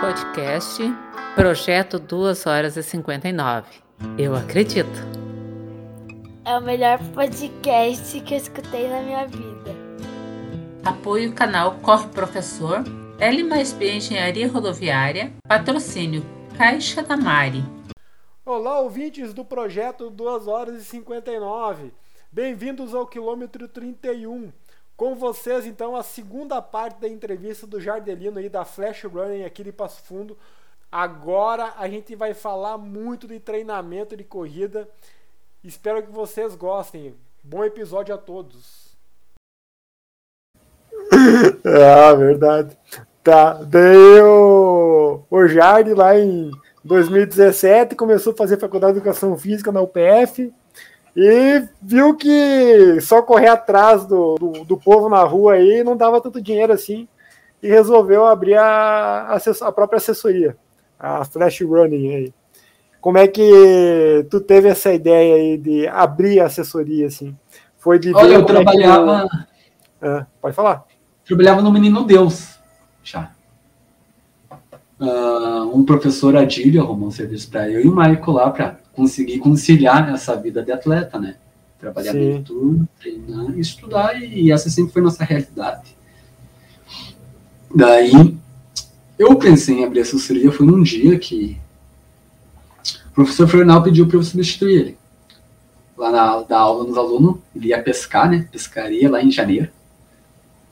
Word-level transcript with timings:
podcast 0.00 0.82
Projeto 1.34 1.98
2 1.98 2.46
horas 2.46 2.74
e 2.78 2.82
59. 2.82 3.68
Eu 4.16 4.34
acredito. 4.34 4.88
É 6.42 6.56
o 6.56 6.62
melhor 6.62 6.98
podcast 7.12 8.18
que 8.22 8.32
eu 8.32 8.38
escutei 8.38 8.88
na 8.88 9.02
minha 9.02 9.26
vida. 9.26 9.76
Apoio 10.82 11.34
canal 11.34 11.74
Corre 11.82 12.08
Professor, 12.08 12.82
L 13.18 13.44
mais 13.44 13.74
B 13.74 13.96
Engenharia 13.96 14.50
Rodoviária, 14.50 15.34
patrocínio 15.46 16.24
Caixa 16.56 17.02
da 17.02 17.18
Mari. 17.18 17.62
Olá, 18.42 18.80
ouvintes 18.80 19.34
do 19.34 19.44
projeto 19.44 20.08
2 20.08 20.48
horas 20.48 20.80
e 20.80 20.84
59. 20.86 21.92
Bem-vindos 22.32 22.94
ao 22.94 23.06
quilômetro 23.06 23.68
31. 23.68 24.50
Com 25.00 25.14
vocês, 25.14 25.64
então, 25.64 25.96
a 25.96 26.02
segunda 26.02 26.60
parte 26.60 27.00
da 27.00 27.08
entrevista 27.08 27.66
do 27.66 27.80
Jardelino 27.80 28.38
aí 28.38 28.50
da 28.50 28.66
Flash 28.66 29.04
Running 29.04 29.44
aqui 29.44 29.64
de 29.64 29.72
Passo 29.72 30.02
Fundo. 30.02 30.36
Agora 30.92 31.72
a 31.78 31.88
gente 31.88 32.14
vai 32.14 32.34
falar 32.34 32.76
muito 32.76 33.26
de 33.26 33.40
treinamento 33.40 34.14
de 34.14 34.24
corrida. 34.24 34.86
Espero 35.64 36.02
que 36.02 36.12
vocês 36.12 36.54
gostem. 36.54 37.14
Bom 37.42 37.64
episódio 37.64 38.14
a 38.14 38.18
todos. 38.18 38.94
ah, 41.64 42.12
verdade. 42.12 42.76
Tá, 43.24 43.54
daí 43.54 44.20
o, 44.20 45.22
o 45.30 45.48
Jardim 45.48 45.94
lá 45.94 46.18
em 46.18 46.50
2017 46.84 47.96
começou 47.96 48.34
a 48.34 48.36
fazer 48.36 48.60
faculdade 48.60 48.92
de 48.92 48.98
educação 48.98 49.34
física 49.38 49.72
na 49.72 49.80
UPF 49.80 50.52
e 51.16 51.64
viu 51.82 52.14
que 52.14 53.00
só 53.00 53.20
correr 53.20 53.48
atrás 53.48 54.06
do, 54.06 54.36
do, 54.36 54.64
do, 54.64 54.76
povo 54.76 55.08
na 55.08 55.22
rua 55.24 55.54
aí 55.54 55.82
não 55.82 55.96
dava 55.96 56.20
tanto 56.20 56.40
dinheiro 56.40 56.72
assim 56.72 57.08
e 57.62 57.68
resolveu 57.68 58.26
abrir 58.26 58.54
a, 58.54 59.36
a, 59.36 59.66
a, 59.66 59.72
própria 59.72 59.98
assessoria, 59.98 60.56
a 60.98 61.24
Flash 61.24 61.60
Running 61.60 62.14
aí. 62.14 62.34
Como 63.00 63.18
é 63.18 63.26
que 63.26 64.26
tu 64.30 64.40
teve 64.40 64.68
essa 64.68 64.92
ideia 64.92 65.34
aí 65.34 65.56
de 65.58 65.86
abrir 65.88 66.40
a 66.40 66.46
assessoria 66.46 67.06
assim? 67.06 67.36
Foi 67.78 67.98
de 67.98 68.14
Olha, 68.14 68.34
eu 68.34 68.44
trabalhava. 68.44 69.26
É 70.02 70.24
pode 70.40 70.54
falar. 70.54 70.84
Trabalhava 71.24 71.62
no 71.62 71.72
Menino 71.72 72.04
Deus, 72.04 72.58
já. 73.02 73.30
Uh, 74.98 75.74
um 75.74 75.84
professor 75.84 76.36
Adílio 76.36 76.82
arrumou 76.82 77.08
um 77.08 77.10
serviço 77.10 77.50
para 77.50 77.70
eu 77.70 77.80
e 77.80 77.88
o 77.88 77.92
Maico 77.92 78.30
lá 78.32 78.50
para 78.50 78.78
conseguir 79.00 79.38
conciliar 79.38 80.12
essa 80.12 80.36
vida 80.36 80.62
de 80.62 80.70
atleta, 80.70 81.18
né? 81.18 81.36
Trabalhar 81.78 82.12
bem 82.12 82.42
tudo, 82.42 82.86
treinar, 83.00 83.58
estudar, 83.58 84.22
e 84.22 84.52
essa 84.52 84.68
sempre 84.68 84.92
foi 84.92 85.00
nossa 85.00 85.24
realidade. 85.24 85.96
Daí, 87.74 88.36
eu 89.18 89.34
pensei 89.36 89.78
em 89.78 89.84
abrir 89.84 90.00
assessoria, 90.00 90.52
foi 90.52 90.66
num 90.66 90.82
dia 90.82 91.18
que 91.18 91.56
o 93.08 93.14
professor 93.14 93.48
Fernal 93.48 93.82
pediu 93.82 94.06
para 94.06 94.18
eu 94.18 94.22
substituir 94.22 94.80
ele. 94.80 94.98
Lá 95.96 96.10
na 96.10 96.42
da 96.42 96.58
aula 96.58 96.84
nos 96.84 96.98
alunos, 96.98 97.38
ele 97.56 97.68
ia 97.68 97.82
pescar, 97.82 98.30
né? 98.30 98.46
Pescaria 98.52 99.10
lá 99.10 99.22
em 99.22 99.30
janeiro. 99.30 99.70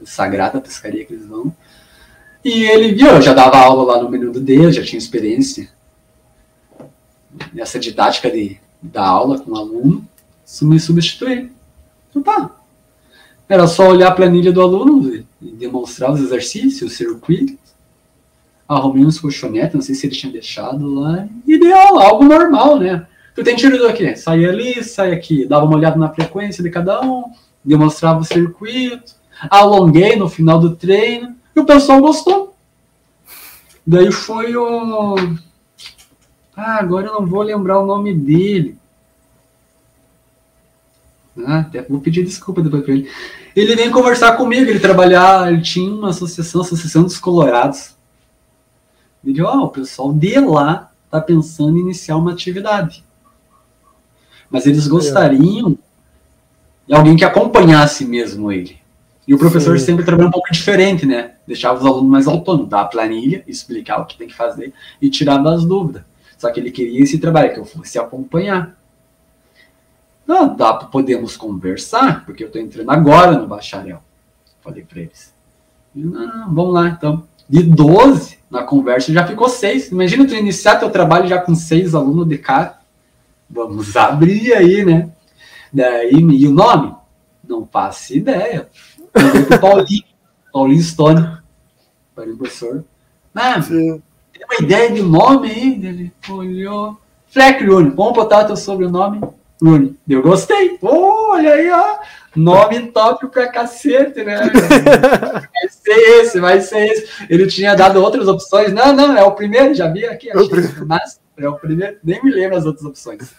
Sagrada 0.05 0.61
pescaria 0.61 1.05
que 1.06 1.15
eles 1.15 1.27
vão. 1.27 1.55
E 2.45 2.65
ele 2.65 2.95
viu, 2.95 3.09
eu 3.09 3.23
já 3.23 3.33
dava 3.33 3.56
aula 3.56 3.95
lá 3.95 4.03
no 4.03 4.11
Menudo 4.11 4.41
dele, 4.41 4.71
já 4.71 4.83
tinha 4.83 4.99
experiência 4.99 5.71
nessa 7.53 7.78
didática 7.78 8.31
de, 8.31 8.58
da 8.83 9.06
aula 9.06 9.39
com 9.39 9.53
o 9.53 9.56
aluno, 9.56 10.06
me 10.62 10.81
substituir. 10.81 11.53
Então 12.11 12.22
tá. 12.22 12.50
Era 13.48 13.67
só 13.67 13.89
olhar 13.89 14.08
a 14.08 14.14
planilha 14.14 14.53
do 14.53 14.61
aluno 14.61 15.25
e 15.41 15.50
demonstrar 15.53 16.12
os 16.12 16.20
exercícios, 16.20 16.92
o 16.92 16.94
circuito. 16.94 17.56
Arrumei 18.69 19.05
uns 19.05 19.19
colchonetes, 19.19 19.75
não 19.75 19.81
sei 19.81 19.94
se 19.94 20.06
ele 20.06 20.14
tinha 20.14 20.33
deixado 20.33 20.86
lá, 20.86 21.27
e 21.47 21.59
dei 21.59 21.72
aula, 21.72 22.04
algo 22.04 22.25
normal, 22.25 22.78
né? 22.78 23.06
Tu 23.34 23.43
tem 23.43 23.56
tiro 23.56 23.81
daqui, 23.81 24.15
sai 24.16 24.44
ali, 24.44 24.84
sai 24.84 25.12
aqui, 25.12 25.47
dava 25.47 25.65
uma 25.65 25.76
olhada 25.76 25.97
na 25.97 26.10
frequência 26.10 26.62
de 26.62 26.69
cada 26.69 27.00
um, 27.00 27.25
demonstrava 27.65 28.20
o 28.20 28.25
circuito, 28.25 29.15
alonguei 29.49 30.16
no 30.16 30.28
final 30.28 30.59
do 30.59 30.76
treino, 30.76 31.34
e 31.56 31.60
o 31.60 31.65
pessoal 31.65 32.00
gostou. 32.00 32.55
Daí 33.87 34.12
foi 34.12 34.55
o 34.55 35.16
ah, 36.58 36.78
agora 36.80 37.06
eu 37.06 37.12
não 37.12 37.24
vou 37.24 37.41
lembrar 37.41 37.78
o 37.78 37.86
nome 37.86 38.12
dele. 38.12 38.76
Ah, 41.46 41.60
até 41.60 41.82
vou 41.82 42.00
pedir 42.00 42.24
desculpa 42.24 42.60
depois 42.60 42.82
para 42.82 42.94
ele. 42.94 43.08
Ele 43.54 43.76
veio 43.76 43.92
conversar 43.92 44.36
comigo, 44.36 44.69
ele 44.69 44.80
trabalhar, 44.80 45.52
ele 45.52 45.62
tinha 45.62 45.88
uma 45.88 46.08
associação, 46.08 46.62
Associação 46.62 47.04
dos 47.04 47.16
Colorados. 47.16 47.94
Ele 49.24 49.41
ó, 49.41 49.56
oh, 49.56 49.64
o 49.66 49.69
pessoal 49.69 50.12
de 50.12 50.41
lá 50.41 50.91
tá 51.08 51.20
pensando 51.20 51.78
em 51.78 51.82
iniciar 51.82 52.16
uma 52.16 52.32
atividade. 52.32 53.04
Mas 54.50 54.66
eles 54.66 54.88
gostariam 54.88 55.78
de 56.88 56.92
alguém 56.92 57.14
que 57.14 57.25
acompanhasse 57.25 58.04
mesmo 58.04 58.50
ele. 58.50 58.78
E 59.28 59.32
o 59.32 59.38
professor 59.38 59.78
Sim. 59.78 59.86
sempre 59.86 60.04
trabalha 60.04 60.28
um 60.28 60.32
pouco 60.32 60.50
diferente, 60.50 61.06
né? 61.06 61.34
Deixava 61.46 61.78
os 61.78 61.86
alunos 61.86 62.10
mais 62.10 62.26
autônomos, 62.26 62.69
dar 62.69 62.80
a 62.80 62.86
planilha, 62.86 63.44
explicar 63.46 64.00
o 64.00 64.06
que 64.06 64.19
tem 64.19 64.26
que 64.26 64.34
fazer 64.34 64.72
e 65.00 65.08
tirar 65.08 65.38
das 65.38 65.64
dúvidas. 65.64 66.02
Só 66.38 66.53
que 66.53 66.60
ele 66.60 66.71
queria 66.71 67.03
esse 67.03 67.19
trabalho, 67.19 67.53
que 67.53 67.59
eu 67.59 67.65
fosse 67.65 67.99
acompanhar. 67.99 68.78
Não, 70.25 70.54
dá, 70.54 70.72
podemos 70.75 71.37
conversar, 71.37 72.25
porque 72.25 72.44
eu 72.44 72.47
estou 72.47 72.62
entrando 72.62 72.91
agora 72.91 73.32
no 73.32 73.49
bacharel. 73.49 74.00
Falei 74.62 74.84
para 74.84 75.00
eles. 75.00 75.34
Não, 75.93 76.26
não, 76.26 76.54
vamos 76.54 76.75
lá 76.75 76.88
então. 76.88 77.26
De 77.49 77.62
12 77.62 78.38
na 78.49 78.62
conversa 78.62 79.12
já 79.12 79.26
ficou 79.26 79.49
seis. 79.49 79.91
Imagina 79.91 80.26
tu 80.26 80.34
iniciar 80.34 80.76
teu 80.76 80.91
trabalho 80.91 81.26
já 81.26 81.41
com 81.41 81.54
seis 81.54 81.94
alunos 81.94 82.28
de 82.28 82.38
cara. 82.38 82.78
Vamos 83.50 83.97
abrir 83.97 84.53
aí, 84.53 84.84
né? 84.84 85.10
Daí, 85.72 86.12
e 86.12 86.47
o 86.47 86.53
nome? 86.53 86.94
Não 87.43 87.66
faço 87.66 88.15
ideia. 88.15 88.69
Paulinho, 89.60 90.05
Paulinho 90.53 90.82
Stone, 90.82 91.38
professor. 92.15 92.84
Ah, 93.34 93.60
Sim 93.60 94.03
tem 94.38 94.47
uma 94.47 94.65
ideia 94.65 94.91
de 94.93 95.03
nome 95.03 95.50
aí? 95.50 95.72
Ele 95.84 96.12
olhou. 96.31 96.97
Fleck 97.28 97.65
Rooney, 97.65 97.91
vamos 97.91 98.15
botar 98.15 98.44
teu 98.44 98.56
sobrenome? 98.56 99.21
Rooney. 99.62 99.94
Eu 100.09 100.22
gostei. 100.22 100.78
Oh, 100.81 101.32
olha 101.32 101.53
aí, 101.53 101.71
ó. 101.71 101.99
Nome 102.37 102.93
top 102.93 103.26
pra 103.28 103.49
cacete, 103.49 104.22
né? 104.22 104.38
vai 104.49 105.69
ser 105.69 106.21
esse, 106.21 106.41
vai 106.41 106.60
ser 106.60 106.87
esse. 106.87 107.26
Ele 107.28 107.47
tinha 107.47 107.75
dado 107.75 108.00
outras 108.00 108.28
opções. 108.28 108.72
Não, 108.72 108.93
não, 108.93 109.16
é 109.16 109.25
o 109.25 109.32
primeiro, 109.32 109.75
já 109.75 109.88
vi 109.88 110.06
aqui. 110.06 110.31
Achei, 110.31 110.84
mas 110.87 111.20
é 111.37 111.49
o 111.49 111.56
primeiro, 111.56 111.97
nem 112.05 112.22
me 112.22 112.31
lembro 112.31 112.56
as 112.56 112.65
outras 112.65 112.84
opções. 112.84 113.34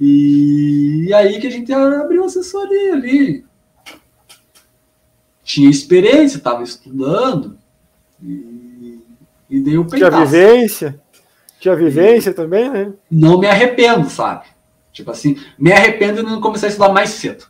E, 0.00 1.10
aí 1.14 1.40
que 1.40 1.46
a 1.46 1.50
gente 1.50 1.72
abriu 1.72 2.24
assessoria 2.24 2.94
ali. 2.94 3.44
Tinha 5.42 5.68
experiência, 5.68 6.38
estava 6.38 6.62
estudando. 6.62 7.58
E 8.22 8.73
e 9.54 9.60
dei 9.60 9.78
o 9.78 9.84
peitaço. 9.84 10.10
Tinha 10.10 10.26
vivência? 10.26 11.00
Tinha 11.60 11.76
vivência 11.76 12.30
e 12.30 12.34
também, 12.34 12.68
né? 12.68 12.92
Não 13.08 13.38
me 13.38 13.46
arrependo, 13.46 14.10
sabe? 14.10 14.46
Tipo 14.92 15.12
assim, 15.12 15.36
me 15.56 15.72
arrependo 15.72 16.24
de 16.24 16.30
não 16.30 16.40
começar 16.40 16.66
a 16.66 16.70
estudar 16.70 16.92
mais 16.92 17.10
cedo. 17.10 17.44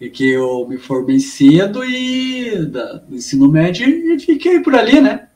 E 0.00 0.08
que 0.08 0.30
eu 0.34 0.66
me 0.68 0.78
formei 0.78 1.18
cedo 1.18 1.84
e 1.84 2.64
da, 2.66 2.94
do 2.94 3.16
ensino 3.16 3.50
médio 3.50 3.88
e 3.88 4.18
fiquei 4.20 4.60
por 4.60 4.74
ali, 4.76 5.00
né? 5.00 5.26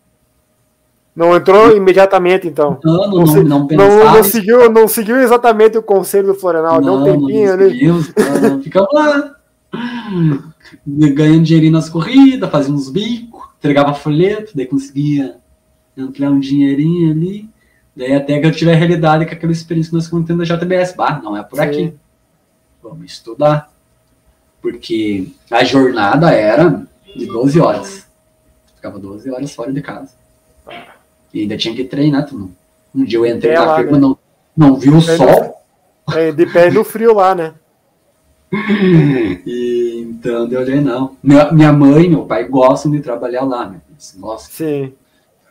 Não 1.17 1.35
entrou 1.35 1.77
imediatamente, 1.77 2.47
então. 2.47 2.79
Não, 2.85 3.11
não, 3.11 3.25
não, 3.25 3.45
não, 3.45 3.67
não, 3.69 4.15
não 4.15 4.23
seguiu, 4.23 4.71
não 4.71 4.87
seguiu 4.87 5.21
exatamente 5.21 5.77
o 5.77 5.83
conselho 5.83 6.29
do 6.29 6.35
Florenal, 6.35 6.81
deu 6.81 6.95
um 6.95 7.05
tempinho 7.05 7.53
ali. 7.53 7.89
Não, 7.89 8.63
ficamos 8.63 8.89
lá. 8.93 9.37
Ganhando 10.87 11.45
dinheirinho 11.45 11.73
nas 11.73 11.89
corridas, 11.89 12.51
fazendo 12.51 12.77
uns 12.77 12.91
bicos 12.91 13.51
entregava 13.61 13.93
folheto, 13.93 14.53
daí 14.55 14.67
conseguia 14.67 15.37
entrar 15.97 16.31
um 16.31 16.41
dinheirinho 16.41 17.13
ali. 17.13 17.49
Daí 17.95 18.15
até 18.15 18.41
que 18.41 18.47
eu 18.47 18.53
tive 18.53 18.73
a 18.73 18.75
realidade 18.75 19.27
com 19.27 19.33
aquela 19.33 19.53
experiência 19.53 19.91
que 19.91 19.97
nós 19.97 20.09
contamos 20.09 20.49
da 20.49 20.57
JBS. 20.57 20.95
Bah, 20.95 21.21
não 21.23 21.37
é 21.37 21.43
por 21.43 21.57
Sim. 21.57 21.63
aqui. 21.63 21.95
Vamos 22.83 23.13
estudar. 23.13 23.71
Porque 24.63 25.29
a 25.51 25.63
jornada 25.63 26.31
era 26.31 26.87
de 27.15 27.27
12 27.27 27.61
horas. 27.61 28.07
Ficava 28.75 28.99
12 28.99 29.31
horas 29.31 29.55
fora 29.55 29.73
de 29.73 29.83
casa. 29.83 30.13
E 31.33 31.43
ainda 31.43 31.57
tinha 31.57 31.75
que 31.75 31.85
treinar. 31.85 32.27
Tu 32.27 32.51
Um 32.95 33.05
dia 33.05 33.19
eu 33.19 33.27
entrei 33.27 33.55
na 33.55 33.77
firma, 33.77 33.93
né? 33.93 33.99
não, 33.99 34.19
não 34.57 34.77
vi 34.77 34.89
o 34.89 35.01
sol. 35.01 35.63
É, 36.15 36.33
de 36.33 36.47
pé 36.47 36.71
no 36.71 36.83
frio 36.83 37.15
lá, 37.15 37.35
né? 37.35 37.55
e, 39.47 40.07
então 40.09 40.51
eu 40.51 40.61
olhei, 40.61 40.81
não. 40.81 41.17
Minha, 41.23 41.53
minha 41.53 41.73
mãe 41.73 42.05
e 42.05 42.09
meu 42.09 42.25
pai 42.25 42.45
gostam 42.49 42.91
de 42.91 43.01
trabalhar 43.01 43.45
lá, 43.45 43.69
né? 43.69 43.81
Nossa. 44.17 44.51
Sim. 44.51 44.93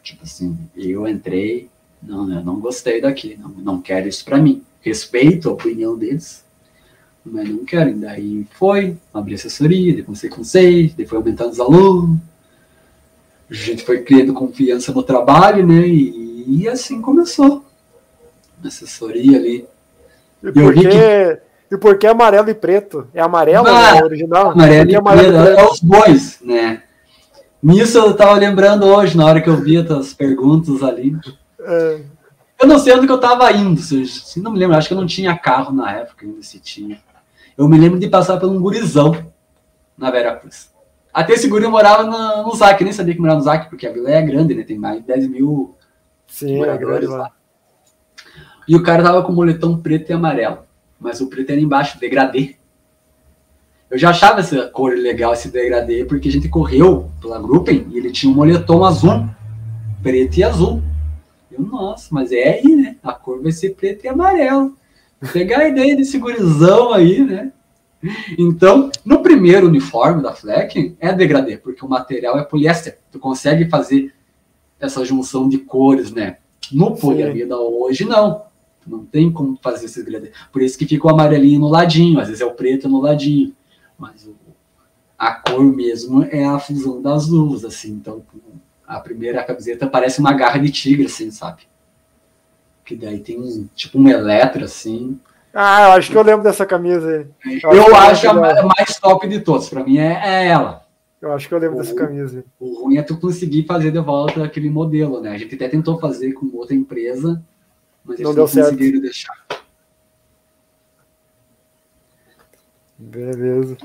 Tipo 0.03 0.23
assim, 0.23 0.57
eu 0.75 1.07
entrei, 1.07 1.69
não, 2.01 2.31
eu 2.33 2.43
não 2.43 2.59
gostei 2.59 3.01
daqui, 3.01 3.37
não, 3.39 3.49
não 3.49 3.81
quero 3.81 4.07
isso 4.07 4.25
para 4.25 4.37
mim. 4.37 4.63
Respeito 4.81 5.49
a 5.49 5.53
opinião 5.53 5.97
deles, 5.97 6.43
mas 7.25 7.49
não 7.49 7.63
quero. 7.63 7.95
Daí 7.97 8.45
foi, 8.51 8.97
abri 9.13 9.35
assessoria, 9.35 9.95
depois 9.95 10.21
com 10.29 10.43
seis, 10.43 10.93
depois 10.93 11.21
aumentando 11.21 11.51
os 11.51 11.59
alunos. 11.59 12.19
A 13.49 13.53
gente 13.53 13.83
foi 13.83 14.03
criando 14.03 14.33
confiança 14.33 14.91
no 14.91 15.03
trabalho, 15.03 15.65
né? 15.65 15.87
E, 15.87 16.45
e 16.47 16.67
assim 16.67 17.01
começou. 17.01 17.63
Assessoria 18.63 19.37
ali. 19.37 19.65
E 20.43 20.47
Eu 20.47 20.53
por 20.53 20.73
vi 20.73 20.81
que, 20.81 21.41
e 21.71 21.77
por 21.77 21.97
que 21.97 22.07
amarelo 22.07 22.49
e 22.49 22.53
preto? 22.53 23.07
É 23.13 23.21
amarelo 23.21 23.67
Ah, 23.67 23.95
né, 23.95 24.01
o 24.01 24.05
original? 24.05 24.51
Amarelo 24.51 24.89
e 24.91 24.95
amarelo 24.95 25.43
preto, 25.43 25.59
é 25.59 25.65
os 25.65 25.79
dois, 25.81 26.39
né? 26.41 26.83
Nisso 27.61 27.97
eu 27.97 28.15
tava 28.15 28.33
lembrando 28.33 28.85
hoje, 28.85 29.17
na 29.17 29.25
hora 29.25 29.41
que 29.41 29.49
eu 29.49 29.57
vi 29.57 29.77
as 29.77 30.13
perguntas 30.13 30.81
ali. 30.81 31.15
É, 31.59 31.99
Eu 32.61 32.67
não 32.67 32.79
sei 32.79 32.93
onde 32.93 33.05
que 33.05 33.11
eu 33.11 33.19
tava 33.19 33.51
indo, 33.51 33.79
se, 33.81 34.05
se 34.05 34.39
não 34.41 34.51
me 34.51 34.59
lembro, 34.59 34.77
acho 34.77 34.87
que 34.87 34.93
eu 34.93 34.99
não 34.99 35.07
tinha 35.07 35.37
carro 35.37 35.73
na 35.73 35.91
época 35.91 36.25
ainda 36.25 36.41
se 36.41 36.59
tinha. 36.59 36.99
Eu 37.57 37.67
me 37.67 37.77
lembro 37.77 37.99
de 37.99 38.07
passar 38.07 38.37
por 38.39 38.49
um 38.49 38.59
gurizão 38.61 39.15
na 39.97 40.09
Vera 40.09 40.35
Cruz. 40.35 40.69
Até 41.13 41.33
esse 41.33 41.47
guri 41.49 41.67
morava 41.67 42.03
no, 42.03 42.43
no 42.43 42.55
ZAC, 42.55 42.79
eu 42.81 42.85
nem 42.85 42.93
sabia 42.93 43.13
que 43.13 43.19
morava 43.19 43.39
no 43.39 43.43
ZAC, 43.43 43.69
porque 43.69 43.85
a 43.85 43.91
vila 43.91 44.09
é 44.09 44.21
grande, 44.21 44.55
né? 44.55 44.63
Tem 44.63 44.77
mais 44.77 45.01
de 45.01 45.07
10 45.07 45.27
mil 45.27 45.75
sim, 46.27 46.55
é 46.55 46.57
moradores 46.59 46.87
grande 46.87 47.07
lá. 47.07 47.17
lá. 47.17 47.31
E 48.67 48.75
o 48.75 48.83
cara 48.83 49.03
tava 49.03 49.23
com 49.23 49.33
moletom 49.33 49.77
preto 49.77 50.09
e 50.11 50.13
amarelo. 50.13 50.59
Mas 50.99 51.21
o 51.21 51.27
preto 51.27 51.51
era 51.51 51.61
embaixo, 51.61 51.99
degradê. 51.99 52.55
Eu 53.89 53.97
já 53.97 54.11
achava 54.11 54.39
essa 54.39 54.67
cor 54.67 54.93
legal, 54.93 55.33
esse 55.33 55.49
degradê, 55.49 56.05
porque 56.05 56.29
a 56.29 56.31
gente 56.31 56.47
correu 56.47 57.09
pela 57.19 57.39
Gruppen 57.39 57.87
e 57.91 57.97
ele 57.97 58.11
tinha 58.11 58.31
um 58.31 58.35
moletom 58.35 58.83
azul, 58.83 59.27
preto 60.03 60.37
e 60.37 60.43
azul. 60.43 60.81
Eu, 61.51 61.61
nossa, 61.61 62.07
mas 62.11 62.31
é 62.31 62.59
aí, 62.59 62.75
né? 62.75 62.97
A 63.01 63.13
cor 63.13 63.41
vai 63.41 63.51
ser 63.51 63.75
preto 63.75 64.05
e 64.05 64.07
amarelo. 64.07 64.77
Pegar 65.33 65.59
a 65.59 65.67
ideia 65.67 65.95
desse 65.95 66.17
gurizão 66.19 66.93
aí, 66.93 67.23
né? 67.23 67.51
Então, 68.37 68.89
no 69.03 69.21
primeiro 69.21 69.67
uniforme 69.67 70.21
da 70.21 70.33
Fleck 70.33 70.95
é 70.99 71.11
degradê, 71.11 71.57
porque 71.57 71.83
o 71.83 71.89
material 71.89 72.37
é 72.37 72.43
poliéster. 72.43 72.97
Tu 73.11 73.19
consegue 73.19 73.67
fazer 73.69 74.13
essa 74.79 75.03
junção 75.03 75.49
de 75.49 75.57
cores, 75.57 76.11
né? 76.11 76.37
No 76.71 76.95
poliamida 76.95 77.57
hoje, 77.57 78.05
não. 78.05 78.43
Não 78.89 79.05
tem 79.05 79.31
como 79.31 79.57
fazer 79.61 79.85
esse 79.85 80.03
degradê. 80.03 80.31
Por 80.51 80.61
isso 80.61 80.77
que 80.77 80.85
fica 80.87 81.05
o 81.07 81.09
amarelinho 81.09 81.59
no 81.59 81.67
ladinho, 81.69 82.19
às 82.19 82.27
vezes 82.27 82.41
é 82.41 82.45
o 82.45 82.53
preto 82.53 82.89
no 82.89 82.99
ladinho. 83.01 83.53
Mas 83.97 84.25
o- 84.25 84.35
a 85.17 85.31
cor 85.33 85.63
mesmo 85.63 86.23
é 86.23 86.43
a 86.45 86.57
fusão 86.59 87.01
das 87.01 87.27
luvas, 87.27 87.63
assim. 87.65 87.91
Então, 87.91 88.23
a 88.87 88.99
primeira 88.99 89.43
camiseta 89.43 89.85
parece 89.87 90.19
uma 90.19 90.33
garra 90.33 90.57
de 90.59 90.71
tigre, 90.71 91.05
assim, 91.05 91.29
sabe? 91.29 91.63
Que 92.83 92.95
daí 92.95 93.19
tem 93.19 93.39
um, 93.39 93.67
tipo 93.75 93.99
um 93.99 94.07
eletro, 94.09 94.65
assim. 94.65 95.19
Ah, 95.53 95.85
eu 95.87 95.91
acho 95.93 96.09
que 96.11 96.17
eu 96.17 96.23
lembro 96.23 96.43
dessa 96.43 96.65
camisa 96.65 97.07
aí. 97.43 97.59
Eu, 97.63 97.85
que 97.85 97.91
acho 97.95 98.27
a 98.27 98.31
lembro 98.33 98.47
ma- 98.47 98.53
dela. 98.53 98.73
mais 98.77 98.97
top 98.99 99.27
de 99.27 99.39
todos. 99.41 99.69
Pra 99.69 99.83
mim 99.83 99.97
é, 99.97 100.13
é 100.23 100.47
ela. 100.47 100.83
Eu 101.21 101.33
acho 101.33 101.47
que 101.49 101.53
eu 101.53 101.59
lembro 101.59 101.77
dessa 101.77 101.91
Uhum. 101.91 101.97
camisa. 101.97 102.45
O 102.59 102.83
ruim 102.85 102.97
é 102.97 103.01
tu 103.01 103.17
conseguir 103.17 103.65
fazer 103.65 103.91
de 103.91 103.99
volta 103.99 104.43
aquele 104.43 104.69
modelo, 104.69 105.19
né? 105.19 105.31
A 105.31 105.37
gente 105.37 105.53
até 105.55 105.67
tentou 105.67 105.99
fazer 105.99 106.31
com 106.33 106.49
outra 106.55 106.73
empresa, 106.75 107.43
mas 108.03 108.19
Não 108.19 108.31
eles 108.31 108.35
deu 108.35 108.43
não 108.43 108.47
certo. 108.47 109.01
deixar. 109.01 109.33
Beleza. 112.97 113.77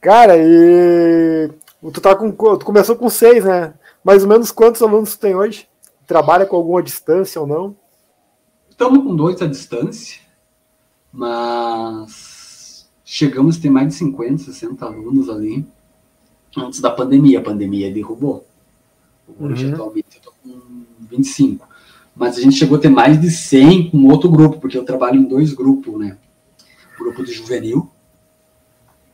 Cara, 0.00 0.34
e 0.38 1.50
tu 1.92 2.00
tá 2.00 2.14
com 2.14 2.30
tu 2.30 2.64
começou 2.64 2.96
com 2.96 3.10
seis, 3.10 3.44
né? 3.44 3.74
Mais 4.02 4.22
ou 4.22 4.28
menos 4.28 4.50
quantos 4.50 4.80
alunos 4.80 5.16
tu 5.16 5.20
tem 5.20 5.34
hoje? 5.34 5.68
Trabalha 6.06 6.46
com 6.46 6.56
alguma 6.56 6.82
distância 6.82 7.40
ou 7.40 7.46
não? 7.46 7.76
Estamos 8.70 9.02
com 9.04 9.14
dois 9.14 9.42
à 9.42 9.46
distância, 9.46 10.20
mas 11.12 12.88
chegamos 13.04 13.58
a 13.58 13.60
ter 13.60 13.70
mais 13.70 13.88
de 13.88 13.94
50, 13.94 14.44
60 14.44 14.86
alunos 14.86 15.28
ali 15.28 15.66
antes 16.56 16.80
da 16.80 16.90
pandemia. 16.90 17.40
A 17.40 17.42
pandemia 17.42 17.92
derrubou. 17.92 18.46
Hoje, 19.38 19.66
Uhum. 19.66 19.74
atualmente, 19.74 20.06
eu 20.14 20.18
estou 20.18 20.32
com 20.42 20.84
25. 21.10 21.67
Mas 22.18 22.36
a 22.36 22.40
gente 22.40 22.56
chegou 22.56 22.76
a 22.76 22.80
ter 22.80 22.88
mais 22.88 23.20
de 23.20 23.30
100 23.30 23.90
com 23.90 24.04
outro 24.08 24.28
grupo, 24.28 24.58
porque 24.58 24.76
eu 24.76 24.84
trabalho 24.84 25.20
em 25.20 25.24
dois 25.24 25.54
grupos, 25.54 25.98
né? 25.98 26.16
O 26.96 27.04
grupo 27.04 27.22
do 27.22 27.32
juvenil 27.32 27.88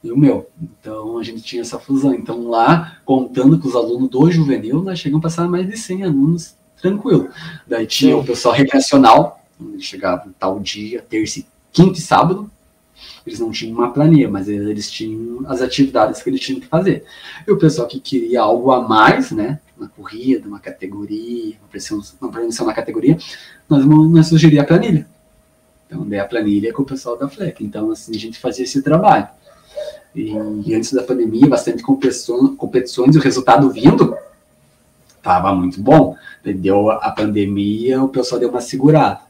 e 0.02 0.10
o 0.10 0.16
meu. 0.16 0.48
Então 0.60 1.18
a 1.18 1.22
gente 1.22 1.42
tinha 1.42 1.60
essa 1.60 1.78
fusão. 1.78 2.14
Então 2.14 2.48
lá, 2.48 2.98
contando 3.04 3.58
com 3.58 3.68
os 3.68 3.76
alunos 3.76 4.08
do 4.08 4.30
juvenil, 4.30 4.82
nós 4.82 4.98
chegamos 4.98 5.22
a 5.22 5.28
passar 5.28 5.48
mais 5.48 5.68
de 5.68 5.76
100 5.76 6.04
alunos 6.04 6.54
tranquilo. 6.80 7.28
Daí 7.66 7.86
tinha 7.86 8.16
o 8.16 8.24
pessoal 8.24 8.54
recreacional, 8.54 9.44
onde 9.60 9.74
eles 9.74 9.84
chegavam 9.84 10.32
tal 10.38 10.58
dia, 10.58 11.04
terça, 11.06 11.42
quinta 11.72 11.98
e 11.98 12.02
sábado. 12.02 12.50
Eles 13.26 13.38
não 13.38 13.50
tinham 13.50 13.76
uma 13.76 13.90
planilha, 13.90 14.30
mas 14.30 14.48
eles 14.48 14.90
tinham 14.90 15.44
as 15.46 15.60
atividades 15.60 16.22
que 16.22 16.30
eles 16.30 16.40
tinham 16.40 16.60
que 16.60 16.66
fazer. 16.66 17.04
E 17.46 17.50
o 17.50 17.58
pessoal 17.58 17.88
que 17.88 18.00
queria 18.00 18.42
algo 18.42 18.70
a 18.70 18.86
mais, 18.86 19.30
né? 19.30 19.60
Uma 19.76 19.88
corrida, 19.88 20.46
uma 20.46 20.60
categoria, 20.60 21.56
uma 21.60 21.68
prevenção, 21.68 22.00
uma 22.20 22.30
prevenção 22.30 22.66
na 22.66 22.72
categoria, 22.72 23.18
nós, 23.68 23.84
nós 23.84 24.26
sugeria 24.28 24.62
a 24.62 24.64
planilha. 24.64 25.06
Então, 25.86 26.06
daí 26.08 26.20
a 26.20 26.24
planilha 26.24 26.68
é 26.68 26.72
com 26.72 26.82
o 26.82 26.86
pessoal 26.86 27.16
da 27.16 27.28
FLEC. 27.28 27.64
Então, 27.64 27.90
assim, 27.90 28.14
a 28.14 28.18
gente 28.18 28.38
fazia 28.38 28.64
esse 28.64 28.82
trabalho. 28.82 29.28
E, 30.14 30.32
e 30.64 30.74
antes 30.74 30.92
da 30.92 31.02
pandemia, 31.02 31.48
bastante 31.48 31.82
competições, 31.82 32.56
competições 32.56 33.16
o 33.16 33.20
resultado 33.20 33.68
vindo 33.70 34.16
estava 35.16 35.54
muito 35.54 35.80
bom. 35.80 36.16
Deu 36.44 36.90
a 36.90 37.10
pandemia, 37.10 38.02
o 38.02 38.08
pessoal 38.08 38.38
deu 38.38 38.50
uma 38.50 38.60
segurada. 38.60 39.20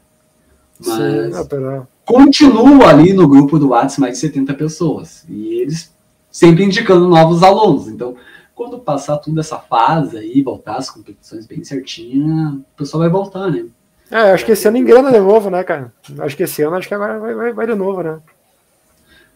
Mas 0.85 1.35
Sim, 1.35 1.83
continua 2.05 2.89
ali 2.89 3.13
no 3.13 3.27
grupo 3.27 3.57
do 3.57 3.69
WhatsApp 3.69 4.01
mais 4.01 4.13
de 4.15 4.19
70 4.19 4.53
pessoas. 4.53 5.23
E 5.29 5.61
eles 5.61 5.91
sempre 6.29 6.65
indicando 6.65 7.07
novos 7.07 7.41
alunos. 7.41 7.87
Então, 7.87 8.15
quando 8.55 8.79
passar 8.79 9.17
toda 9.17 9.41
essa 9.41 9.59
fase 9.59 10.17
aí, 10.17 10.41
voltar 10.41 10.77
as 10.77 10.89
competições 10.89 11.45
bem 11.45 11.63
certinha, 11.63 12.57
o 12.57 12.77
pessoal 12.77 13.01
vai 13.01 13.09
voltar, 13.09 13.51
né? 13.51 13.65
É, 14.09 14.31
acho 14.31 14.45
que 14.45 14.53
esse 14.53 14.67
ano 14.67 14.77
engrena 14.77 15.11
de 15.11 15.19
novo, 15.19 15.49
né, 15.49 15.63
cara? 15.63 15.91
Acho 16.19 16.37
que 16.37 16.43
esse 16.43 16.61
ano, 16.61 16.77
acho 16.77 16.87
que 16.87 16.93
agora 16.93 17.19
vai, 17.19 17.35
vai, 17.35 17.53
vai 17.53 17.67
de 17.67 17.75
novo, 17.75 18.01
né? 18.01 18.19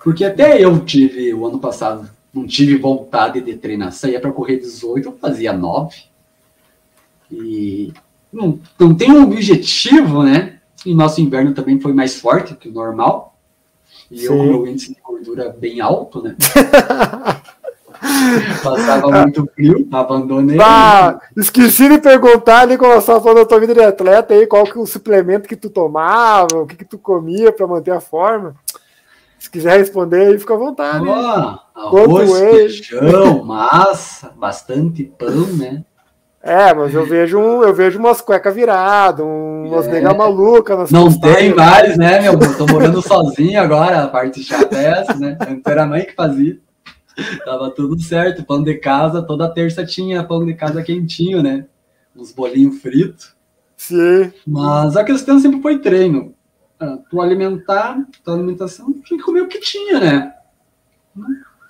Porque 0.01 0.23
até 0.23 0.63
eu 0.63 0.79
tive, 0.85 1.33
o 1.33 1.45
ano 1.45 1.59
passado, 1.59 2.09
não 2.33 2.47
tive 2.47 2.77
vontade 2.77 3.41
de 3.41 3.55
treinar. 3.57 3.91
Saía 3.91 4.19
para 4.19 4.31
correr 4.31 4.57
18, 4.57 5.09
eu 5.09 5.17
fazia 5.17 5.51
9. 5.51 5.97
E 7.31 7.93
não, 8.31 8.59
não 8.79 8.95
tem 8.95 9.11
um 9.11 9.23
objetivo, 9.23 10.23
né? 10.23 10.59
E 10.85 10.95
nosso 10.95 11.19
inverno 11.19 11.53
também 11.53 11.79
foi 11.79 11.91
mais 11.91 12.19
forte 12.19 12.55
que 12.55 12.69
o 12.69 12.73
normal. 12.73 13.35
E 14.09 14.23
eu 14.23 14.31
Sim. 14.33 14.37
com 14.37 14.43
meu 14.45 14.67
índice 14.67 14.93
de 14.93 15.01
gordura 15.01 15.49
bem 15.49 15.81
alto, 15.81 16.21
né? 16.21 16.35
Passava 18.63 19.11
muito 19.23 19.49
frio, 19.53 19.87
abandonei. 19.91 20.57
Ah, 20.61 21.19
esqueci 21.37 21.87
de 21.89 21.97
perguntar 21.99 22.61
ali 22.61 22.77
quando 22.77 22.97
estávamos 22.99 23.23
falando 23.23 23.39
da 23.39 23.45
tua 23.45 23.59
vida 23.59 23.73
de 23.73 23.81
atleta 23.83 24.33
aí, 24.33 24.45
qual 24.47 24.63
que 24.65 24.77
é 24.77 24.81
o 24.81 24.85
suplemento 24.85 25.47
que 25.47 25.55
tu 25.55 25.69
tomava, 25.69 26.47
o 26.57 26.65
que, 26.65 26.75
que 26.75 26.85
tu 26.85 26.97
comia 26.97 27.51
para 27.51 27.67
manter 27.67 27.91
a 27.91 27.99
forma. 27.99 28.55
Se 29.37 29.49
quiser 29.49 29.77
responder 29.77 30.27
aí, 30.27 30.37
fica 30.39 30.53
à 30.53 30.57
vontade. 30.57 31.07
Ó, 31.07 31.57
Quanto 31.89 32.17
arroz, 32.17 32.29
whey? 32.29 32.51
feijão, 32.69 33.43
massa, 33.43 34.31
bastante 34.37 35.03
pão, 35.17 35.47
né? 35.57 35.83
É, 36.41 36.73
mas 36.73 36.93
eu 36.93 37.05
vejo, 37.05 37.37
um, 37.37 37.63
eu 37.63 37.73
vejo 37.73 37.99
umas 37.99 38.21
cuecas 38.21 38.55
viradas, 38.55 39.25
um- 39.25 39.65
umas 39.67 39.87
É. 39.87 39.91
nega 39.91 40.13
maluca 40.13 40.85
Não 40.89 41.11
tem 41.19 41.53
mais, 41.53 41.97
né, 41.97 42.21
meu? 42.21 42.33
Eu 42.33 42.57
tô 42.57 42.65
morando 42.65 43.01
sozinho 43.01 43.61
agora, 43.61 44.03
a 44.03 44.07
parte 44.07 44.41
chata 44.41 44.77
é 44.77 44.85
essa, 45.01 45.15
né? 45.15 45.37
Antes 45.41 45.61
era 45.65 45.83
a 45.83 45.85
mãe 45.85 46.05
que 46.05 46.13
fazia. 46.15 46.57
Tava 47.43 47.69
tudo 47.71 47.99
certo, 48.01 48.43
pão 48.45 48.63
de 48.63 48.75
casa, 48.75 49.21
toda 49.21 49.49
terça 49.49 49.85
tinha 49.85 50.23
pão 50.23 50.45
de 50.45 50.53
casa 50.53 50.81
quentinho, 50.83 51.43
né? 51.43 51.65
Uns 52.15 52.31
bolinhos 52.31 52.81
fritos. 52.81 53.35
Sim, 53.75 54.31
Mas 54.45 54.95
a 54.97 55.03
questão 55.03 55.39
sempre 55.39 55.61
foi 55.61 55.79
treino. 55.79 56.33
Ah, 56.79 56.97
Tu 57.09 57.19
alimentar, 57.21 57.97
tua 58.23 58.33
alimentação, 58.35 58.93
tinha 59.03 59.17
que 59.17 59.23
comer 59.25 59.41
o 59.41 59.47
que 59.47 59.59
tinha, 59.59 59.99
né? 59.99 60.33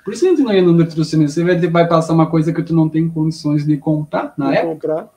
Por 0.04 0.14
isso 0.14 0.22
que 0.22 0.28
a 0.28 0.30
gente 0.32 0.42
não 0.44 0.54
ia 0.54 0.62
no 0.62 0.74
nutricionista. 0.74 1.42
Você 1.44 1.68
vai, 1.70 1.88
passar 1.88 2.14
uma 2.14 2.28
coisa 2.30 2.54
que 2.54 2.64
tu 2.64 2.74
não 2.76 2.88
tem 2.90 3.10
condições 3.10 3.66
de 3.66 3.78
comprar 3.78 4.34
na 4.38 4.46
vou 4.46 4.54
época. 4.54 4.74
comprar. 4.74 5.10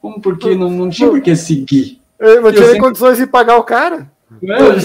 Como 0.00 0.20
porque 0.20 0.54
não, 0.54 0.68
não 0.70 0.90
tinha 0.90 1.08
por 1.08 1.20
que 1.20 1.34
seguir. 1.36 2.00
Eu 2.18 2.40
não 2.42 2.50
Eu 2.50 2.62
sempre- 2.64 2.80
condições 2.80 3.18
de 3.18 3.26
pagar 3.26 3.56
o 3.56 3.62
cara. 3.64 4.10
Né? 4.42 4.54
A 4.56 4.78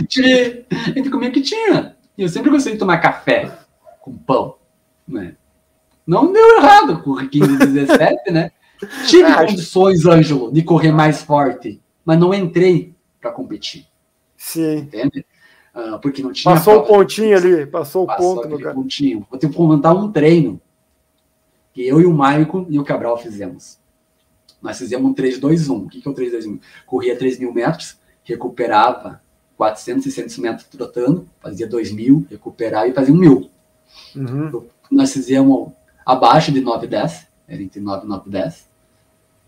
gente, 0.00 0.66
a 0.70 0.90
gente 0.92 1.10
comia 1.10 1.28
o 1.28 1.32
que 1.32 1.40
tinha. 1.42 1.94
E 2.16 2.22
eu 2.22 2.28
sempre 2.28 2.50
gostei 2.50 2.72
de 2.72 2.78
tomar 2.78 2.98
café 2.98 3.50
com 4.08 4.16
pão. 4.16 4.54
Né? 5.06 5.36
Não 6.06 6.32
deu 6.32 6.56
errado 6.56 7.02
com 7.02 7.16
15, 7.16 7.58
17, 7.58 8.30
né? 8.32 8.50
Tive 9.06 9.24
Ah, 9.30 9.46
condições, 9.46 10.06
Ângelo, 10.06 10.50
de 10.52 10.62
correr 10.62 10.92
mais 10.92 11.22
forte, 11.22 11.80
mas 12.04 12.18
não 12.18 12.32
entrei 12.32 12.94
para 13.20 13.30
competir, 13.32 13.86
Sim. 14.36 14.78
entende? 14.78 15.26
Ah, 15.74 15.98
porque 16.00 16.22
não 16.22 16.32
tinha. 16.32 16.54
Passou 16.54 16.78
o 16.78 16.82
pontinho 16.86 17.36
ali, 17.36 17.66
passou 17.66 18.04
o 18.04 18.16
ponto 18.16 18.48
no 18.48 18.58
cara. 18.58 18.74
pontinho. 18.74 19.26
Vou 19.30 19.38
ter 19.38 19.48
que 19.50 19.58
montar 19.58 19.92
um 19.92 20.10
treino 20.10 20.60
que 21.74 21.86
eu 21.86 22.00
e 22.00 22.06
o 22.06 22.12
Maicon 22.12 22.66
e 22.68 22.78
o 22.78 22.84
Cabral 22.84 23.18
fizemos. 23.18 23.78
Nós 24.62 24.78
fizemos 24.78 25.08
um 25.10 25.14
3-2-1. 25.14 25.86
O 25.86 25.88
que 25.88 26.00
que 26.00 26.08
é 26.08 26.10
o 26.10 26.14
3-2-1? 26.14 26.60
Corria 26.86 27.16
3 27.16 27.38
mil 27.38 27.52
metros, 27.52 27.98
recuperava 28.24 29.20
400, 29.56 30.04
600 30.04 30.38
metros 30.38 30.66
trotando, 30.68 31.28
fazia 31.40 31.66
2 31.66 31.92
mil, 31.92 32.26
recuperava 32.30 32.88
e 32.88 32.92
fazia 32.92 33.12
1 33.14 33.16
mil. 33.16 33.50
Uhum. 34.14 34.66
Nós 34.90 35.12
fizemos 35.12 35.72
abaixo 36.04 36.50
de 36.52 36.60
9 36.60 36.86
10 36.86 37.28
era 37.48 37.62
entre 37.62 37.80
9 37.80 38.04
e 38.04 38.08
9 38.08 38.22
e 38.26 38.30
10. 38.30 38.68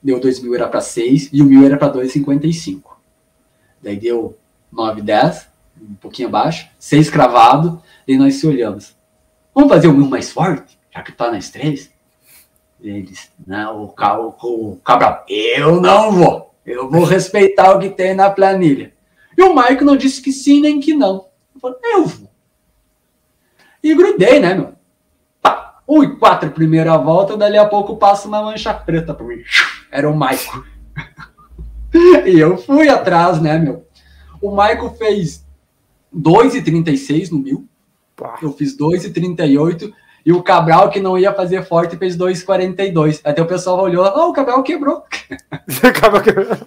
Deu 0.03 0.19
2 0.19 0.41
mil 0.41 0.55
era 0.55 0.67
para 0.67 0.81
6 0.81 1.29
e 1.33 1.43
o 1.43 1.45
mil 1.45 1.65
era 1.65 1.77
para 1.77 1.93
2,55. 1.93 2.83
Daí 3.83 3.97
deu 3.97 4.37
9 4.73 5.01
e 5.01 5.05
10, 5.05 5.47
um 5.83 5.95
pouquinho 5.95 6.29
abaixo, 6.29 6.69
6 6.79 7.11
cravado, 7.11 7.83
e 8.09 8.17
nós 8.17 8.37
se 8.37 8.47
olhamos. 8.47 8.97
Vamos 9.55 9.71
fazer 9.71 9.89
o 9.89 9.93
mil 9.93 10.09
mais 10.09 10.33
forte, 10.33 10.79
já 10.91 11.03
que 11.03 11.13
tá 11.13 11.31
nas 11.31 11.51
três? 11.51 11.91
E 12.81 12.89
ele 12.89 13.03
disse, 13.03 13.29
não, 13.47 13.83
o, 13.83 13.95
o, 13.95 14.71
o 14.73 14.77
Cabral, 14.77 15.25
eu 15.29 15.81
não 15.81 16.13
vou. 16.13 16.55
Eu 16.65 16.89
vou 16.89 17.05
respeitar 17.05 17.75
o 17.75 17.81
que 17.81 17.91
tem 17.91 18.15
na 18.15 18.31
planilha. 18.31 18.95
E 19.37 19.43
o 19.43 19.55
Maico 19.55 19.85
não 19.85 19.97
disse 19.97 20.23
que 20.23 20.33
sim 20.33 20.61
nem 20.61 20.81
que 20.81 20.95
não. 20.95 21.27
Eu 21.55 21.61
falei, 21.61 21.79
eu 21.83 22.07
vou. 22.07 22.30
E 23.83 23.95
grudei, 23.95 24.41
né, 24.41 24.55
meu? 24.55 24.75
Pá, 25.41 25.81
um 25.89 26.03
e 26.03 26.17
quatro 26.17 26.51
primeira 26.51 26.97
volta, 26.97 27.37
dali 27.37 27.57
a 27.57 27.67
pouco 27.67 27.97
passa 27.97 28.29
uma 28.29 28.43
mancha 28.43 28.73
preta 28.75 29.15
pra 29.15 29.27
mim. 29.27 29.43
Era 29.91 30.09
o 30.09 30.17
Maico. 30.17 30.65
e 32.27 32.39
eu 32.39 32.59
fui 32.59 32.89
atrás, 32.89 33.41
né, 33.41 33.59
meu? 33.59 33.87
O 34.41 34.51
Maico 34.51 34.91
fez 34.91 35.47
2,36 36.15 37.31
no 37.31 37.39
mil. 37.39 37.69
Eu 38.43 38.53
fiz 38.53 38.77
2,38 38.77 39.93
e 40.25 40.33
o 40.33 40.43
Cabral, 40.43 40.91
que 40.91 41.01
não 41.01 41.19
ia 41.19 41.33
fazer 41.33 41.65
forte, 41.65 41.97
fez 41.97 42.17
2,42. 42.17 43.21
Até 43.25 43.41
o 43.41 43.47
pessoal 43.47 43.81
olhou, 43.81 44.05
oh, 44.05 44.29
o 44.29 44.33
Cabral 44.33 44.63
quebrou. 44.63 45.03
Cabral 46.01 46.23
quebrou. 46.23 46.47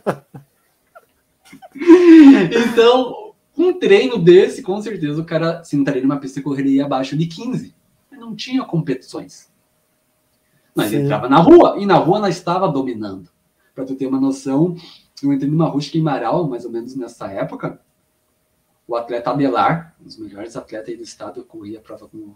então, 1.75 3.32
um 3.63 3.79
treino 3.79 4.17
desse, 4.17 4.62
com 4.62 4.82
certeza 4.82 5.22
o 5.22 5.25
cara, 5.25 5.63
se 5.63 5.75
entraria 5.75 6.01
numa 6.01 6.20
pista, 6.20 6.41
correria 6.41 6.86
abaixo 6.86 7.17
de 7.17 7.25
15. 7.27 7.74
Mas 8.10 8.20
não 8.20 8.36
tinha 8.36 8.63
competições. 8.63 9.51
Nós 10.75 10.89
Sim. 10.89 11.03
entrava 11.03 11.29
na 11.29 11.38
rua, 11.38 11.77
e 11.79 11.86
na 11.86 11.96
rua 11.96 12.20
nós 12.20 12.36
estava 12.36 12.67
dominando. 12.67 13.29
Para 13.75 13.86
tu 13.86 13.96
ter 13.96 14.08
uma 14.08 14.20
noção, 14.20 14.75
eu 15.22 15.34
entrei 15.34 15.50
numa 15.50 15.67
rústica 15.67 15.98
em 15.98 16.01
Marau, 16.01 16.48
mais 16.48 16.65
ou 16.65 16.72
menos 16.72 16.96
nessa 16.96 17.27
época. 17.27 17.79
O 18.88 18.96
atleta 18.96 19.32
Abelar, 19.32 19.96
um 20.01 20.03
dos 20.03 20.17
melhores 20.17 20.55
atletas 20.55 20.96
do 20.98 21.03
estado, 21.03 21.43
corria 21.46 21.79
a 21.79 21.82
prova 21.82 22.08
com 22.08 22.34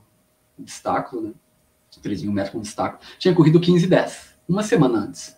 obstáculo, 0.58 1.22
né? 1.22 1.34
3 2.02 2.24
mil 2.24 2.32
metros 2.32 2.52
com 2.52 2.60
obstáculo. 2.60 3.02
Tinha 3.18 3.34
corrido 3.34 3.60
15 3.60 3.86
e 3.86 3.88
10, 3.88 4.36
uma 4.48 4.64
semana 4.64 5.00
antes. 5.00 5.36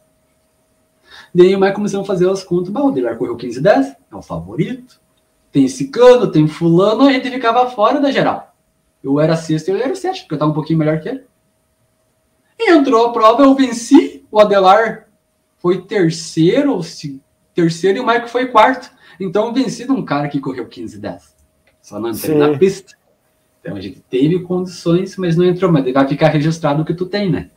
Daí 1.34 1.55
o 1.55 1.60
Mike 1.60 1.75
começou 1.75 2.01
a 2.01 2.05
fazer 2.05 2.29
as 2.29 2.43
contas. 2.43 2.74
O 2.74 2.88
Adelar 2.88 3.17
correu 3.17 3.36
15 3.36 3.60
e 3.60 3.62
10, 3.62 3.96
é 4.12 4.15
o 4.15 4.22
favorito. 4.22 5.00
Tem 5.51 5.65
esse 5.65 5.88
cano, 5.88 6.32
tem 6.32 6.48
fulano, 6.48 7.08
a 7.08 7.12
gente 7.12 7.29
ficava 7.29 7.70
fora 7.70 8.00
da 8.00 8.12
geral. 8.12 8.56
Eu 9.03 9.20
era 9.20 9.36
sexto 9.36 9.70
e 9.70 9.72
ele 9.72 9.84
era 9.84 9.96
sétimo, 9.96 10.24
porque 10.24 10.34
eu 10.34 10.38
estava 10.38 10.51
um 10.51 10.56
pouquinho 10.56 10.79
melhor 10.79 11.00
que 11.00 11.10
ele. 11.10 11.24
E 12.60 12.72
entrou 12.72 13.08
a 13.08 13.13
prova, 13.13 13.44
eu 13.44 13.56
venci. 13.56 14.25
O 14.29 14.39
Adelar 14.39 15.08
foi 15.58 15.82
terceiro, 15.82 16.79
terceiro 17.53 17.98
e 17.98 18.01
o 18.01 18.06
Mike 18.06 18.29
foi 18.29 18.48
quarto. 18.48 18.91
Então 19.20 19.48
eu 19.48 19.53
venci 19.53 19.86
de 19.86 19.91
um 19.91 20.03
cara 20.03 20.27
que 20.27 20.39
correu 20.39 20.68
15 20.68 20.98
e 20.98 21.00
10. 21.00 21.36
Só 21.82 22.00
não 22.00 22.10
entrei 22.10 22.34
Sim. 22.34 22.39
na 22.39 22.58
pista. 22.58 22.94
Então 23.62 23.75
a 23.75 23.82
gente 23.82 24.00
teve 24.01 24.39
condições, 24.39 25.18
mas 25.18 25.36
não 25.36 25.46
entrou. 25.46 25.72
Mas 25.72 25.91
vai 25.91 26.08
ficar 26.08 26.29
registrado 26.29 26.82
o 26.82 26.86
que 26.86 26.94
tu 26.94 27.06
tem, 27.06 27.29
né? 27.29 27.50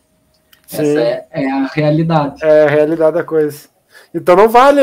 Sim. 0.67 0.83
Essa 0.83 1.01
é, 1.01 1.27
é, 1.31 1.51
a 1.51 1.67
realidade. 1.67 2.45
É 2.45 2.65
a 2.65 2.71
realidade 2.71 3.17
da 3.17 3.25
coisa. 3.25 3.69
Então 4.15 4.37
não 4.37 4.49
vale. 4.49 4.83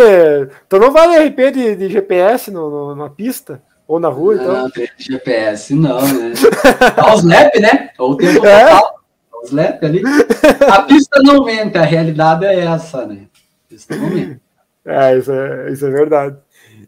Então 0.66 0.80
não 0.80 0.92
vale 0.92 1.28
RP 1.28 1.52
de, 1.52 1.76
de 1.76 1.90
GPS 1.90 2.50
no, 2.50 2.70
no, 2.70 2.96
na 2.96 3.10
pista 3.10 3.62
ou 3.88 4.00
na 4.00 4.10
rua. 4.10 4.36
Então. 4.36 4.54
Não, 4.54 4.70
tem 4.70 4.88
GPS 4.98 5.74
não, 5.74 6.02
né? 6.02 6.34
Os 7.14 7.24
LEP, 7.24 7.60
né? 7.60 7.90
Ou 7.98 8.12
o 8.12 8.18
tempo 8.18 8.46
é? 8.46 8.66
total. 8.66 9.00
Os 9.44 9.52
LEP 9.52 9.86
ali. 9.86 10.04
A 10.72 10.82
pista 10.84 11.22
não 11.24 11.44
mente, 11.44 11.78
a 11.78 11.84
realidade 11.84 12.46
é 12.46 12.60
essa, 12.66 13.06
né? 13.06 13.28
A 13.66 13.70
pista 13.70 13.96
não 13.96 14.10
mente. 14.10 14.42
É, 14.86 15.18
isso 15.18 15.32
é, 15.32 15.72
isso 15.72 15.86
é 15.86 15.90
verdade. 15.92 16.38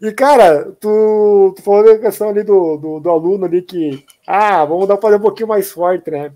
E, 0.02 0.12
cara, 0.12 0.72
tu, 0.80 1.54
tu 1.56 1.62
falou 1.62 1.86
da 1.86 2.00
questão 2.00 2.30
ali 2.30 2.44
do, 2.44 2.78
do, 2.78 3.00
do, 3.00 3.10
aluno 3.10 3.46
ali 3.46 3.62
que, 3.62 4.04
ah, 4.26 4.66
vamos 4.66 4.88
dar 4.88 4.98
fazer 4.98 5.18
um 5.18 5.22
pouquinho 5.22 5.50
mais 5.50 5.72
forte, 5.72 6.10
né? 6.10 6.32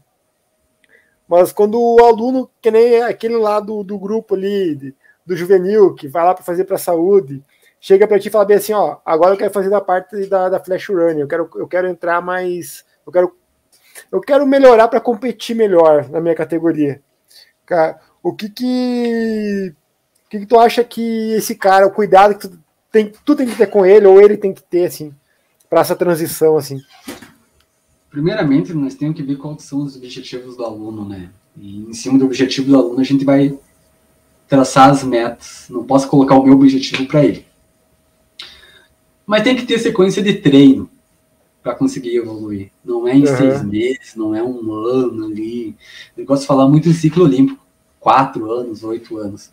Mas 1.27 1.51
quando 1.51 1.81
o 1.81 2.03
aluno, 2.03 2.47
que 2.61 2.69
nem 2.69 3.01
aquele 3.01 3.37
lá 3.37 3.59
do, 3.59 3.83
do 3.83 3.97
grupo 3.97 4.35
ali, 4.35 4.75
de, 4.75 4.95
do 5.25 5.35
juvenil, 5.35 5.93
que 5.93 6.07
vai 6.07 6.23
lá 6.23 6.33
para 6.33 6.43
fazer 6.43 6.65
para 6.65 6.75
a 6.75 6.79
saúde, 6.79 7.43
chega 7.79 8.07
para 8.07 8.19
ti 8.19 8.27
e 8.27 8.31
fala 8.31 8.45
bem 8.45 8.57
assim, 8.57 8.73
ó, 8.73 8.97
agora 9.05 9.33
eu 9.33 9.37
quero 9.37 9.53
fazer 9.53 9.69
da 9.69 9.81
parte 9.81 10.27
da, 10.27 10.49
da 10.49 10.59
flash 10.59 10.89
running, 10.89 11.21
eu 11.21 11.27
quero, 11.27 11.49
eu 11.55 11.67
quero 11.67 11.87
entrar 11.87 12.21
mais, 12.21 12.85
eu 13.05 13.11
quero, 13.11 13.35
eu 14.11 14.21
quero 14.21 14.45
melhorar 14.45 14.87
para 14.87 15.01
competir 15.01 15.55
melhor 15.55 16.09
na 16.09 16.21
minha 16.21 16.35
categoria. 16.35 17.01
Cara, 17.65 17.99
o 18.21 18.33
que 18.33 18.49
que, 18.49 19.73
o 20.25 20.29
que 20.29 20.39
que 20.39 20.45
tu 20.45 20.59
acha 20.59 20.83
que 20.83 21.31
esse 21.33 21.55
cara, 21.55 21.87
o 21.87 21.91
cuidado 21.91 22.35
que 22.35 22.47
tu 22.47 22.59
tem, 22.91 23.11
tu 23.25 23.35
tem 23.35 23.47
que 23.47 23.55
ter 23.55 23.67
com 23.67 23.85
ele 23.85 24.05
ou 24.05 24.21
ele 24.21 24.37
tem 24.37 24.53
que 24.53 24.63
ter 24.63 24.85
assim 24.85 25.13
para 25.69 25.81
essa 25.81 25.95
transição 25.95 26.57
assim? 26.57 26.79
Primeiramente, 28.09 28.73
nós 28.73 28.95
temos 28.95 29.17
que 29.17 29.23
ver 29.23 29.35
quais 29.37 29.63
são 29.63 29.83
os 29.83 29.97
objetivos 29.97 30.55
do 30.55 30.63
aluno, 30.63 31.07
né? 31.07 31.29
E 31.57 31.83
em 31.83 31.93
cima 31.93 32.17
do 32.17 32.25
objetivo 32.25 32.69
do 32.69 32.77
aluno, 32.77 32.99
a 32.99 33.03
gente 33.03 33.25
vai 33.25 33.57
traçar 34.47 34.89
as 34.89 35.03
metas. 35.03 35.65
Não 35.69 35.83
posso 35.83 36.07
colocar 36.07 36.35
o 36.35 36.43
meu 36.43 36.53
objetivo 36.53 37.05
para 37.07 37.23
ele. 37.23 37.45
Mas 39.25 39.43
tem 39.43 39.55
que 39.55 39.65
ter 39.65 39.79
sequência 39.79 40.21
de 40.21 40.33
treino 40.35 40.89
para 41.63 41.73
conseguir 41.73 42.15
evoluir. 42.15 42.69
Não 42.83 43.07
é 43.07 43.15
em 43.15 43.27
uhum. 43.27 43.37
seis 43.37 43.63
meses, 43.63 44.15
não 44.15 44.35
é 44.35 44.43
um 44.43 44.71
ano 44.71 45.25
ali. 45.25 45.75
Eu 46.15 46.25
gosto 46.25 46.41
de 46.41 46.47
falar 46.47 46.67
muito 46.67 46.87
em 46.87 46.93
ciclo 46.93 47.23
olímpico. 47.23 47.65
Quatro 47.99 48.51
anos, 48.51 48.83
oito 48.83 49.17
anos. 49.17 49.49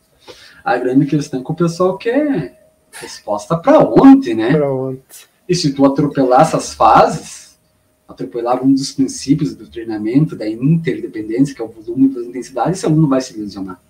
A 0.62 0.76
grande 0.76 1.06
questão 1.06 1.40
é 1.40 1.42
que 1.42 1.50
o 1.50 1.54
pessoal 1.54 1.96
quer 1.96 2.70
resposta 2.92 3.56
para 3.56 3.78
ontem, 3.78 4.34
né? 4.34 4.52
Para 4.52 4.70
ontem. 4.70 5.02
E 5.49 5.54
se 5.54 5.72
tu 5.72 5.87
atropelar 5.87 6.42
essas 6.42 6.75
fases, 6.75 7.58
atropelar 8.06 8.62
um 8.62 8.72
dos 8.72 8.92
princípios 8.92 9.54
do 9.54 9.66
treinamento, 9.66 10.37
da 10.37 10.46
interdependência, 10.46 11.54
que 11.54 11.62
é 11.62 11.64
o 11.64 11.68
volume 11.68 12.08
das 12.08 12.26
intensidades, 12.26 12.78
esse 12.78 12.87
aluno 12.87 13.08
vai 13.08 13.22
se 13.22 13.38
lesionar. 13.38 13.80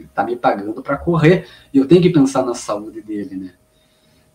Ele 0.00 0.06
está 0.06 0.24
me 0.24 0.36
pagando 0.36 0.82
para 0.82 0.96
correr 0.96 1.46
e 1.72 1.78
eu 1.78 1.86
tenho 1.86 2.02
que 2.02 2.10
pensar 2.10 2.44
na 2.44 2.54
saúde 2.54 3.00
dele, 3.00 3.36
né? 3.36 3.52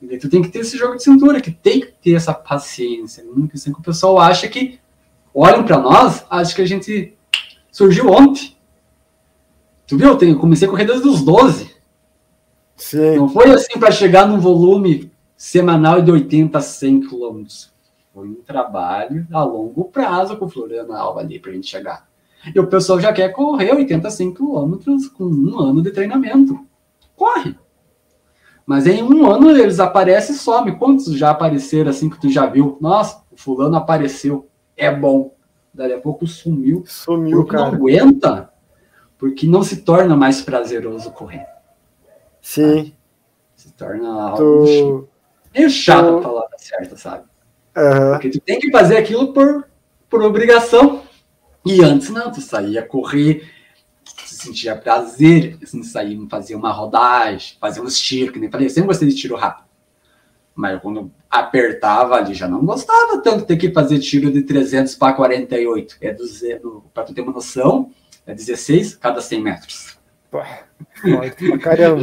E 0.01 0.07
daí 0.07 0.17
tu 0.17 0.29
tem 0.29 0.41
que 0.41 0.49
ter 0.49 0.59
esse 0.59 0.77
jogo 0.77 0.95
de 0.95 1.03
cintura, 1.03 1.39
que 1.39 1.51
tem 1.51 1.81
que 1.81 1.91
ter 1.91 2.15
essa 2.15 2.33
paciência. 2.33 3.23
Não 3.23 3.47
que 3.47 3.69
o 3.69 3.81
pessoal 3.81 4.17
acha 4.19 4.47
que 4.47 4.79
olham 5.33 5.63
para 5.63 5.77
nós, 5.77 6.25
acha 6.29 6.55
que 6.55 6.61
a 6.61 6.67
gente 6.67 7.15
surgiu 7.71 8.09
ontem. 8.09 8.55
Tu 9.85 9.97
viu? 9.97 10.17
Eu 10.19 10.39
comecei 10.39 10.67
a 10.67 10.71
correr 10.71 10.85
desde 10.85 11.07
os 11.07 11.21
12. 11.21 11.75
Sim. 12.75 13.17
Não 13.17 13.29
foi 13.29 13.51
assim 13.51 13.77
para 13.77 13.91
chegar 13.91 14.27
num 14.27 14.39
volume 14.39 15.11
semanal 15.37 16.01
de 16.01 16.09
80 16.09 16.57
a 16.57 16.61
100 16.61 17.01
quilômetros. 17.01 17.71
Foi 18.13 18.27
um 18.27 18.41
trabalho 18.41 19.27
a 19.31 19.43
longo 19.43 19.85
prazo 19.85 20.35
com 20.35 20.45
o 20.45 20.49
Floriano 20.49 20.93
Alva 20.93 21.19
ali 21.19 21.39
para 21.39 21.51
a 21.51 21.53
gente 21.53 21.67
chegar. 21.67 22.07
E 22.53 22.59
o 22.59 22.67
pessoal 22.67 22.99
já 22.99 23.13
quer 23.13 23.29
correr 23.29 23.71
85 23.73 24.35
quilômetros 24.35 25.07
com 25.07 25.25
um 25.25 25.59
ano 25.59 25.81
de 25.81 25.91
treinamento. 25.91 26.59
Corre! 27.15 27.55
Mas 28.65 28.87
em 28.87 29.03
um 29.03 29.29
ano 29.29 29.51
eles 29.51 29.79
aparecem 29.79 30.35
e 30.35 30.37
somem. 30.37 30.77
Quantos 30.77 31.13
já 31.17 31.31
apareceram 31.31 31.89
assim 31.89 32.09
que 32.09 32.19
tu 32.19 32.29
já 32.29 32.45
viu? 32.45 32.77
Nossa, 32.79 33.23
o 33.31 33.37
fulano 33.37 33.75
apareceu. 33.75 34.47
É 34.75 34.93
bom. 34.93 35.35
Daí 35.73 35.93
a 35.93 35.99
pouco 35.99 36.25
sumiu. 36.25 36.83
Sumiu, 36.85 37.39
porque 37.39 37.51
cara. 37.51 37.69
Não 37.69 37.75
aguenta. 37.75 38.49
Porque 39.17 39.45
não 39.45 39.61
se 39.61 39.77
torna 39.77 40.15
mais 40.15 40.41
prazeroso 40.41 41.11
correr. 41.11 41.45
Sim. 42.41 42.93
Se 43.55 43.71
torna 43.73 44.09
algo 44.09 44.65
tu... 44.65 45.07
meio 45.53 45.69
chato 45.69 46.17
tu... 46.17 46.23
falar 46.23 46.47
certo, 46.57 46.97
sabe? 46.97 47.23
Uhum. 47.77 48.11
Porque 48.11 48.29
tu 48.29 48.39
tem 48.39 48.59
que 48.59 48.71
fazer 48.71 48.97
aquilo 48.97 49.33
por, 49.33 49.67
por 50.09 50.23
obrigação. 50.23 51.03
E 51.65 51.83
antes 51.83 52.09
não, 52.09 52.31
tu 52.31 52.41
saía 52.41 52.81
correr, 52.81 53.47
tu 54.03 54.33
sentia 54.33 54.75
prazer 54.75 55.57
assim, 55.61 55.83
sair, 55.83 56.19
fazer 56.29 56.55
uma 56.55 56.71
rodagem, 56.71 57.55
fazer 57.59 57.81
uns 57.81 57.99
tiros, 57.99 58.31
que 58.31 58.39
nem 58.39 58.49
falei, 58.49 58.67
eu 58.67 58.71
sempre 58.71 58.87
gostei 58.87 59.07
de 59.07 59.15
tiro 59.15 59.35
rápido. 59.35 59.69
Mas 60.55 60.81
quando 60.81 61.11
apertava 61.29 62.15
ali, 62.15 62.33
já 62.33 62.47
não 62.47 62.65
gostava 62.65 63.21
tanto 63.21 63.39
de 63.39 63.45
ter 63.45 63.57
que 63.57 63.71
fazer 63.71 63.99
tiro 63.99 64.31
de 64.31 64.41
300 64.41 64.95
para 64.95 65.13
48. 65.13 65.97
É 66.01 66.15
para 66.93 67.03
tu 67.03 67.13
ter 67.13 67.21
uma 67.21 67.31
noção, 67.31 67.91
é 68.25 68.33
16 68.33 68.95
cada 68.95 69.21
100 69.21 69.41
metros. 69.41 69.97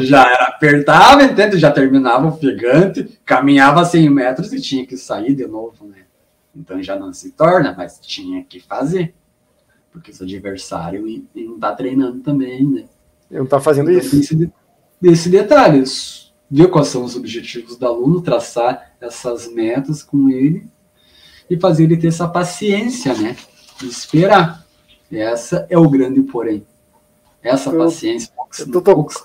já 0.02 0.22
era 0.30 0.44
apertava, 0.44 1.22
entende? 1.24 1.58
Já 1.58 1.70
terminava 1.70 2.28
ofegante, 2.28 3.18
caminhava 3.24 3.84
100 3.84 4.10
metros 4.10 4.52
e 4.52 4.60
tinha 4.60 4.86
que 4.86 4.96
sair 4.96 5.34
de 5.34 5.46
novo, 5.46 5.86
né? 5.86 6.02
Então 6.54 6.82
já 6.82 6.96
não 6.96 7.12
se 7.12 7.30
torna, 7.32 7.74
mas 7.76 7.98
tinha 8.00 8.42
que 8.44 8.60
fazer. 8.60 9.14
Porque 9.92 10.12
seu 10.12 10.24
adversário 10.24 11.06
e, 11.08 11.26
e 11.34 11.44
não 11.44 11.58
tá 11.58 11.74
treinando 11.74 12.20
também, 12.20 12.64
né? 12.64 12.84
Ele 13.30 13.40
não 13.40 13.46
tá 13.46 13.60
fazendo 13.60 13.90
então, 13.90 14.02
isso. 14.02 14.16
Desse, 14.16 14.52
desse 15.00 15.28
detalhe, 15.28 15.82
ver 16.50 16.68
quais 16.68 16.88
são 16.88 17.04
os 17.04 17.16
objetivos 17.16 17.76
do 17.76 17.86
aluno, 17.86 18.20
traçar 18.20 18.92
essas 19.00 19.52
metas 19.52 20.02
com 20.02 20.28
ele 20.30 20.66
e 21.50 21.58
fazer 21.58 21.84
ele 21.84 21.96
ter 21.96 22.08
essa 22.08 22.28
paciência, 22.28 23.14
né? 23.14 23.36
De 23.78 23.86
esperar. 23.86 24.64
Essa 25.10 25.66
é 25.70 25.78
o 25.78 25.88
grande 25.88 26.20
porém. 26.22 26.66
Essa 27.42 27.70
Tu- 27.70 27.78
paciência, 27.78 28.30
poucos, 28.36 28.58
tu 28.64 28.82
poucos. 28.82 29.24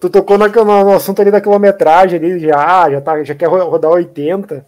Tu 0.00 0.10
tocou 0.10 0.36
na- 0.36 0.48
no, 0.48 0.92
assunto 0.92 1.22
ali 1.22 1.30
da 1.30 1.40
quilometragem 1.40 2.18
ali, 2.18 2.38
já, 2.38 2.90
já, 2.90 3.00
tá, 3.00 3.24
já 3.24 3.34
quer 3.34 3.46
ro- 3.46 3.70
rodar 3.70 3.90
80. 3.90 4.66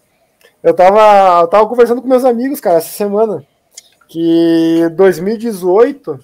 Eu 0.63 0.73
tava, 0.73 1.41
eu 1.41 1.47
tava 1.47 1.67
conversando 1.67 2.01
com 2.01 2.07
meus 2.07 2.25
amigos, 2.25 2.59
cara, 2.59 2.77
essa 2.77 2.89
semana, 2.89 3.45
que 4.07 4.89
2018 4.95 6.19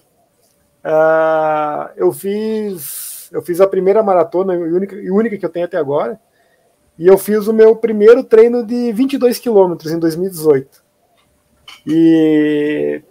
ah, 0.84 1.92
eu 1.96 2.12
fiz 2.12 3.04
eu 3.34 3.42
fiz 3.42 3.60
a 3.60 3.68
primeira 3.68 4.04
maratona 4.04 4.54
e 4.54 4.58
única, 4.58 4.96
única 4.96 5.38
que 5.38 5.46
eu 5.46 5.50
tenho 5.50 5.66
até 5.66 5.76
agora, 5.76 6.20
e 6.98 7.08
eu 7.08 7.18
fiz 7.18 7.48
o 7.48 7.54
meu 7.54 7.76
primeiro 7.76 8.24
treino 8.24 8.64
de 8.64 8.94
22 8.94 9.40
quilômetros 9.40 9.92
em 9.92 9.98
2018. 9.98 10.84
E 11.88 13.02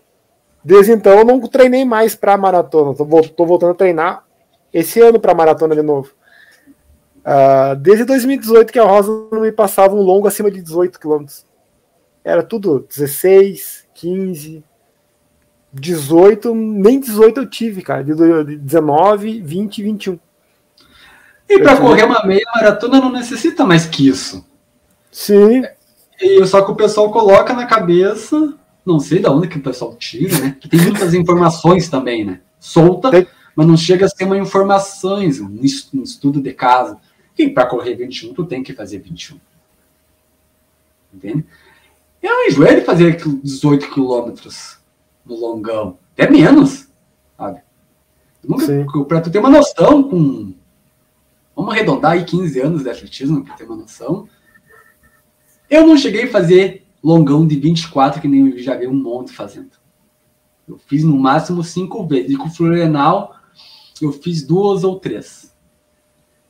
desde 0.63 0.93
então 0.93 1.19
eu 1.19 1.25
não 1.25 1.41
treinei 1.41 1.85
mais 1.85 2.15
para 2.15 2.37
maratona, 2.37 2.95
tô 2.95 3.45
voltando 3.45 3.73
a 3.73 3.75
treinar 3.75 4.25
esse 4.73 5.01
ano 5.01 5.19
para 5.19 5.35
maratona 5.35 5.75
de 5.75 5.83
novo. 5.83 6.13
Ah, 7.25 7.75
desde 7.75 8.05
2018 8.05 8.73
que 8.73 8.79
a 8.79 8.85
Rosa 8.85 9.11
não 9.33 9.41
me 9.41 9.51
passava 9.51 9.95
um 9.95 10.03
longo 10.03 10.29
acima 10.29 10.53
de 10.53 10.63
18 10.63 11.01
quilômetros. 11.01 11.45
Era 12.25 12.45
tudo 12.45 12.87
16, 12.89 13.82
15, 14.03 14.65
18, 15.73 16.53
nem 16.55 16.99
18 16.99 17.41
eu 17.41 17.47
tive, 17.49 17.83
cara. 17.83 18.03
De 18.03 18.13
do- 18.15 18.45
de 18.45 18.57
19, 18.57 19.41
20 19.41 19.83
21. 19.83 20.19
E 21.49 21.59
para 21.61 21.77
correr 21.77 22.05
uma 22.05 22.25
meia 22.27 22.45
maratona 22.55 23.01
não 23.01 23.13
necessita 23.13 23.65
mais 23.65 23.87
que 23.87 24.09
isso. 24.09 24.45
Sim, 25.11 25.63
E 26.21 26.45
só 26.47 26.63
que 26.63 26.71
o 26.73 26.77
pessoal 26.77 27.11
coloca 27.13 27.53
na 27.53 27.67
cabeça, 27.67 28.57
não 28.85 28.99
sei 28.99 29.19
de 29.21 29.29
onde 29.29 29.49
que 29.49 29.59
o 29.59 29.63
pessoal 29.63 29.95
tira, 29.95 30.37
né? 30.39 30.57
Que 30.61 30.69
tem 30.69 30.81
muitas 30.81 31.15
informações 31.15 31.89
também, 31.89 32.25
né? 32.25 32.41
Solta, 32.59 33.11
Tem. 33.11 33.27
mas 33.55 33.67
não 33.67 33.77
chega 33.77 34.07
a 34.07 34.09
ser 34.09 34.25
uma 34.25 34.39
informações, 34.39 35.41
um 35.41 35.59
es- 35.63 35.89
estudo 35.95 36.41
de 36.41 36.53
caso. 36.53 36.97
Que 37.35 37.49
para 37.49 37.67
correr 37.67 37.95
21, 37.95 38.33
tu 38.35 38.45
tem 38.45 38.63
que 38.63 38.73
fazer 38.73 38.99
21. 38.99 39.39
Entende? 41.15 41.45
Eu 42.23 42.47
enjoei 42.47 42.77
de 42.77 42.87
fazer 42.87 43.17
18 43.17 43.91
quilômetros 43.91 44.79
no 45.27 45.35
longão. 45.35 45.99
Até 46.13 46.31
menos, 46.31 46.89
sabe? 47.37 47.63
Nunca, 48.43 48.67
Sim. 48.67 48.87
pra 49.09 49.21
tu 49.21 49.31
ter 49.31 49.39
uma 49.39 49.51
noção, 49.51 50.03
com. 50.03 50.55
Vamos 51.55 51.75
arredondar 51.75 52.13
aí 52.13 52.25
15 52.25 52.61
anos 52.61 52.83
de 52.83 52.91
atletismo, 52.91 53.45
pra 53.45 53.55
ter 53.55 53.65
uma 53.65 53.77
noção. 53.77 54.29
Eu 55.69 55.87
não 55.87 55.97
cheguei 55.97 56.25
a 56.25 56.31
fazer 56.31 56.87
longão 57.03 57.47
de 57.47 57.57
24, 57.57 58.21
que 58.21 58.29
nem 58.29 58.51
eu 58.51 58.59
já 58.59 58.77
vi 58.77 58.87
um 58.87 58.95
monte 58.95 59.33
fazendo. 59.33 59.71
Eu 60.69 60.79
fiz 60.79 61.03
no 61.03 61.17
máximo 61.19 61.63
cinco 61.65 62.07
vezes. 62.07 62.31
E 62.31 62.37
com 62.37 62.47
o 62.47 62.51
Florenal, 62.51 63.35
eu 64.01 64.13
fiz 64.13 64.47
duas 64.47 64.85
ou 64.85 64.99
três. 64.99 65.55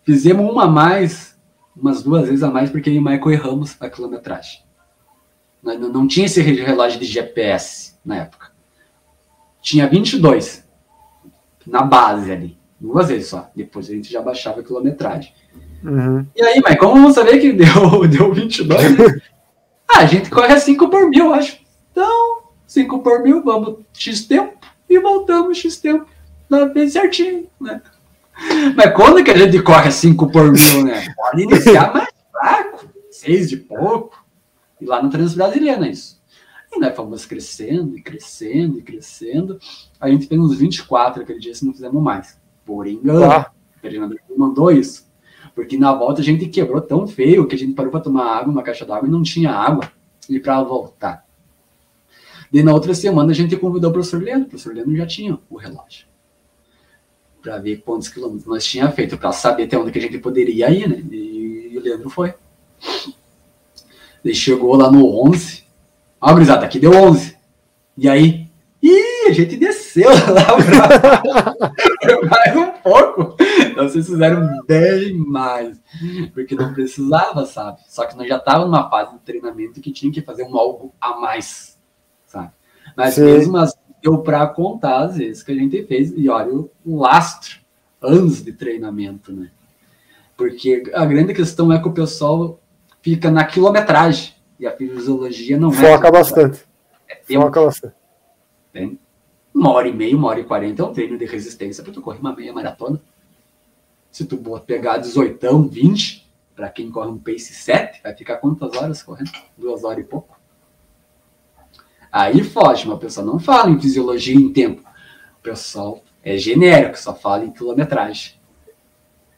Fizemos 0.04 0.50
uma 0.50 0.64
a 0.64 0.68
mais, 0.68 1.38
umas 1.76 2.02
duas 2.02 2.26
vezes 2.28 2.42
a 2.42 2.50
mais, 2.50 2.70
porque 2.70 2.90
eu 2.90 2.94
e 2.94 2.98
o 2.98 3.02
Michael 3.02 3.30
erramos 3.30 3.76
a 3.80 3.88
quilometragem. 3.88 4.60
Não, 5.62 5.78
não- 5.78 6.09
tinha 6.09 6.26
esse 6.26 6.40
relógio 6.40 6.99
de 6.99 7.07
GPS 7.07 7.95
na 8.04 8.16
época. 8.16 8.50
Tinha 9.61 9.87
22 9.87 10.64
na 11.66 11.83
base 11.83 12.33
ali. 12.33 12.59
Duas 12.81 13.09
vezes 13.09 13.28
só. 13.28 13.49
Depois 13.54 13.88
a 13.88 13.92
gente 13.92 14.11
já 14.11 14.21
baixava 14.21 14.61
a 14.61 14.64
quilometragem. 14.64 15.33
Uhum. 15.85 16.26
E 16.35 16.42
aí, 16.42 16.61
mas 16.64 16.76
como 16.78 16.95
vamos 16.95 17.14
saber 17.14 17.38
que 17.38 17.52
deu, 17.52 18.07
deu 18.09 18.33
22? 18.33 18.99
Né? 18.99 19.21
ah, 19.88 19.99
a 20.00 20.07
gente 20.07 20.31
corre 20.31 20.52
a 20.52 20.59
5 20.59 20.88
por 20.88 21.09
mil, 21.09 21.33
acho. 21.33 21.59
Então, 21.92 22.42
5 22.66 22.99
por 23.00 23.23
mil, 23.23 23.42
vamos 23.45 23.85
X 23.92 24.26
tempo 24.26 24.57
e 24.88 24.99
voltamos 24.99 25.59
X 25.59 25.76
tempo. 25.76 26.07
Dá 26.50 26.66
bem 26.66 26.88
certinho, 26.88 27.47
né? 27.61 27.81
Mas 28.75 28.94
quando 28.94 29.22
que 29.22 29.31
a 29.31 29.37
gente 29.37 29.62
corre 29.62 29.88
a 29.88 29.92
5 29.92 30.27
por 30.31 30.51
mil, 30.51 30.85
né? 30.85 31.05
Pode 31.14 31.42
iniciar 31.42 31.92
mais 31.92 32.09
fraco, 32.33 32.87
6 33.11 33.48
de 33.51 33.57
pouco. 33.59 34.21
E 34.83 34.85
lá 34.85 35.01
no 35.01 35.09
Transbrasiliano 35.09 35.85
é 35.85 35.90
isso. 35.90 36.21
E 36.73 36.81
nós 36.81 36.97
fomos 36.97 37.25
crescendo 37.25 37.97
e 37.97 38.03
crescendo 38.03 38.81
e 38.81 38.83
crescendo. 38.83 39.61
A 40.01 40.11
gente 40.11 40.27
fez 40.27 40.40
uns 40.40 40.57
24 40.57 41.23
aquele 41.23 41.38
dia, 41.38 41.55
se 41.55 41.64
não 41.64 41.73
fizemos 41.73 42.03
mais. 42.03 42.37
Por 42.64 42.88
engano. 42.88 43.21
Tá. 43.21 43.53
O 43.77 43.81
Fernando 43.81 44.18
mandou 44.37 44.73
isso. 44.73 45.07
Porque 45.55 45.79
na 45.79 45.92
volta 45.92 46.21
a 46.21 46.25
gente 46.25 46.47
quebrou 46.49 46.81
tão 46.81 47.07
feio 47.07 47.47
que 47.47 47.55
a 47.55 47.59
gente 47.59 47.75
parou 47.75 47.92
para 47.92 48.01
tomar 48.01 48.25
água, 48.25 48.51
uma 48.51 48.62
caixa 48.62 48.85
d'água, 48.85 49.07
e 49.07 49.12
não 49.12 49.23
tinha 49.23 49.53
água. 49.53 49.88
E 50.29 50.40
para 50.40 50.61
voltar. 50.64 51.25
Daí 52.53 52.64
na 52.64 52.73
outra 52.73 52.92
semana 52.92 53.31
a 53.31 53.35
gente 53.35 53.57
convidou 53.57 53.90
o 53.90 53.92
professor 53.92 54.21
Leandro. 54.21 54.47
O 54.47 54.51
professor 54.51 54.75
Leandro 54.75 54.97
já 54.97 55.07
tinha 55.07 55.38
o 55.49 55.57
relógio. 55.57 56.07
Para 57.40 57.59
ver 57.59 57.83
quantos 57.83 58.09
quilômetros 58.09 58.47
nós 58.47 58.64
tinha 58.64 58.90
feito, 58.90 59.16
para 59.16 59.31
saber 59.33 59.64
até 59.64 59.79
onde 59.79 59.92
que 59.92 59.99
a 59.99 60.03
gente 60.03 60.18
poderia 60.18 60.71
ir, 60.71 60.88
né? 60.88 61.03
E 61.12 61.75
o 61.77 61.81
Leandro 61.81 62.11
foi. 62.11 62.35
Ele 64.24 64.35
chegou 64.35 64.76
lá 64.76 64.90
no 64.90 65.06
11. 65.28 65.64
Ó, 66.20 66.32
gurizada, 66.32 66.64
aqui 66.64 66.78
deu 66.78 66.92
11. 66.92 67.37
E 67.98 68.08
aí? 68.08 68.48
Ih, 68.82 69.28
a 69.28 69.32
gente 69.32 69.56
desceu 69.56 70.11
lá 70.28 70.44
pra 70.56 72.28
mais 72.28 72.56
um 72.56 72.70
pouco. 72.82 73.37
Então 73.70 73.88
vocês 73.88 74.06
fizeram 74.06 74.64
bem 74.66 75.14
mais. 75.14 75.80
Porque 76.35 76.54
não 76.54 76.72
precisava, 76.72 77.46
sabe? 77.46 77.80
Só 77.88 78.04
que 78.06 78.16
nós 78.16 78.28
já 78.28 78.38
estávamos 78.38 78.70
numa 78.70 78.90
fase 78.90 79.12
de 79.12 79.20
treinamento 79.20 79.80
que 79.80 79.92
tinha 79.92 80.12
que 80.12 80.22
fazer 80.22 80.44
um 80.44 80.56
algo 80.56 80.92
a 81.00 81.18
mais, 81.18 81.78
sabe? 82.26 82.50
Mas 82.96 83.14
Sim. 83.14 83.24
mesmo 83.24 83.56
assim, 83.56 83.78
deu 84.02 84.18
para 84.18 84.46
contar 84.48 85.04
as 85.04 85.16
vezes 85.16 85.42
que 85.42 85.52
a 85.52 85.54
gente 85.54 85.85
fez. 85.85 86.12
E 86.16 86.28
olha 86.28 86.52
o 86.85 87.00
lastro, 87.00 87.61
anos 88.00 88.42
de 88.42 88.52
treinamento, 88.52 89.32
né? 89.32 89.50
Porque 90.37 90.90
a 90.92 91.04
grande 91.04 91.32
questão 91.35 91.72
é 91.72 91.80
que 91.80 91.88
o 91.88 91.92
pessoal 91.92 92.58
fica 93.02 93.30
na 93.30 93.44
quilometragem. 93.44 94.34
E 94.58 94.66
a 94.66 94.74
fisiologia 94.74 95.58
não 95.58 95.70
é. 95.70 95.74
Foca 95.74 96.10
bastante. 96.10 96.64
É 97.08 97.16
tempo. 97.16 97.42
Foca 97.42 97.64
bastante. 97.64 97.94
Tem 98.72 98.98
uma 99.52 99.70
hora 99.72 99.88
e 99.88 99.92
meia, 99.92 100.16
uma 100.16 100.28
hora 100.28 100.40
e 100.40 100.44
quarenta 100.44 100.82
é 100.82 100.84
um 100.84 100.92
treino 100.92 101.18
de 101.18 101.26
resistência 101.26 101.82
para 101.82 101.92
tu 101.92 102.00
correr 102.00 102.18
uma 102.20 102.34
meia 102.34 102.52
maratona. 102.52 103.00
Se 104.10 104.24
tu 104.24 104.38
pegar 104.66 104.98
18, 104.98 105.68
20, 105.68 106.30
para 106.54 106.68
quem 106.70 106.90
corre 106.90 107.10
um 107.10 107.18
pace 107.18 107.52
7, 107.52 108.02
vai 108.02 108.14
ficar 108.14 108.36
quantas 108.36 108.74
horas 108.76 109.02
correndo? 109.02 109.30
Duas 109.56 109.84
horas 109.84 110.04
e 110.04 110.08
pouco. 110.08 110.38
Aí 112.10 112.44
foge, 112.44 112.86
mas 112.86 112.96
o 112.96 113.00
pessoal 113.00 113.26
não 113.26 113.38
fala 113.38 113.70
em 113.70 113.80
fisiologia 113.80 114.34
em 114.34 114.52
tempo. 114.52 114.82
O 115.38 115.42
pessoal 115.42 116.02
é 116.22 116.36
genérico, 116.36 116.98
só 116.98 117.14
fala 117.14 117.44
em 117.44 117.50
quilometragem. 117.50 118.34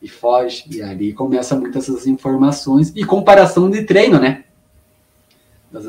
E 0.04 0.08
foge, 0.08 0.66
e 0.70 0.82
ali 0.82 1.14
começa 1.14 1.56
muitas 1.56 1.88
essas 1.88 2.06
informações 2.06 2.92
e 2.94 3.06
comparação 3.06 3.70
de 3.70 3.84
treino, 3.84 4.20
né? 4.20 4.44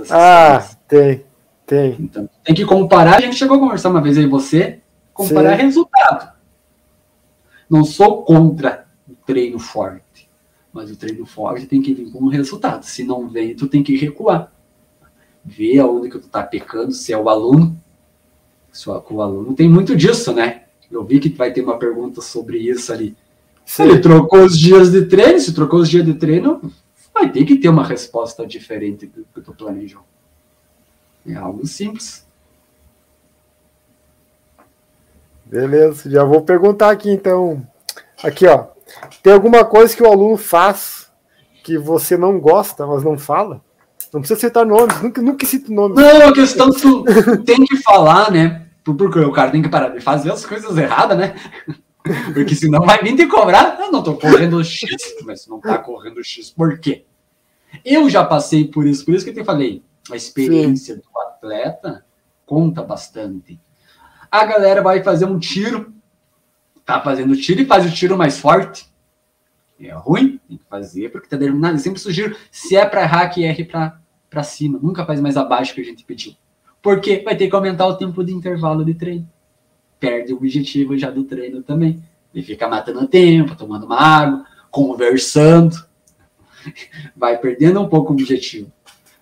Ah, 0.10 0.66
tem. 0.88 1.26
Tem. 1.66 1.98
Então, 2.00 2.30
tem 2.42 2.56
que 2.56 2.64
comparar. 2.64 3.18
A 3.18 3.20
gente 3.20 3.36
chegou 3.36 3.58
a 3.58 3.60
conversar 3.60 3.90
uma 3.90 4.02
vez 4.02 4.18
aí, 4.18 4.26
você, 4.26 4.80
comparar 5.14 5.58
Sim. 5.58 5.64
resultado. 5.64 6.34
Não 7.70 7.84
sou 7.84 8.24
contra 8.24 8.86
o 9.06 9.14
treino 9.26 9.60
forte, 9.60 10.30
mas 10.72 10.90
o 10.90 10.96
treino 10.96 11.26
forte 11.26 11.66
tem 11.66 11.82
que 11.82 11.94
vir 11.94 12.10
com 12.10 12.20
um 12.20 12.30
resultado. 12.30 12.84
Se 12.84 13.04
não 13.04 13.28
vem, 13.28 13.54
tu 13.54 13.68
tem 13.68 13.84
que 13.84 13.98
recuar. 13.98 14.50
Ver 15.44 15.80
aonde 15.80 16.10
que 16.10 16.20
tu 16.20 16.30
tá 16.30 16.42
pecando, 16.42 16.94
se 16.94 17.12
é 17.12 17.18
o 17.18 17.28
aluno. 17.28 17.76
Se 18.72 18.90
o, 18.90 19.04
o 19.10 19.22
aluno 19.22 19.54
tem 19.54 19.68
muito 19.68 19.94
disso, 19.94 20.32
né? 20.32 20.64
Eu 20.90 21.04
vi 21.04 21.20
que 21.20 21.28
vai 21.28 21.52
ter 21.52 21.62
uma 21.62 21.78
pergunta 21.78 22.22
sobre 22.22 22.60
isso 22.60 22.94
ali. 22.94 23.14
Se 23.66 23.82
ele 23.82 24.00
trocou 24.00 24.44
os 24.44 24.58
dias 24.58 24.92
de 24.92 25.06
treino, 25.06 25.40
se 25.40 25.54
trocou 25.54 25.80
os 25.80 25.90
dias 25.90 26.06
de 26.06 26.14
treino, 26.14 26.62
vai 27.14 27.32
ter 27.32 27.44
que 27.46 27.58
ter 27.58 27.70
uma 27.70 27.84
resposta 27.84 28.46
diferente 28.46 29.08
do 29.08 29.26
que 29.34 29.42
tu 29.42 29.54
planejou. 29.54 30.02
É 31.28 31.34
algo 31.36 31.66
simples. 31.66 32.26
Beleza, 35.46 36.10
já 36.10 36.24
vou 36.24 36.42
perguntar 36.42 36.92
aqui 36.92 37.10
então. 37.10 37.66
Aqui, 38.24 38.46
ó. 38.46 38.68
Tem 39.24 39.34
alguma 39.34 39.66
coisa 39.66 39.96
que 39.96 40.04
o 40.04 40.08
aluno 40.08 40.38
faz 40.38 41.10
que 41.64 41.78
você 41.78 42.16
não 42.16 42.40
gosta, 42.40 42.86
mas 42.86 43.04
não 43.04 43.18
fala? 43.18 43.62
Não 44.14 44.22
precisa 44.22 44.40
citar 44.40 44.66
nomes, 44.66 45.02
nunca, 45.02 45.22
nunca 45.22 45.46
cito 45.46 45.74
nomes. 45.74 45.98
Não, 45.98 46.28
a 46.30 46.34
questão 46.34 46.72
que 46.72 46.82
tu 46.82 47.44
tem 47.44 47.66
que 47.66 47.78
falar, 47.78 48.32
né? 48.32 48.68
Porque 48.84 49.20
o 49.20 49.32
cara 49.32 49.50
tem 49.50 49.62
que 49.62 49.70
parar 49.70 49.90
de 49.90 50.00
fazer 50.00 50.32
as 50.32 50.46
coisas 50.46 50.78
erradas, 50.78 51.18
né? 51.18 51.36
Porque 52.34 52.56
senão 52.56 52.86
vai 52.86 53.02
vir 53.02 53.16
te 53.16 53.26
cobrar. 53.26 53.80
Eu 53.80 53.92
não 53.92 54.04
tô 54.04 54.16
correndo 54.16 54.64
X, 54.64 54.86
mas 55.24 55.48
não 55.48 55.60
tá 55.60 55.78
correndo 55.78 56.24
X, 56.24 56.52
por 56.52 56.78
quê? 56.80 57.06
Eu 57.84 58.10
já 58.10 58.24
passei 58.24 58.68
por 58.68 58.86
isso, 58.86 59.04
por 59.04 59.14
isso 59.14 59.26
que 59.26 59.32
eu 59.32 59.36
te 59.36 59.44
falei. 59.44 59.84
A 60.12 60.16
experiência 60.16 60.96
do 60.96 61.20
atleta 61.20 62.06
conta 62.46 62.84
bastante. 62.84 63.60
A 64.30 64.46
galera 64.46 64.82
vai 64.82 65.04
fazer 65.04 65.26
um 65.26 65.40
tiro, 65.40 65.94
tá 66.86 67.02
fazendo 67.02 67.36
tiro 67.36 67.62
e 67.62 67.66
faz 67.66 67.86
o 67.86 67.94
tiro 67.94 68.18
mais 68.18 68.38
forte. 68.38 68.88
É 69.80 69.92
ruim, 69.92 70.40
tem 70.48 70.58
que 70.58 70.66
fazer, 70.70 71.10
porque 71.12 71.28
tá 71.28 71.36
determinado. 71.36 71.76
Eu 71.76 71.80
sempre 71.80 72.00
sugiro, 72.00 72.36
se 72.52 72.76
é 72.76 72.86
para 72.86 73.02
errar, 73.02 73.30
que 73.30 73.44
erre 73.44 73.66
pra, 73.66 74.00
pra 74.30 74.44
cima. 74.44 74.80
Nunca 74.82 75.06
faz 75.06 75.20
mais 75.20 75.36
abaixo 75.36 75.74
que 75.74 75.82
a 75.82 75.84
gente 75.84 76.06
pediu. 76.06 76.34
Porque 76.82 77.24
vai 77.24 77.36
ter 77.36 77.50
que 77.50 77.56
aumentar 77.56 77.88
o 77.88 77.98
tempo 77.98 78.24
de 78.24 78.32
intervalo 78.32 78.86
de 78.86 78.94
treino. 78.94 79.28
Perde 80.00 80.34
o 80.34 80.38
objetivo 80.38 80.98
já 80.98 81.10
do 81.10 81.24
treino 81.24 81.62
também. 81.62 82.02
Ele 82.34 82.44
fica 82.44 82.68
matando 82.68 83.08
tempo, 83.08 83.56
tomando 83.56 83.86
uma 83.86 84.00
água, 84.00 84.46
conversando. 84.70 85.76
Vai 87.16 87.38
perdendo 87.38 87.82
um 87.82 87.88
pouco 87.88 88.12
o 88.12 88.16
objetivo. 88.16 88.72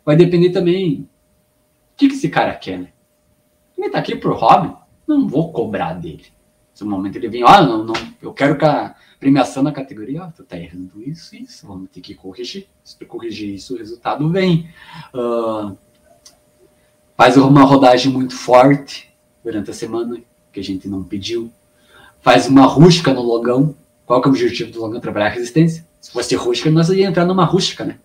Vai 0.06 0.16
depender 0.16 0.50
também 0.52 1.02
o 1.02 1.08
que, 1.96 2.08
que 2.08 2.16
esse 2.16 2.30
cara 2.30 2.56
quer, 2.56 2.80
né? 2.80 2.88
Ele 3.78 3.90
tá 3.90 4.00
aqui 4.00 4.16
pro 4.16 4.34
hobby, 4.34 4.74
não 5.06 5.28
vou 5.28 5.52
cobrar 5.52 5.94
dele. 5.94 6.26
Se 6.74 6.84
no 6.84 6.90
momento 6.90 7.18
ele 7.18 7.28
vem, 7.28 7.44
ó, 7.44 7.48
ah, 7.48 7.62
não, 7.62 7.84
não, 7.84 7.94
eu 8.22 8.34
quero 8.34 8.58
que 8.58 8.66
a 8.66 8.96
premiação 9.20 9.62
na 9.62 9.72
categoria, 9.72 10.24
ó, 10.24 10.32
tu 10.32 10.44
tá 10.44 10.58
errando 10.58 11.02
isso, 11.06 11.36
isso, 11.36 11.68
vamos 11.68 11.90
ter 11.92 12.02
que 12.02 12.16
corrigir. 12.16 12.68
Se 12.84 12.98
tu 12.98 13.06
corrigir 13.06 13.54
isso, 13.54 13.76
o 13.76 13.78
resultado 13.78 14.28
vem. 14.30 14.70
Uh, 15.14 15.78
faz 17.16 17.38
uma 17.38 17.64
rodagem 17.64 18.12
muito 18.12 18.36
forte 18.36 19.14
durante 19.44 19.70
a 19.70 19.74
semana, 19.74 20.20
que 20.54 20.60
a 20.60 20.64
gente 20.64 20.88
não 20.88 21.04
pediu. 21.04 21.52
Faz 22.22 22.48
uma 22.48 22.66
rústica 22.66 23.14
no 23.14 23.22
logão. 23.22 23.76
Qual 24.06 24.22
que 24.22 24.28
é 24.28 24.32
o 24.32 24.34
objetivo 24.34 24.72
do 24.72 24.80
logão? 24.80 25.02
Trabalhar 25.02 25.26
a 25.26 25.30
resistência. 25.30 25.86
Se 26.00 26.12
fosse 26.12 26.36
rústica, 26.36 26.70
nós 26.70 26.88
ia 26.90 27.08
entrar 27.08 27.26
numa 27.26 27.46
rústica, 27.46 27.84
né? 27.84 27.98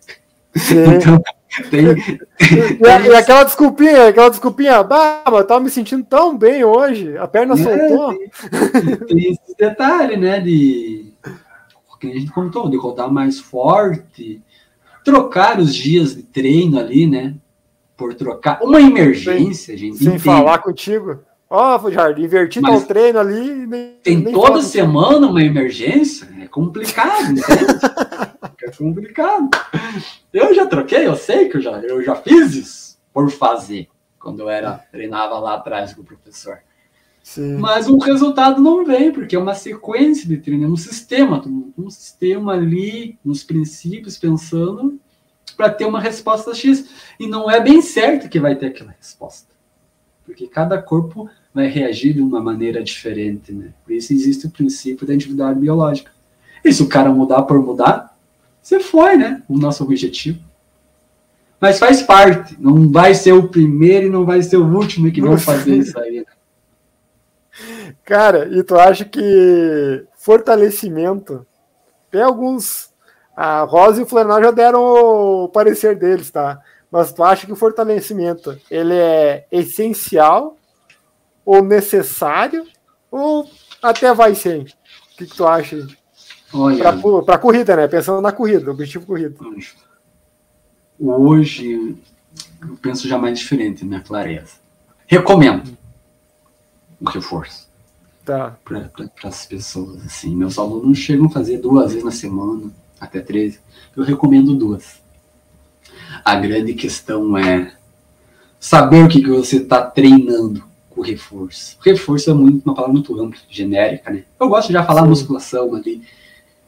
Então, 0.96 1.22
tem, 1.70 1.84
e, 1.86 3.08
e, 3.08 3.14
aquela 3.14 3.44
desculpinha, 3.44 4.08
aquela 4.08 4.28
desculpinha, 4.28 4.82
bah, 4.82 5.22
mas 5.26 5.40
eu 5.40 5.46
tava 5.46 5.60
me 5.60 5.70
sentindo 5.70 6.04
tão 6.04 6.36
bem 6.36 6.64
hoje, 6.64 7.16
a 7.16 7.28
perna 7.28 7.54
é, 7.54 7.56
soltou. 7.56 8.18
Tem, 8.18 8.96
tem 9.06 9.32
esse 9.32 9.56
detalhe, 9.56 10.16
né? 10.16 10.40
De 10.40 11.12
que 11.98 12.06
a 12.06 12.14
gente 12.14 12.30
comentou, 12.30 12.70
de 12.70 12.76
rodar 12.76 13.10
mais 13.10 13.38
forte, 13.40 14.40
trocar 15.04 15.58
os 15.58 15.74
dias 15.74 16.14
de 16.14 16.22
treino 16.22 16.78
ali, 16.78 17.06
né? 17.06 17.34
Por 17.96 18.14
trocar. 18.14 18.62
Uma 18.62 18.80
emergência, 18.80 19.76
sem, 19.76 19.76
gente. 19.76 19.98
Sem 19.98 20.08
entende. 20.08 20.22
falar 20.22 20.58
contigo. 20.58 21.18
Ó, 21.50 21.80
oh, 21.82 21.90
Jardim, 21.90 22.24
inverti 22.24 22.60
o 22.60 22.86
treino 22.86 23.18
ali. 23.18 23.66
Nem, 23.66 23.94
tem 24.02 24.18
nem 24.18 24.34
toda 24.34 24.60
semana 24.60 25.26
uma 25.26 25.42
emergência? 25.42 26.28
É 26.42 26.46
complicado, 26.46 27.30
entende? 27.30 27.42
é 28.64 28.70
complicado. 28.70 29.48
Eu 30.30 30.54
já 30.54 30.66
troquei, 30.66 31.06
eu 31.06 31.16
sei 31.16 31.48
que 31.48 31.56
eu 31.56 31.60
já, 31.62 31.78
eu 31.80 32.02
já 32.02 32.14
fiz 32.16 32.54
isso 32.54 32.98
por 33.14 33.30
fazer, 33.30 33.88
quando 34.18 34.40
eu 34.40 34.50
era 34.50 34.72
treinava 34.92 35.38
lá 35.38 35.54
atrás 35.54 35.94
com 35.94 36.02
o 36.02 36.04
professor. 36.04 36.58
Sim. 37.22 37.56
Mas 37.56 37.88
o 37.88 37.98
resultado 37.98 38.60
não 38.60 38.84
vem, 38.84 39.10
porque 39.10 39.34
é 39.34 39.38
uma 39.38 39.54
sequência 39.54 40.28
de 40.28 40.36
treino, 40.36 40.64
é 40.64 40.68
um 40.68 40.76
sistema, 40.76 41.42
um 41.78 41.90
sistema 41.90 42.52
ali, 42.52 43.18
nos 43.24 43.42
princípios, 43.42 44.18
pensando 44.18 45.00
para 45.56 45.70
ter 45.70 45.86
uma 45.86 46.00
resposta 46.00 46.54
X. 46.54 46.88
E 47.18 47.26
não 47.26 47.50
é 47.50 47.58
bem 47.58 47.80
certo 47.80 48.28
que 48.28 48.38
vai 48.38 48.54
ter 48.54 48.66
aquela 48.66 48.94
resposta. 48.98 49.48
Porque 50.24 50.46
cada 50.46 50.80
corpo 50.80 51.28
vai 51.52 51.66
reagir 51.66 52.14
de 52.14 52.20
uma 52.20 52.40
maneira 52.40 52.82
diferente, 52.82 53.52
né? 53.52 53.70
Por 53.84 53.92
isso 53.92 54.12
existe 54.12 54.46
o 54.46 54.50
princípio 54.50 55.06
da 55.06 55.14
individualidade 55.14 55.60
biológica. 55.60 56.10
E 56.64 56.72
se 56.72 56.82
o 56.82 56.88
cara 56.88 57.10
mudar 57.10 57.42
por 57.42 57.58
mudar, 57.60 58.16
você 58.62 58.80
foi, 58.80 59.16
né? 59.16 59.42
O 59.48 59.56
nosso 59.56 59.82
objetivo. 59.82 60.38
Mas 61.60 61.78
faz 61.78 62.02
parte. 62.02 62.56
Não 62.60 62.90
vai 62.90 63.14
ser 63.14 63.32
o 63.32 63.48
primeiro 63.48 64.06
e 64.06 64.10
não 64.10 64.24
vai 64.24 64.42
ser 64.42 64.58
o 64.58 64.66
último 64.66 65.10
que 65.10 65.20
vão 65.20 65.38
fazer 65.38 65.76
isso 65.76 65.98
aí. 65.98 66.18
Né? 66.20 67.94
Cara, 68.04 68.48
e 68.48 68.62
tu 68.62 68.78
acha 68.78 69.04
que 69.04 70.04
fortalecimento. 70.16 71.46
Tem 72.10 72.22
alguns. 72.22 72.90
A 73.34 73.62
Rosa 73.62 74.00
e 74.00 74.02
o 74.02 74.06
Flanel 74.06 74.42
já 74.42 74.50
deram 74.50 74.82
o 74.82 75.48
parecer 75.48 75.96
deles, 75.96 76.30
tá? 76.30 76.60
Mas 76.90 77.12
tu 77.12 77.22
acha 77.22 77.46
que 77.46 77.52
o 77.52 77.56
fortalecimento 77.56 78.58
ele 78.70 78.94
é 78.94 79.46
essencial 79.52 80.57
ou 81.48 81.62
necessário 81.62 82.66
ou 83.10 83.50
até 83.82 84.12
vai 84.12 84.34
ser? 84.34 84.60
O 84.60 85.16
que, 85.16 85.26
que 85.26 85.34
tu 85.34 85.46
acha? 85.46 85.88
Para 87.24 87.36
a 87.36 87.38
corrida, 87.38 87.74
né? 87.74 87.88
Pensando 87.88 88.20
na 88.20 88.32
corrida, 88.32 88.70
objetivo 88.70 89.06
corrida. 89.06 89.34
Hoje, 91.00 91.96
eu 92.60 92.76
penso 92.82 93.08
já 93.08 93.16
mais 93.16 93.38
diferente, 93.38 93.82
minha 93.82 94.02
clareza. 94.02 94.56
Recomendo 95.06 95.74
o 97.00 97.08
reforço. 97.08 97.66
Tá. 98.26 98.54
Para 98.62 98.90
as 99.24 99.46
pessoas, 99.46 100.04
assim. 100.04 100.36
Meus 100.36 100.58
alunos 100.58 100.98
chegam 100.98 101.26
a 101.26 101.30
fazer 101.30 101.58
duas 101.58 101.92
vezes 101.92 102.04
na 102.04 102.10
semana, 102.10 102.70
até 103.00 103.20
três. 103.20 103.58
Eu 103.96 104.04
recomendo 104.04 104.54
duas. 104.54 105.00
A 106.22 106.36
grande 106.36 106.74
questão 106.74 107.38
é 107.38 107.72
saber 108.60 109.02
o 109.02 109.08
que, 109.08 109.22
que 109.22 109.30
você 109.30 109.56
está 109.56 109.82
treinando 109.82 110.67
o 110.98 111.02
reforço. 111.02 111.76
Reforço 111.80 112.30
é 112.30 112.34
muito, 112.34 112.64
uma 112.64 112.74
palavra 112.74 112.92
muito 112.92 113.18
ampla, 113.20 113.38
genérica, 113.48 114.10
né? 114.10 114.24
Eu 114.38 114.48
gosto 114.48 114.68
de 114.68 114.72
já 114.72 114.84
falar 114.84 115.02
Sim. 115.02 115.08
musculação 115.08 115.74
ali 115.74 116.02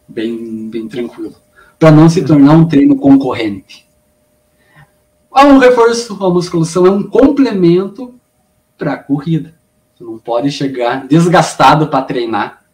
bem, 0.07 0.69
bem 0.69 0.89
tranquilo, 0.89 1.35
para 1.79 1.91
não 1.91 2.09
se 2.09 2.25
tornar 2.25 2.55
um 2.55 2.69
treino 2.69 2.97
concorrente. 2.97 3.89
Um 5.35 5.59
reforço, 5.59 6.23
a 6.25 6.31
musculação 6.31 6.87
é 6.87 6.91
um 6.91 7.03
complemento 7.03 8.15
para 8.79 8.95
a 8.95 8.99
corrida. 8.99 9.55
Você 9.95 10.05
não 10.05 10.19
pode 10.19 10.51
chegar 10.51 11.07
desgastado 11.07 11.89
para 11.89 12.03
treinar. 12.03 12.65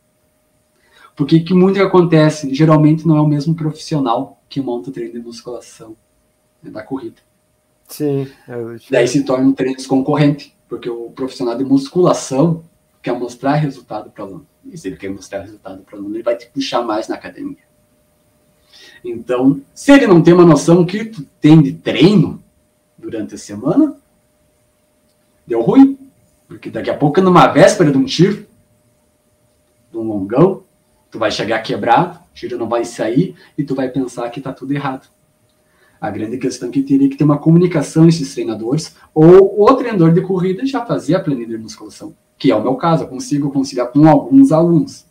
Porque 1.14 1.40
que 1.40 1.54
muito 1.54 1.76
que 1.76 1.82
acontece? 1.82 2.54
Geralmente 2.54 3.06
não 3.06 3.16
é 3.16 3.20
o 3.20 3.26
mesmo 3.26 3.54
profissional 3.54 4.42
que 4.48 4.60
monta 4.60 4.90
o 4.90 4.92
treino 4.92 5.14
de 5.14 5.20
musculação 5.20 5.96
né, 6.62 6.70
da 6.70 6.82
corrida. 6.82 7.16
Sim. 7.88 8.28
Daí 8.90 9.06
se 9.06 9.24
torna 9.24 9.46
um 9.46 9.52
treino 9.52 9.76
concorrente, 9.86 10.55
porque 10.68 10.88
o 10.88 11.10
profissional 11.10 11.56
de 11.56 11.64
musculação 11.64 12.64
quer 13.02 13.12
mostrar 13.12 13.54
resultado 13.54 14.10
para 14.10 14.24
o 14.24 14.26
aluno. 14.26 14.46
E 14.64 14.76
se 14.76 14.88
ele 14.88 14.96
quer 14.96 15.10
mostrar 15.10 15.42
resultado 15.42 15.82
para 15.82 15.96
o 15.96 15.98
aluno, 15.98 16.16
ele 16.16 16.22
vai 16.22 16.36
te 16.36 16.46
puxar 16.48 16.82
mais 16.82 17.06
na 17.06 17.14
academia. 17.14 17.64
Então, 19.04 19.60
se 19.74 19.92
ele 19.92 20.06
não 20.06 20.22
tem 20.22 20.34
uma 20.34 20.44
noção 20.44 20.84
que 20.84 21.04
tu 21.04 21.22
tem 21.40 21.62
de 21.62 21.72
treino 21.72 22.42
durante 22.98 23.34
a 23.36 23.38
semana, 23.38 23.96
deu 25.46 25.62
ruim. 25.62 25.96
Porque 26.48 26.70
daqui 26.70 26.90
a 26.90 26.96
pouco, 26.96 27.20
numa 27.20 27.46
véspera 27.46 27.90
de 27.90 27.98
um 27.98 28.04
tiro, 28.04 28.46
de 29.90 29.98
um 29.98 30.02
longão, 30.02 30.62
tu 31.10 31.18
vai 31.18 31.30
chegar 31.30 31.60
quebrado, 31.60 32.18
o 32.18 32.34
tiro 32.34 32.58
não 32.58 32.68
vai 32.68 32.84
sair 32.84 33.36
e 33.56 33.64
tu 33.64 33.74
vai 33.74 33.88
pensar 33.88 34.28
que 34.30 34.40
está 34.40 34.52
tudo 34.52 34.72
errado. 34.72 35.08
A 36.00 36.10
grande 36.10 36.38
questão 36.38 36.68
é 36.68 36.72
que 36.72 36.82
teria 36.82 37.08
que 37.08 37.16
ter 37.16 37.24
uma 37.24 37.38
comunicação 37.38 38.04
entre 38.04 38.16
esses 38.16 38.34
treinadores, 38.34 38.94
ou 39.14 39.62
o 39.62 39.74
treinador 39.74 40.12
de 40.12 40.20
corrida 40.20 40.66
já 40.66 40.84
fazia 40.84 41.16
a 41.16 41.20
planilha 41.20 41.56
de 41.56 41.62
musculação 41.62 42.14
que 42.38 42.50
é 42.50 42.56
o 42.56 42.62
meu 42.62 42.74
caso, 42.74 43.04
eu 43.04 43.08
consigo 43.08 43.50
conciliar 43.50 43.88
com 43.88 44.06
alguns 44.08 44.52
alunos. 44.52 45.04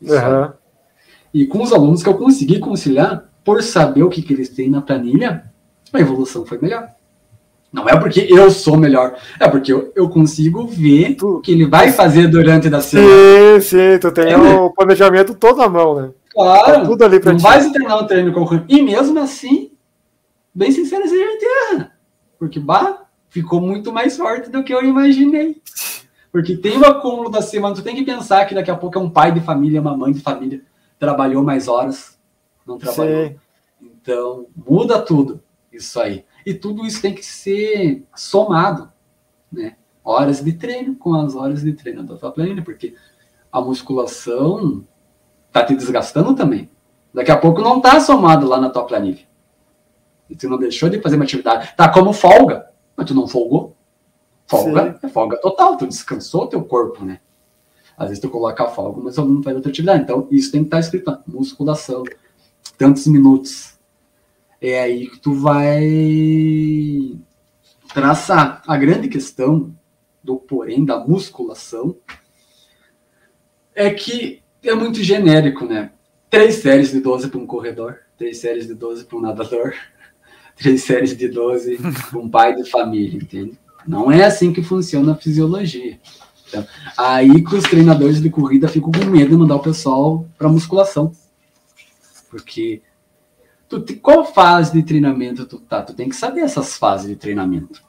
Uhum. 0.00 0.52
E 1.34 1.46
com 1.46 1.62
os 1.62 1.72
alunos 1.72 2.02
que 2.02 2.08
eu 2.08 2.14
consegui 2.14 2.58
conciliar, 2.58 3.24
por 3.44 3.62
saber 3.62 4.02
o 4.02 4.10
que, 4.10 4.22
que 4.22 4.32
eles 4.32 4.48
têm 4.48 4.70
na 4.70 4.80
planilha, 4.80 5.44
a 5.92 6.00
evolução 6.00 6.44
foi 6.44 6.58
melhor. 6.60 6.88
Não 7.72 7.88
é 7.88 7.98
porque 7.98 8.26
eu 8.30 8.50
sou 8.50 8.78
melhor, 8.78 9.14
é 9.38 9.46
porque 9.48 9.72
eu, 9.72 9.92
eu 9.94 10.08
consigo 10.08 10.66
ver 10.66 11.16
o 11.22 11.40
que 11.40 11.52
ele 11.52 11.66
vai 11.66 11.92
fazer 11.92 12.28
durante 12.28 12.72
a 12.72 12.80
semana. 12.80 13.60
Sim, 13.60 13.60
sim, 13.60 13.98
tu 14.00 14.10
tem 14.10 14.32
é, 14.32 14.36
o 14.36 14.64
né? 14.64 14.72
planejamento 14.74 15.34
todo 15.34 15.60
à 15.60 15.68
mão, 15.68 15.94
né? 16.00 16.10
Claro, 16.32 16.64
tá 16.64 16.84
tudo 16.86 17.04
ali 17.04 17.20
pra 17.20 17.32
não 17.32 17.38
ti. 17.38 17.42
vai 17.42 17.60
se 17.60 17.72
treinar 17.72 18.02
um 18.02 18.06
treino 18.06 18.32
com 18.32 18.64
E 18.68 18.80
mesmo 18.80 19.18
assim, 19.18 19.70
bem 20.54 20.70
sincero, 20.72 21.08
você 21.08 21.16
já 21.16 21.74
erra. 21.74 21.98
Porque, 22.38 22.60
bah, 22.60 23.06
ficou 23.28 23.60
muito 23.60 23.92
mais 23.92 24.16
forte 24.16 24.50
do 24.50 24.62
que 24.64 24.72
eu 24.72 24.84
imaginei. 24.84 25.60
Porque 26.30 26.56
tem 26.56 26.76
o 26.76 26.86
acúmulo 26.86 27.30
da 27.30 27.40
semana, 27.40 27.74
tu 27.74 27.82
tem 27.82 27.96
que 27.96 28.04
pensar 28.04 28.44
que 28.46 28.54
daqui 28.54 28.70
a 28.70 28.76
pouco 28.76 28.98
é 28.98 29.00
um 29.00 29.10
pai 29.10 29.32
de 29.32 29.40
família, 29.40 29.80
uma 29.80 29.96
mãe 29.96 30.12
de 30.12 30.20
família, 30.20 30.62
trabalhou 30.98 31.42
mais 31.42 31.68
horas, 31.68 32.18
não 32.66 32.78
trabalhou. 32.78 33.28
Sim. 33.28 33.36
Então, 33.80 34.46
muda 34.54 35.00
tudo 35.00 35.42
isso 35.72 36.00
aí. 36.00 36.24
E 36.44 36.54
tudo 36.54 36.86
isso 36.86 37.00
tem 37.00 37.14
que 37.14 37.24
ser 37.24 38.06
somado, 38.14 38.90
né? 39.50 39.76
Horas 40.04 40.42
de 40.42 40.52
treino 40.52 40.96
com 40.96 41.14
as 41.14 41.34
horas 41.34 41.62
de 41.62 41.72
treino 41.72 42.02
da 42.02 42.16
tua 42.16 42.32
planilha, 42.32 42.62
porque 42.62 42.94
a 43.52 43.60
musculação 43.60 44.84
tá 45.52 45.64
te 45.64 45.74
desgastando 45.74 46.34
também. 46.34 46.70
Daqui 47.12 47.30
a 47.30 47.36
pouco 47.36 47.60
não 47.60 47.80
tá 47.80 48.00
somado 48.00 48.46
lá 48.46 48.60
na 48.60 48.70
tua 48.70 48.84
planilha. 48.84 49.27
E 50.28 50.36
tu 50.36 50.48
não 50.48 50.58
deixou 50.58 50.88
de 50.88 51.00
fazer 51.00 51.16
uma 51.16 51.24
atividade. 51.24 51.74
Tá 51.76 51.88
como 51.88 52.12
folga, 52.12 52.66
mas 52.96 53.06
tu 53.06 53.14
não 53.14 53.26
folgou. 53.26 53.76
Folga 54.46 54.98
Sim. 55.00 55.06
é 55.06 55.08
folga 55.08 55.40
total, 55.40 55.76
tu 55.76 55.86
descansou 55.86 56.46
teu 56.46 56.62
corpo, 56.62 57.04
né? 57.04 57.20
Às 57.96 58.08
vezes 58.08 58.20
tu 58.20 58.30
coloca 58.30 58.64
a 58.64 58.68
folga, 58.68 59.00
mas 59.02 59.16
não 59.16 59.42
faz 59.42 59.56
outra 59.56 59.70
atividade. 59.70 60.04
Então, 60.04 60.26
isso 60.30 60.52
tem 60.52 60.62
que 60.62 60.68
estar 60.68 60.78
escrito 60.78 61.10
lá, 61.10 61.22
musculação, 61.26 62.04
tantos 62.78 63.06
minutos. 63.06 63.74
É 64.60 64.80
aí 64.80 65.08
que 65.08 65.18
tu 65.18 65.34
vai 65.34 65.84
traçar. 67.92 68.62
A 68.66 68.76
grande 68.76 69.08
questão 69.08 69.74
do 70.22 70.36
porém 70.36 70.84
da 70.84 70.98
musculação 70.98 71.96
é 73.74 73.90
que 73.90 74.42
é 74.62 74.74
muito 74.74 75.02
genérico, 75.02 75.64
né? 75.64 75.90
Três 76.30 76.56
séries 76.56 76.90
de 76.90 77.00
12 77.00 77.28
para 77.28 77.40
um 77.40 77.46
corredor, 77.46 78.00
três 78.16 78.38
séries 78.38 78.66
de 78.66 78.74
12 78.74 79.04
para 79.04 79.18
um 79.18 79.20
nadador, 79.20 79.74
três 80.58 80.82
séries 80.82 81.16
de 81.16 81.28
12 81.28 81.78
para 82.10 82.18
um 82.18 82.28
pai 82.28 82.54
de 82.54 82.68
família, 82.68 83.16
entende? 83.16 83.58
Não 83.86 84.10
é 84.10 84.24
assim 84.24 84.52
que 84.52 84.62
funciona 84.62 85.12
a 85.12 85.16
fisiologia. 85.16 85.98
Então, 86.46 86.66
aí 86.96 87.42
que 87.42 87.54
os 87.54 87.64
treinadores 87.64 88.20
de 88.20 88.28
corrida 88.28 88.68
ficam 88.68 88.90
com 88.90 89.04
medo 89.04 89.30
de 89.30 89.36
mandar 89.36 89.56
o 89.56 89.62
pessoal 89.62 90.26
para 90.36 90.48
musculação. 90.48 91.12
Porque 92.28 92.82
tu, 93.68 93.82
qual 94.02 94.24
fase 94.24 94.72
de 94.72 94.82
treinamento 94.82 95.46
tu 95.46 95.58
tá? 95.58 95.82
Tu 95.82 95.94
tem 95.94 96.08
que 96.08 96.16
saber 96.16 96.40
essas 96.40 96.76
fases 96.76 97.08
de 97.08 97.16
treinamento. 97.16 97.82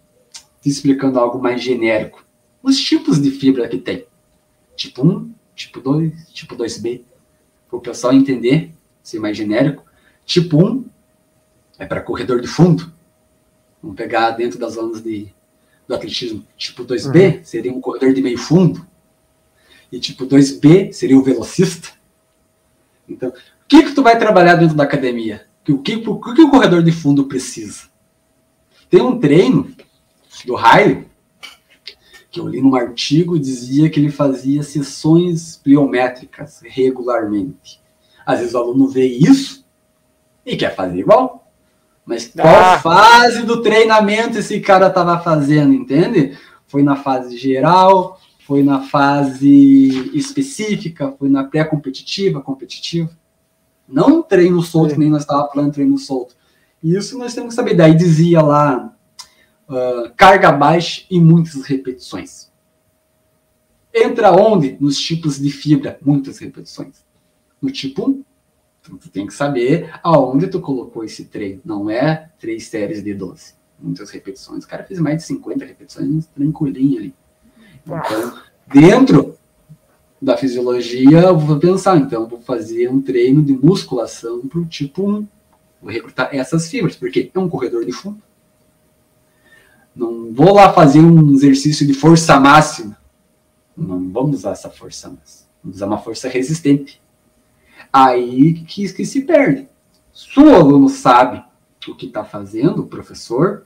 Te 0.62 0.70
explicando 0.70 1.20
algo 1.20 1.42
mais 1.42 1.62
genérico. 1.62 2.24
Os 2.62 2.80
tipos 2.80 3.22
de 3.22 3.32
fibra 3.32 3.68
que 3.68 3.78
tem. 3.78 4.06
Tipo 4.76 5.06
1, 5.06 5.34
tipo 5.56 5.80
2, 5.82 6.30
tipo 6.34 6.56
2B. 6.56 7.02
Para 7.70 7.78
o 7.78 7.82
pessoal 7.82 8.14
entender, 8.14 8.72
ser 9.02 9.20
mais 9.20 9.36
genérico. 9.36 9.84
Tipo 10.26 10.66
1 10.66 10.86
é 11.80 11.86
para 11.86 12.02
corredor 12.02 12.42
de 12.42 12.48
fundo. 12.48 12.92
Vamos 13.82 13.96
pegar 13.96 14.32
dentro 14.32 14.60
das 14.60 14.74
zonas 14.74 15.02
de, 15.02 15.34
do 15.88 15.96
atletismo. 15.96 16.46
Tipo 16.58 16.84
2B 16.84 17.38
uhum. 17.38 17.44
seria 17.44 17.74
um 17.74 17.80
corredor 17.80 18.14
de 18.14 18.22
meio 18.22 18.38
fundo. 18.38 18.86
E 19.92 20.00
tipo 20.00 20.28
2B 20.28 20.92
seria 20.92 21.18
o 21.18 21.24
velocista. 21.24 21.90
Então, 23.08 23.30
o 23.30 23.34
que, 23.68 23.84
que 23.84 23.94
tu 23.94 24.04
vai 24.04 24.20
trabalhar 24.20 24.56
dentro 24.56 24.76
da 24.76 24.84
academia? 24.84 25.48
O 25.68 25.80
que, 25.80 25.96
o 25.96 26.20
que 26.20 26.42
o 26.42 26.52
corredor 26.52 26.84
de 26.84 26.92
fundo 26.92 27.26
precisa? 27.26 27.88
Tem 28.90 29.02
um 29.02 29.20
treino 29.20 29.74
do 30.46 30.56
Riley, 30.56 31.08
que 32.32 32.40
eu 32.40 32.48
li 32.48 32.62
num 32.62 32.76
artigo, 32.76 33.40
dizia 33.40 33.90
que 33.90 34.00
ele 34.00 34.12
fazia 34.12 34.64
sessões 34.64 35.58
pliométricas 35.58 36.62
regularmente. 36.64 37.82
Às 38.26 38.40
vezes 38.40 38.54
o 38.54 38.58
aluno 38.58 38.88
vê 38.88 39.06
isso 39.06 39.66
e 40.46 40.56
quer 40.56 40.76
fazer 40.76 41.00
igual. 41.00 41.49
Mas 42.10 42.26
qual 42.26 42.48
ah. 42.48 42.80
fase 42.80 43.44
do 43.44 43.62
treinamento 43.62 44.40
esse 44.40 44.60
cara 44.60 44.88
estava 44.88 45.20
fazendo, 45.20 45.76
entende? 45.76 46.36
Foi 46.66 46.82
na 46.82 46.96
fase 46.96 47.38
geral, 47.38 48.20
foi 48.48 48.64
na 48.64 48.82
fase 48.82 50.10
específica, 50.18 51.14
foi 51.20 51.30
na 51.30 51.44
pré-competitiva, 51.44 52.42
competitiva. 52.42 53.12
Não 53.88 54.24
treino 54.24 54.60
solto, 54.64 54.94
Sim. 54.94 55.02
nem 55.02 55.10
nós 55.12 55.22
estávamos 55.22 55.52
falando 55.54 55.72
treino 55.72 56.00
solto. 56.00 56.34
Isso 56.84 57.16
nós 57.16 57.36
temos 57.36 57.50
que 57.50 57.56
saber. 57.56 57.76
Daí 57.76 57.94
dizia 57.94 58.42
lá, 58.42 58.92
uh, 59.70 60.12
carga 60.18 60.52
baixa 60.52 61.04
e 61.12 61.22
muitas 61.22 61.62
repetições. 61.62 62.52
Entra 63.94 64.32
onde? 64.32 64.78
Nos 64.82 65.00
tipos 65.00 65.40
de 65.40 65.52
fibra, 65.52 66.00
muitas 66.04 66.40
repetições. 66.40 67.06
No 67.62 67.70
tipo 67.70 68.10
1, 68.10 68.24
então, 68.90 68.98
tu 68.98 69.10
tem 69.10 69.28
que 69.28 69.34
saber 69.34 69.92
aonde 70.02 70.48
tu 70.48 70.60
colocou 70.60 71.04
esse 71.04 71.26
treino. 71.26 71.62
Não 71.64 71.90
é 71.90 72.30
três 72.40 72.66
séries 72.66 73.04
de 73.04 73.14
12. 73.14 73.54
Muitas 73.80 74.10
repetições. 74.10 74.64
O 74.64 74.68
cara 74.68 74.84
fez 74.84 75.00
mais 75.00 75.18
de 75.18 75.24
50 75.24 75.64
repetições 75.64 76.26
tranquilinho 76.28 76.98
ali. 76.98 77.14
Então, 77.86 78.40
dentro 78.68 79.38
da 80.20 80.36
fisiologia, 80.36 81.20
eu 81.20 81.38
vou 81.38 81.60
pensar, 81.60 81.98
então, 81.98 82.28
vou 82.28 82.42
fazer 82.42 82.90
um 82.90 83.02
treino 83.02 83.44
de 83.44 83.54
musculação 83.54 84.42
para 84.48 84.60
o 84.60 84.66
tipo 84.66 85.08
1. 85.08 85.28
Vou 85.82 85.92
recrutar 85.92 86.30
essas 86.34 86.68
fibras, 86.68 86.96
porque 86.96 87.32
é 87.34 87.40
um 87.40 87.48
corredor 87.48 87.86
de 87.86 87.94
fundo. 87.94 88.22
Não 89.96 90.34
vou 90.34 90.54
lá 90.54 90.74
fazer 90.74 91.00
um 91.00 91.32
exercício 91.34 91.86
de 91.86 91.94
força 91.94 92.40
máxima. 92.40 92.98
Não 93.78 94.12
vamos 94.12 94.40
usar 94.40 94.52
essa 94.52 94.70
força 94.70 95.10
máxima. 95.10 95.48
Vamos 95.64 95.78
usar 95.78 95.86
uma 95.86 96.00
força 96.00 96.28
resistente. 96.28 97.00
Aí 97.92 98.54
que, 98.54 98.92
que 98.92 99.06
se 99.06 99.22
perde. 99.22 99.68
Se 100.14 100.40
o 100.40 100.54
aluno 100.54 100.90
sabe 100.90 101.44
o 101.88 101.96
que 101.96 102.06
está 102.06 102.24
fazendo, 102.24 102.84
o 102.84 102.88
professor, 102.88 103.64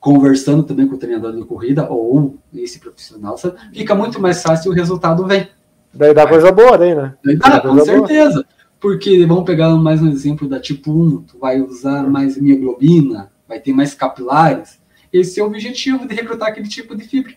conversando 0.00 0.62
também 0.62 0.86
com 0.86 0.94
o 0.94 0.98
treinador 0.98 1.34
de 1.34 1.44
corrida 1.44 1.90
ou 1.90 2.38
esse 2.54 2.78
profissional, 2.78 3.36
fica 3.72 3.94
muito 3.94 4.20
mais 4.20 4.42
fácil 4.42 4.70
e 4.70 4.74
o 4.74 4.76
resultado 4.76 5.26
vem. 5.26 5.48
Daí 5.92 6.14
dá 6.14 6.26
coisa 6.26 6.52
boa, 6.52 6.78
daí, 6.78 6.94
né? 6.94 7.14
Daí 7.24 7.36
dá, 7.36 7.60
com 7.60 7.78
certeza. 7.80 8.34
Boa. 8.34 8.46
Porque 8.78 9.24
vamos 9.26 9.44
pegar 9.44 9.70
mais 9.70 10.02
um 10.02 10.08
exemplo 10.08 10.48
da 10.48 10.60
tipo 10.60 10.92
1, 10.92 11.22
tu 11.22 11.38
vai 11.38 11.60
usar 11.60 12.08
mais 12.08 12.40
mioglobina, 12.40 13.32
vai 13.48 13.58
ter 13.58 13.72
mais 13.72 13.94
capilares. 13.94 14.78
Esse 15.12 15.40
é 15.40 15.42
o 15.42 15.46
objetivo 15.46 16.06
de 16.06 16.14
recrutar 16.14 16.48
aquele 16.48 16.68
tipo 16.68 16.94
de 16.94 17.04
fibra. 17.04 17.34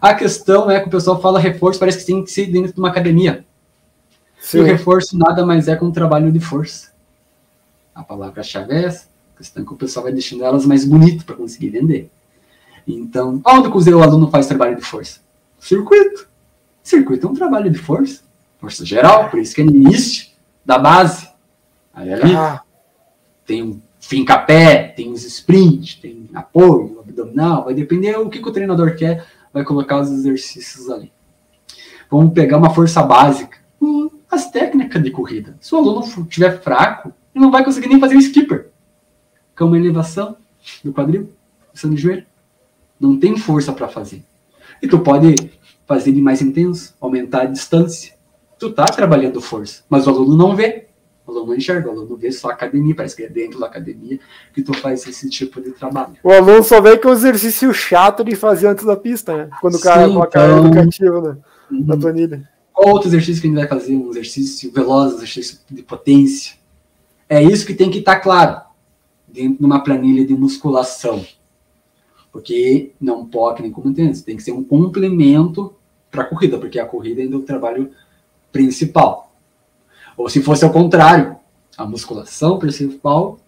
A 0.00 0.14
questão 0.14 0.70
é 0.70 0.80
que 0.80 0.88
o 0.88 0.90
pessoal 0.90 1.20
fala 1.20 1.40
reforço, 1.40 1.80
parece 1.80 1.98
que 1.98 2.06
tem 2.06 2.22
que 2.22 2.30
ser 2.30 2.46
dentro 2.46 2.72
de 2.72 2.78
uma 2.78 2.88
academia. 2.88 3.44
Sim. 4.40 4.58
E 4.58 4.60
o 4.60 4.64
reforço 4.64 5.16
nada 5.16 5.44
mais 5.44 5.68
é 5.68 5.76
que 5.76 5.84
um 5.84 5.90
trabalho 5.90 6.32
de 6.32 6.40
força. 6.40 6.90
A 7.94 8.02
palavra-chave 8.02 8.72
é 8.72 8.84
essa. 8.84 9.06
A 9.34 9.38
questão 9.38 9.62
é 9.62 9.66
que 9.66 9.72
o 9.72 9.76
pessoal 9.76 10.04
vai 10.04 10.12
deixando 10.12 10.44
elas 10.44 10.64
mais 10.64 10.84
bonitas 10.84 11.22
para 11.22 11.36
conseguir 11.36 11.70
vender. 11.70 12.10
Então, 12.86 13.40
onde 13.44 13.68
o 13.92 14.02
aluno 14.02 14.30
faz 14.30 14.46
trabalho 14.46 14.76
de 14.76 14.82
força? 14.82 15.20
Circuito. 15.58 16.26
Circuito 16.82 17.26
é 17.26 17.30
um 17.30 17.34
trabalho 17.34 17.70
de 17.70 17.78
força. 17.78 18.22
Força 18.60 18.84
geral, 18.84 19.28
por 19.28 19.38
isso 19.38 19.54
que 19.54 19.60
é 19.60 19.64
início 19.64 20.28
da 20.64 20.78
base. 20.78 21.28
Aí 21.92 22.12
ali 22.12 22.34
ah. 22.34 22.62
tem 23.44 23.62
um 23.62 23.80
finca-pé, 24.00 24.88
tem 24.96 25.12
os 25.12 25.24
sprint, 25.24 26.00
tem 26.00 26.28
apoio, 26.32 27.00
abdominal, 27.00 27.64
vai 27.64 27.74
depender 27.74 28.14
do 28.14 28.30
que, 28.30 28.40
que 28.40 28.48
o 28.48 28.52
treinador 28.52 28.96
quer, 28.96 29.26
vai 29.52 29.64
colocar 29.64 30.00
os 30.00 30.10
exercícios 30.10 30.88
ali. 30.88 31.12
Vamos 32.10 32.32
pegar 32.32 32.56
uma 32.56 32.70
força 32.70 33.02
básica 33.02 33.58
as 34.30 34.50
técnicas 34.50 35.02
de 35.02 35.10
corrida. 35.10 35.56
Se 35.60 35.74
o 35.74 35.78
aluno 35.78 36.00
estiver 36.00 36.60
fraco, 36.60 37.12
ele 37.34 37.44
não 37.44 37.50
vai 37.50 37.64
conseguir 37.64 37.88
nem 37.88 38.00
fazer 38.00 38.16
o 38.16 38.18
skipper, 38.18 38.68
que 39.56 39.62
é 39.62 39.66
uma 39.66 39.78
elevação 39.78 40.36
do 40.84 40.92
quadril, 40.92 41.30
do 41.82 41.96
joelho. 41.96 42.26
Não 43.00 43.18
tem 43.18 43.36
força 43.36 43.72
para 43.72 43.88
fazer. 43.88 44.22
E 44.82 44.88
tu 44.88 44.98
pode 44.98 45.34
fazer 45.86 46.10
ele 46.10 46.20
mais 46.20 46.42
intenso, 46.42 46.94
aumentar 47.00 47.42
a 47.42 47.46
distância. 47.46 48.14
Tu 48.58 48.70
tá 48.72 48.84
trabalhando 48.84 49.40
força, 49.40 49.82
mas 49.88 50.06
o 50.06 50.10
aluno 50.10 50.36
não 50.36 50.54
vê. 50.54 50.86
O 51.26 51.30
aluno 51.30 51.48
não 51.48 51.54
enxerga, 51.54 51.88
o 51.88 51.92
aluno 51.92 52.16
vê 52.16 52.32
só 52.32 52.48
a 52.48 52.52
academia, 52.52 52.94
parece 52.94 53.14
que 53.14 53.22
é 53.22 53.28
dentro 53.28 53.60
da 53.60 53.66
academia 53.66 54.18
que 54.52 54.62
tu 54.62 54.74
faz 54.74 55.06
esse 55.06 55.28
tipo 55.28 55.60
de 55.60 55.70
trabalho. 55.70 56.16
O 56.22 56.32
aluno 56.32 56.62
só 56.62 56.80
vê 56.80 56.96
que 56.96 57.06
é 57.06 57.10
um 57.10 57.12
exercício 57.12 57.72
chato 57.72 58.24
de 58.24 58.34
fazer 58.34 58.66
antes 58.66 58.84
da 58.84 58.96
pista, 58.96 59.36
né? 59.36 59.50
Quando 59.60 59.76
o 59.76 59.80
cara 59.80 60.08
coloca 60.08 60.40
então... 60.40 60.66
educativo 60.66 61.20
né? 61.20 61.36
Uhum. 61.70 61.84
na 61.86 61.96
planilha. 61.96 62.48
Qual 62.78 62.94
outro 62.94 63.08
exercício 63.08 63.42
que 63.42 63.48
a 63.48 63.50
gente 63.50 63.58
vai 63.58 63.66
fazer? 63.66 63.96
Um 63.96 64.08
exercício 64.10 64.70
veloz, 64.70 65.12
um 65.12 65.16
exercício 65.16 65.58
de 65.68 65.82
potência. 65.82 66.54
É 67.28 67.42
isso 67.42 67.66
que 67.66 67.74
tem 67.74 67.90
que 67.90 67.98
estar 67.98 68.20
claro 68.20 68.60
dentro 69.26 69.58
de 69.58 69.64
uma 69.64 69.82
planilha 69.82 70.24
de 70.24 70.32
musculação. 70.32 71.26
Porque 72.30 72.92
não 73.00 73.26
pode, 73.26 73.62
nem 73.62 73.72
como 73.72 73.88
entende, 73.88 74.22
tem 74.22 74.36
que 74.36 74.44
ser 74.44 74.52
um 74.52 74.62
complemento 74.62 75.74
para 76.08 76.22
a 76.22 76.24
corrida, 76.24 76.56
porque 76.56 76.78
a 76.78 76.86
corrida 76.86 77.20
ainda 77.20 77.34
é 77.34 77.38
o 77.38 77.42
trabalho 77.42 77.90
principal. 78.52 79.32
Ou 80.16 80.28
se 80.28 80.40
fosse 80.40 80.64
ao 80.64 80.70
contrário, 80.70 81.34
a 81.76 81.84
musculação 81.84 82.60
principal 82.60 83.40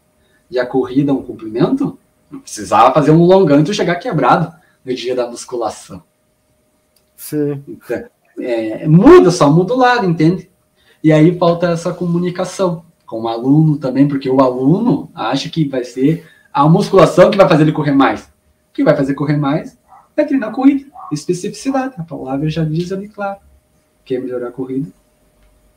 e 0.50 0.58
a 0.58 0.66
corrida 0.66 1.14
um 1.14 1.22
complemento, 1.22 1.96
não 2.28 2.40
precisava 2.40 2.92
fazer 2.92 3.12
um 3.12 3.22
longão 3.22 3.60
e 3.60 3.74
chegar 3.74 3.94
quebrado 3.94 4.52
no 4.84 4.92
dia 4.92 5.14
da 5.14 5.30
musculação. 5.30 6.02
Sim. 7.16 7.62
Então, 7.68 8.10
é, 8.42 8.88
muda, 8.88 9.30
só 9.30 9.50
muda 9.50 9.74
o 9.74 9.78
lado, 9.78 10.06
entende? 10.06 10.50
E 11.02 11.12
aí 11.12 11.36
falta 11.38 11.68
essa 11.68 11.92
comunicação 11.92 12.84
com 13.06 13.22
o 13.22 13.28
aluno 13.28 13.78
também, 13.78 14.06
porque 14.06 14.28
o 14.28 14.40
aluno 14.40 15.10
acha 15.14 15.48
que 15.48 15.68
vai 15.68 15.82
ser 15.84 16.28
a 16.52 16.68
musculação 16.68 17.30
que 17.30 17.36
vai 17.36 17.48
fazer 17.48 17.62
ele 17.62 17.72
correr 17.72 17.92
mais. 17.92 18.22
O 18.22 18.72
que 18.72 18.84
vai 18.84 18.96
fazer 18.96 19.14
correr 19.14 19.36
mais 19.36 19.78
é 20.16 20.24
treinar 20.24 20.52
corrida, 20.52 20.86
especificidade. 21.10 21.94
A 21.98 22.02
palavra 22.02 22.48
já 22.48 22.64
diz 22.64 22.92
ali 22.92 23.08
claro. 23.08 23.38
Quer 24.04 24.20
melhorar 24.20 24.48
a 24.48 24.52
corrida? 24.52 24.90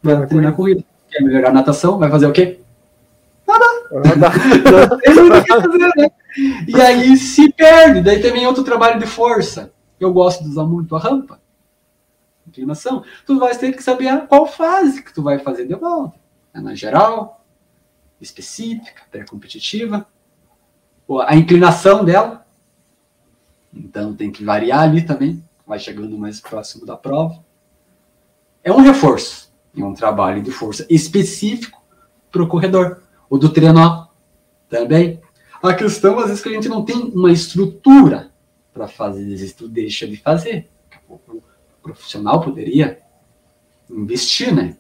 Vai 0.02 0.28
treinar 0.28 0.52
a 0.52 0.56
corrida. 0.56 0.84
Quer 1.10 1.23
melhorar 1.23 1.49
a 1.49 1.54
natação? 1.54 1.97
Vai 1.97 2.10
fazer 2.10 2.28
o 2.28 2.32
quê? 2.32 2.60
Nada. 3.47 3.65
fazer, 5.47 5.91
né? 5.97 6.12
E 6.67 6.82
aí 6.82 7.15
se 7.15 7.52
perde. 7.54 8.02
Daí 8.02 8.21
também 8.21 8.45
outro 8.45 8.63
trabalho 8.63 8.99
de 8.99 9.06
força. 9.06 9.71
Eu 9.99 10.12
gosto 10.12 10.43
de 10.43 10.49
usar 10.49 10.65
muito 10.65 10.95
a 10.95 10.99
rampa 10.99 11.42
inclinação, 12.47 13.03
tu 13.25 13.39
vai 13.39 13.56
ter 13.58 13.73
que 13.73 13.84
saber 13.84 14.27
qual 14.27 14.45
fase 14.45 15.01
que 15.01 15.13
tu 15.13 15.21
vai 15.21 15.39
fazer 15.39 15.67
de 15.67 15.75
volta. 15.75 16.17
É 16.53 16.60
na 16.60 16.75
geral, 16.75 17.43
específica, 18.21 19.03
pré-competitiva, 19.12 20.06
a 21.25 21.36
inclinação 21.36 22.03
dela. 22.03 22.45
Então 23.73 24.13
tem 24.13 24.32
que 24.32 24.43
variar 24.43 24.82
ali 24.82 25.06
também, 25.06 25.43
vai 25.65 25.79
chegando 25.79 26.17
mais 26.17 26.39
próximo 26.39 26.86
da 26.86 26.95
prova. 26.95 27.43
É 28.63 28.71
um 28.71 28.82
reforço, 28.82 29.51
é 29.77 29.84
um 29.84 29.93
trabalho 29.93 30.41
de 30.41 30.51
força 30.51 30.86
específico 30.89 31.82
para 32.32 32.43
o 32.43 32.47
corredor. 32.47 33.01
O 33.29 33.38
do 33.38 33.49
treino 33.49 34.08
também. 34.69 35.19
A 35.62 35.73
questão, 35.73 36.19
às 36.19 36.27
vezes, 36.27 36.43
que 36.43 36.49
a 36.49 36.53
gente 36.53 36.69
não 36.69 36.84
tem 36.84 36.95
uma 36.95 37.32
estrutura 37.32 38.29
para 38.73 38.88
fazer, 38.88 39.21
às 39.21 39.39
vezes 39.39 39.53
tu 39.53 39.67
deixa 39.67 40.06
de 40.06 40.17
fazer 40.17 40.69
profissional 41.84 42.41
poderia 42.41 43.00
investir, 43.89 44.56
né? 44.56 44.76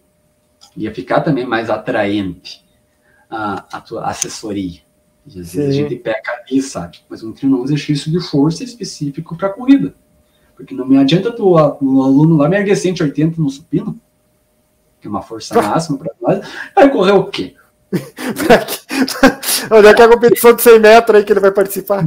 Ia 0.75 0.93
ficar 0.95 1.21
também 1.21 1.45
mais 1.45 1.69
atraente 1.69 2.65
a, 3.29 3.65
a 3.77 3.81
tua 3.81 4.05
assessoria. 4.05 4.79
Às 5.27 5.35
vezes 5.35 5.51
Sim. 5.51 5.67
a 5.67 5.71
gente 5.71 5.95
peca 5.97 6.31
ali, 6.31 6.61
sabe? 6.61 6.99
Mas 7.07 7.21
um 7.21 7.31
treino 7.31 7.57
é 7.57 7.61
um 7.61 7.63
exercício 7.63 8.11
de 8.11 8.19
força 8.19 8.63
específico 8.63 9.37
para 9.37 9.49
corrida. 9.49 9.93
Porque 10.55 10.73
não 10.73 10.87
me 10.87 10.97
adianta 10.97 11.31
tu, 11.31 11.51
o 11.51 11.57
aluno 11.57 12.37
lá 12.37 12.49
me 12.49 12.57
erguer 12.57 12.75
180 12.75 13.41
no 13.41 13.49
supino, 13.49 13.99
que 14.99 15.07
é 15.07 15.09
uma 15.09 15.21
força 15.21 15.53
máxima 15.61 15.97
para 15.97 16.13
nós, 16.21 16.47
vai 16.75 16.91
correr 16.91 17.11
o 17.11 17.25
quê? 17.25 17.55
Onde 19.71 19.87
é 19.87 19.93
que 19.93 20.01
é 20.01 20.05
a 20.05 20.09
competição 20.09 20.55
de 20.55 20.61
100 20.61 20.79
metros 20.79 21.17
aí 21.17 21.23
que 21.23 21.31
ele 21.31 21.39
vai 21.39 21.51
participar? 21.51 22.05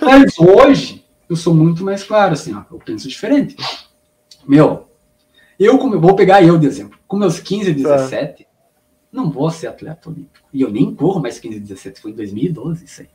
Mas 0.00 0.38
hoje, 0.38 1.04
eu 1.28 1.36
sou 1.36 1.54
muito 1.54 1.84
mais 1.84 2.04
claro, 2.04 2.34
assim, 2.34 2.54
ó, 2.54 2.62
eu 2.70 2.78
penso 2.78 3.08
diferente. 3.08 3.56
Meu, 4.46 4.88
eu 5.58 5.78
vou 5.78 6.14
pegar 6.14 6.42
eu 6.42 6.58
de 6.58 6.66
exemplo. 6.66 6.98
Com 7.08 7.16
meus 7.16 7.40
15, 7.40 7.72
17, 7.72 8.44
tá. 8.44 8.50
não 9.12 9.30
vou 9.30 9.50
ser 9.50 9.66
atleta 9.66 10.08
olímpico. 10.08 10.46
E 10.52 10.60
eu 10.60 10.70
nem 10.70 10.94
corro 10.94 11.20
mais 11.20 11.38
15, 11.38 11.58
17, 11.60 12.00
foi 12.00 12.10
em 12.10 12.14
2012 12.14 12.84
isso 12.84 13.02
aí. 13.02 13.08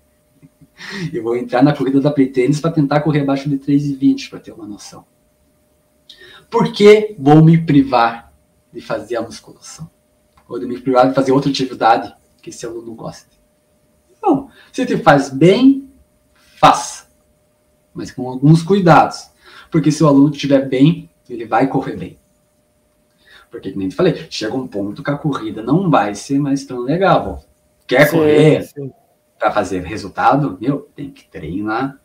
Eu 1.13 1.23
vou 1.23 1.35
entrar 1.35 1.61
na 1.61 1.75
corrida 1.75 2.01
da 2.01 2.11
Play 2.11 2.27
Tennis 2.27 2.59
para 2.59 2.71
tentar 2.71 3.01
correr 3.01 3.21
abaixo 3.21 3.47
de 3.47 3.57
3,20, 3.57 4.29
para 4.29 4.39
ter 4.39 4.51
uma 4.51 4.65
noção. 4.65 5.05
Por 6.49 6.71
que 6.71 7.15
vou 7.19 7.43
me 7.43 7.57
privar 7.63 8.33
de 8.73 8.81
fazer 8.81 9.15
a 9.15 9.21
musculação? 9.21 9.89
Ou 10.49 10.59
de 10.59 10.65
me 10.65 10.79
privar 10.79 11.07
de 11.07 11.13
fazer 11.13 11.31
outra 11.31 11.49
atividade 11.49 12.13
que 12.41 12.49
esse 12.49 12.65
aluno 12.65 12.93
gosta? 12.93 13.29
Não. 14.21 14.49
Se 14.71 14.85
te 14.85 14.97
faz 14.97 15.29
bem, 15.29 15.89
faça. 16.33 17.07
Mas 17.93 18.11
com 18.11 18.27
alguns 18.27 18.63
cuidados. 18.63 19.29
Porque 19.69 19.91
se 19.91 20.03
o 20.03 20.07
aluno 20.07 20.31
estiver 20.31 20.67
bem, 20.67 21.09
ele 21.33 21.45
vai 21.45 21.67
correr 21.67 21.95
bem. 21.95 22.17
Porque, 23.49 23.71
como 23.71 23.83
eu 23.83 23.91
falei, 23.91 24.27
chega 24.29 24.55
um 24.55 24.67
ponto 24.67 25.03
que 25.03 25.11
a 25.11 25.17
corrida 25.17 25.61
não 25.61 25.89
vai 25.89 26.15
ser 26.15 26.39
mais 26.39 26.65
tão 26.65 26.79
legal. 26.79 27.43
Quer 27.85 28.07
sim, 28.07 28.17
correr? 28.17 28.69
Para 29.37 29.51
fazer 29.51 29.83
resultado, 29.83 30.57
meu, 30.59 30.89
tem 30.95 31.09
que 31.09 31.25
treinar. 31.29 31.97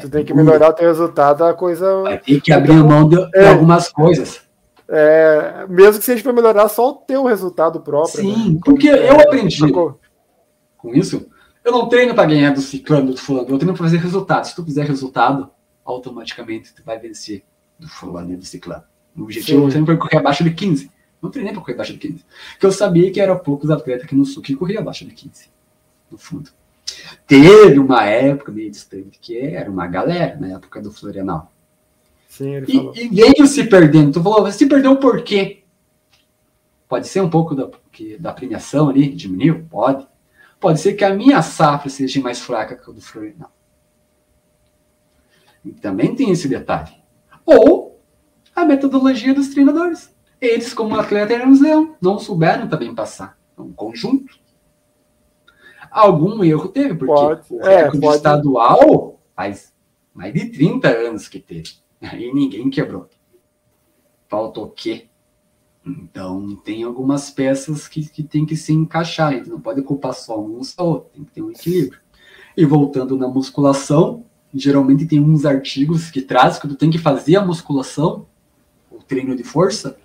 Tu 0.00 0.08
tem 0.08 0.24
que 0.24 0.34
melhorar 0.34 0.70
o 0.70 0.72
teu 0.72 0.88
resultado, 0.88 1.44
a 1.44 1.54
coisa. 1.54 2.02
Vai 2.02 2.18
ter 2.18 2.40
que 2.40 2.52
abrir 2.52 2.74
mão 2.74 3.08
de, 3.08 3.16
é, 3.34 3.48
algumas 3.48 3.88
coisas. 3.88 4.40
É, 4.88 5.66
mesmo 5.68 6.00
que 6.00 6.04
seja 6.04 6.22
para 6.22 6.32
melhorar 6.32 6.68
só 6.68 6.90
o 6.90 6.94
teu 6.94 7.24
resultado 7.24 7.80
próprio. 7.80 8.22
Sim, 8.22 8.54
né? 8.54 8.60
porque 8.64 8.88
é, 8.88 9.10
eu 9.10 9.20
aprendi 9.20 9.60
com 9.70 10.94
isso. 10.94 11.26
Eu 11.62 11.72
não 11.72 11.88
treino 11.88 12.14
para 12.14 12.28
ganhar 12.28 12.52
do 12.52 12.60
ciclano, 12.60 13.12
do 13.12 13.16
fulano, 13.16 13.50
eu 13.50 13.58
treino 13.58 13.76
para 13.76 13.84
fazer 13.84 13.98
resultado. 13.98 14.46
Se 14.46 14.56
tu 14.56 14.64
fizer 14.64 14.84
resultado, 14.86 15.50
automaticamente 15.84 16.74
tu 16.74 16.82
vai 16.84 16.98
vencer 16.98 17.44
do 17.80 17.88
fulano 17.88 18.32
e 18.32 18.36
do 18.36 18.44
ciclano. 18.44 18.84
O 19.16 19.22
objetivo 19.22 19.66
é 19.66 19.70
sempre 19.70 19.96
correr 19.96 20.18
abaixo 20.18 20.44
de 20.44 20.52
15. 20.52 20.90
Não 21.20 21.30
treinei 21.30 21.52
para 21.52 21.62
correr 21.62 21.74
abaixo 21.74 21.92
de 21.92 21.98
15. 21.98 22.24
Porque 22.52 22.66
eu 22.66 22.72
sabia 22.72 23.10
que 23.10 23.20
eram 23.20 23.38
poucos 23.38 23.70
atletas 23.70 24.04
aqui 24.04 24.14
no 24.14 24.24
sul 24.24 24.42
que 24.42 24.54
corriam 24.54 24.80
abaixo 24.80 25.04
de 25.04 25.12
15. 25.12 25.48
No 26.10 26.18
fundo. 26.18 26.50
Teve 27.26 27.78
uma 27.78 28.04
época 28.04 28.52
meio 28.52 28.70
distante 28.70 29.18
que 29.20 29.38
era 29.38 29.70
uma 29.70 29.86
galera, 29.86 30.36
na 30.38 30.48
época 30.48 30.80
do 30.80 30.92
Florianal. 30.92 31.52
Sim, 32.28 32.54
ele 32.54 32.66
falou. 32.66 32.92
E, 32.94 33.04
e 33.04 33.08
veio 33.08 33.46
se 33.46 33.64
perdendo. 33.64 34.12
Tu 34.12 34.22
falou, 34.22 34.50
se 34.52 34.66
perdeu 34.66 34.96
por 34.96 35.22
quê? 35.22 35.62
Pode 36.88 37.06
ser 37.06 37.20
um 37.20 37.30
pouco 37.30 37.54
da, 37.54 37.70
que, 37.92 38.18
da 38.18 38.32
premiação 38.32 38.88
ali, 38.88 39.08
diminuiu? 39.08 39.64
Pode. 39.70 40.06
Pode 40.58 40.80
ser 40.80 40.94
que 40.94 41.04
a 41.04 41.14
minha 41.14 41.40
safra 41.40 41.88
seja 41.88 42.20
mais 42.20 42.40
fraca 42.40 42.76
que 42.76 42.90
a 42.90 42.92
do 42.92 43.00
Florianal. 43.00 43.52
E 45.64 45.72
também 45.72 46.14
tem 46.14 46.30
esse 46.30 46.48
detalhe. 46.48 46.99
Ou 47.44 48.00
a 48.54 48.64
metodologia 48.64 49.34
dos 49.34 49.48
treinadores. 49.48 50.14
Eles, 50.40 50.72
como 50.72 50.96
atleta, 50.96 51.34
eram 51.34 51.50
os 51.50 51.60
leão. 51.60 51.96
Não 52.00 52.18
souberam 52.18 52.68
também 52.68 52.94
passar. 52.94 53.38
É 53.56 53.60
um 53.60 53.72
conjunto. 53.72 54.38
Algum 55.90 56.42
erro 56.44 56.68
teve, 56.68 56.94
porque 56.94 57.12
pode, 57.12 57.46
o 57.50 57.60
é, 57.62 57.76
recorde 57.78 58.00
pode... 58.00 58.16
estadual 58.16 59.20
faz 59.34 59.72
mais 60.14 60.32
de 60.32 60.46
30 60.46 60.88
anos 60.88 61.28
que 61.28 61.40
teve. 61.40 61.72
E 62.00 62.32
ninguém 62.32 62.70
quebrou. 62.70 63.08
Faltou 64.28 64.66
o 64.66 64.70
quê? 64.70 65.08
Então, 65.84 66.56
tem 66.56 66.82
algumas 66.84 67.30
peças 67.30 67.88
que, 67.88 68.08
que 68.08 68.22
tem 68.22 68.46
que 68.46 68.56
se 68.56 68.72
encaixar. 68.72 69.28
A 69.28 69.32
gente 69.32 69.50
não 69.50 69.60
pode 69.60 69.82
culpar 69.82 70.14
só 70.14 70.40
um 70.40 70.56
ou 70.56 70.64
só 70.64 70.86
outro. 70.86 71.10
Tem 71.12 71.24
que 71.24 71.32
ter 71.32 71.42
um 71.42 71.50
equilíbrio. 71.50 72.00
E 72.56 72.64
voltando 72.64 73.16
na 73.16 73.28
musculação, 73.28 74.24
geralmente 74.54 75.06
tem 75.06 75.20
uns 75.20 75.44
artigos 75.44 76.10
que 76.10 76.20
trazem 76.20 76.60
que 76.60 76.68
tu 76.68 76.74
tem 76.74 76.90
que 76.90 76.98
fazer 76.98 77.36
a 77.36 77.44
musculação, 77.44 78.26
o 78.90 78.98
treino 78.98 79.36
de 79.36 79.44
força, 79.44 79.96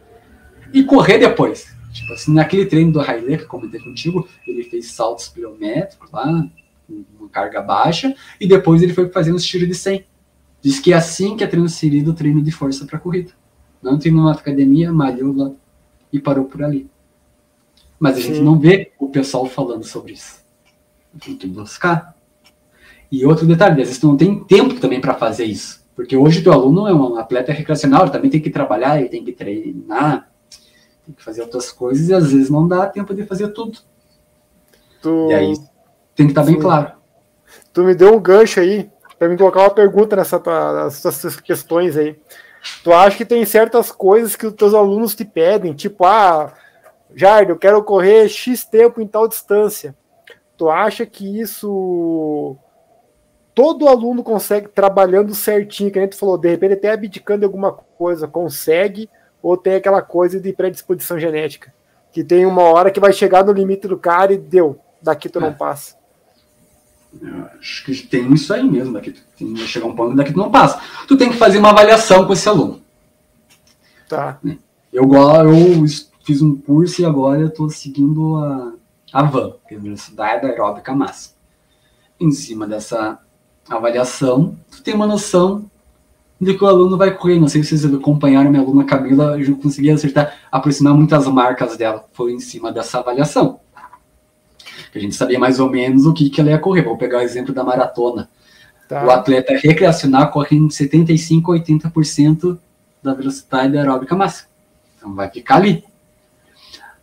e 0.73 0.83
correr 0.83 1.17
depois. 1.17 1.73
Tipo 1.91 2.13
assim, 2.13 2.33
naquele 2.33 2.65
treino 2.65 2.91
do 2.91 2.99
Haile 2.99 3.37
que 3.37 3.43
eu 3.43 3.47
comentei 3.47 3.79
contigo, 3.79 4.27
ele 4.45 4.63
fez 4.63 4.87
saltos 4.91 5.29
pirométricos 5.29 6.11
lá, 6.11 6.47
com 6.85 7.03
uma 7.19 7.29
carga 7.29 7.61
baixa, 7.61 8.13
e 8.39 8.47
depois 8.47 8.81
ele 8.81 8.93
foi 8.93 9.09
fazendo 9.09 9.35
os 9.35 9.45
tiros 9.45 9.67
de 9.67 9.73
100. 9.73 10.05
Diz 10.61 10.79
que 10.79 10.91
é 10.91 10.95
assim 10.95 11.37
que 11.37 11.43
é 11.43 11.47
transferido 11.47 12.11
o 12.11 12.13
treino 12.13 12.41
de 12.41 12.51
força 12.51 12.85
para 12.85 12.99
corrida. 12.99 13.31
Não 13.81 13.99
treinou 13.99 14.25
na 14.25 14.31
academia, 14.31 14.91
malhou 14.91 15.35
lá 15.35 15.51
e 16.11 16.19
parou 16.19 16.45
por 16.45 16.63
ali. 16.63 16.89
Mas 17.99 18.17
a 18.17 18.21
Sim. 18.21 18.27
gente 18.27 18.39
não 18.41 18.59
vê 18.59 18.91
o 18.99 19.07
pessoal 19.09 19.45
falando 19.45 19.83
sobre 19.83 20.13
isso. 20.13 20.43
Tem 21.23 21.35
que 21.35 21.47
buscar. 21.47 22.14
E 23.15 23.25
outro 23.25 23.45
detalhe, 23.45 23.81
às 23.81 23.87
vezes 23.87 23.99
tu 23.99 24.09
não 24.09 24.17
tem 24.17 24.43
tempo 24.43 24.77
também 24.77 24.99
para 24.99 25.13
fazer 25.13 25.45
isso. 25.45 25.81
Porque 25.95 26.17
hoje 26.17 26.43
teu 26.43 26.51
aluno 26.51 26.85
é 26.85 26.93
um 26.93 27.17
atleta 27.17 27.53
recreacional, 27.53 28.01
ele 28.01 28.11
também 28.11 28.29
tem 28.29 28.41
que 28.41 28.49
trabalhar, 28.49 28.99
ele 28.99 29.07
tem 29.07 29.23
que 29.23 29.31
treinar, 29.31 30.29
tem 31.05 31.15
que 31.15 31.23
fazer 31.23 31.41
outras 31.41 31.71
coisas 31.71 32.09
e 32.09 32.13
às 32.13 32.33
vezes 32.33 32.49
não 32.49 32.67
dá 32.67 32.85
tempo 32.87 33.15
de 33.15 33.23
fazer 33.23 33.47
tudo. 33.49 33.79
Tu... 35.01 35.29
E 35.29 35.33
aí 35.33 35.53
tem 36.13 36.25
que 36.25 36.33
estar 36.33 36.41
tá 36.41 36.47
bem 36.47 36.59
claro. 36.59 36.91
Tu 37.71 37.83
me 37.85 37.95
deu 37.95 38.13
um 38.13 38.19
gancho 38.19 38.59
aí 38.59 38.89
para 39.17 39.29
me 39.29 39.37
colocar 39.37 39.61
uma 39.61 39.69
pergunta 39.69 40.17
nessa 40.17 40.41
nessas 40.83 41.37
questões 41.37 41.95
aí. 41.95 42.19
Tu 42.83 42.91
acha 42.91 43.15
que 43.15 43.25
tem 43.25 43.45
certas 43.45 43.91
coisas 43.91 44.35
que 44.35 44.45
os 44.45 44.53
teus 44.53 44.73
alunos 44.73 45.15
te 45.15 45.23
pedem, 45.23 45.73
tipo, 45.73 46.03
ah, 46.03 46.51
Jardim, 47.15 47.51
eu 47.51 47.57
quero 47.57 47.81
correr 47.81 48.27
X 48.27 48.65
tempo 48.65 48.99
em 48.99 49.07
tal 49.07 49.25
distância. 49.25 49.95
Tu 50.57 50.69
acha 50.69 51.05
que 51.05 51.39
isso 51.39 52.57
todo 53.55 53.87
aluno 53.87 54.21
consegue 54.21 54.67
trabalhando 54.67 55.33
certinho, 55.33 55.89
que 55.89 55.97
a 55.97 56.01
gente 56.01 56.17
falou, 56.17 56.37
de 56.37 56.49
repente 56.49 56.73
até 56.73 56.91
abdicando 56.91 57.39
de 57.39 57.45
alguma 57.45 57.71
coisa, 57.71 58.27
consegue 58.27 59.09
ou 59.41 59.55
tem 59.55 59.75
aquela 59.75 60.01
coisa 60.01 60.39
de 60.39 60.51
predisposição 60.51 61.17
genética, 61.17 61.73
que 62.11 62.23
tem 62.23 62.45
uma 62.45 62.63
hora 62.63 62.91
que 62.91 62.99
vai 62.99 63.13
chegar 63.13 63.45
no 63.45 63.53
limite 63.53 63.87
do 63.87 63.97
cara 63.97 64.33
e 64.33 64.37
deu, 64.37 64.77
daqui 65.01 65.29
tu 65.29 65.39
é. 65.39 65.41
não 65.41 65.53
passa. 65.53 65.95
Eu 67.21 67.45
acho 67.57 67.85
que 67.85 67.95
tem 67.95 68.33
isso 68.33 68.53
aí 68.53 68.63
mesmo, 68.63 68.91
daqui 68.91 69.11
tu 69.11 69.21
tem, 69.37 69.53
vai 69.53 69.65
chegar 69.65 69.85
um 69.85 69.95
ponto 69.95 70.15
daqui 70.15 70.33
tu 70.33 70.37
não 70.37 70.51
passa. 70.51 70.81
Tu 71.07 71.15
tem 71.15 71.29
que 71.29 71.37
fazer 71.37 71.57
uma 71.57 71.69
avaliação 71.69 72.27
com 72.27 72.33
esse 72.33 72.49
aluno. 72.49 72.81
Tá. 74.09 74.37
Eu, 74.91 75.09
eu 75.13 75.85
fiz 76.25 76.41
um 76.41 76.55
curso 76.57 77.01
e 77.01 77.05
agora 77.05 77.39
eu 77.39 77.47
estou 77.47 77.69
seguindo 77.69 78.35
a, 78.35 78.73
a 79.13 79.23
VAN, 79.23 79.53
que 79.65 79.75
é 79.75 79.77
a 79.77 79.79
Velocidade 79.79 80.45
Aeróbica 80.45 80.93
Máxima. 80.93 81.35
Em 82.19 82.31
cima 82.31 82.67
dessa 82.67 83.19
avaliação, 83.69 84.55
tu 84.69 84.83
tem 84.83 84.93
uma 84.93 85.07
noção 85.07 85.69
de 86.39 86.53
que 86.53 86.63
o 86.63 86.67
aluno 86.67 86.97
vai 86.97 87.15
correr. 87.15 87.39
Não 87.39 87.47
sei 87.47 87.63
se 87.63 87.77
vocês 87.77 87.93
acompanharam 87.93 88.49
minha 88.49 88.61
aluna 88.61 88.83
Camila, 88.83 89.39
eu 89.39 89.55
consegui 89.57 89.89
acertar, 89.89 90.35
aproximar 90.51 90.93
muitas 90.93 91.27
marcas 91.27 91.77
dela. 91.77 92.05
Foi 92.13 92.33
em 92.33 92.39
cima 92.39 92.71
dessa 92.71 92.99
avaliação. 92.99 93.59
A 94.93 94.99
gente 94.99 95.15
sabia 95.15 95.39
mais 95.39 95.59
ou 95.59 95.69
menos 95.69 96.05
o 96.05 96.13
que, 96.13 96.29
que 96.29 96.39
ela 96.39 96.51
ia 96.51 96.59
correr. 96.59 96.83
Vou 96.83 96.97
pegar 96.97 97.19
o 97.19 97.21
exemplo 97.21 97.53
da 97.53 97.63
maratona. 97.63 98.29
Tá. 98.87 99.03
O 99.05 99.11
atleta 99.11 99.53
recreacional 99.57 100.29
corre 100.29 100.55
em 100.55 100.67
75% 100.67 101.43
a 101.45 101.89
80% 101.89 102.57
da 103.03 103.13
velocidade 103.13 103.77
aeróbica 103.77 104.15
máxima. 104.15 104.49
Então 104.97 105.13
vai 105.13 105.29
ficar 105.29 105.55
ali. 105.55 105.83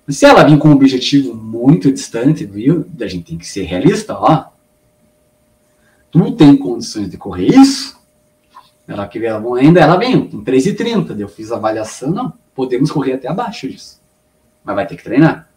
Se 0.08 0.24
ela 0.24 0.42
vir 0.42 0.58
com 0.58 0.68
um 0.68 0.72
objetivo 0.72 1.34
muito 1.34 1.92
distante, 1.92 2.44
viu? 2.44 2.86
A 3.00 3.06
gente 3.06 3.24
tem 3.24 3.38
que 3.38 3.46
ser 3.46 3.62
realista, 3.62 4.14
ó. 4.16 4.51
Tu 6.12 6.32
tem 6.32 6.56
condições 6.56 7.08
de 7.08 7.16
correr 7.16 7.46
isso? 7.46 7.98
Ela 8.86 9.08
queria 9.08 9.36
ainda, 9.56 9.80
ela 9.80 9.96
vem 9.96 10.28
com 10.28 10.44
3,30. 10.44 11.18
Eu 11.18 11.26
fiz 11.26 11.50
a 11.50 11.56
avaliação, 11.56 12.10
não. 12.10 12.32
Podemos 12.54 12.90
correr 12.90 13.14
até 13.14 13.28
abaixo 13.28 13.66
disso. 13.66 13.98
Mas 14.62 14.76
vai 14.76 14.86
ter 14.86 14.96
que 14.96 15.02
treinar. 15.02 15.48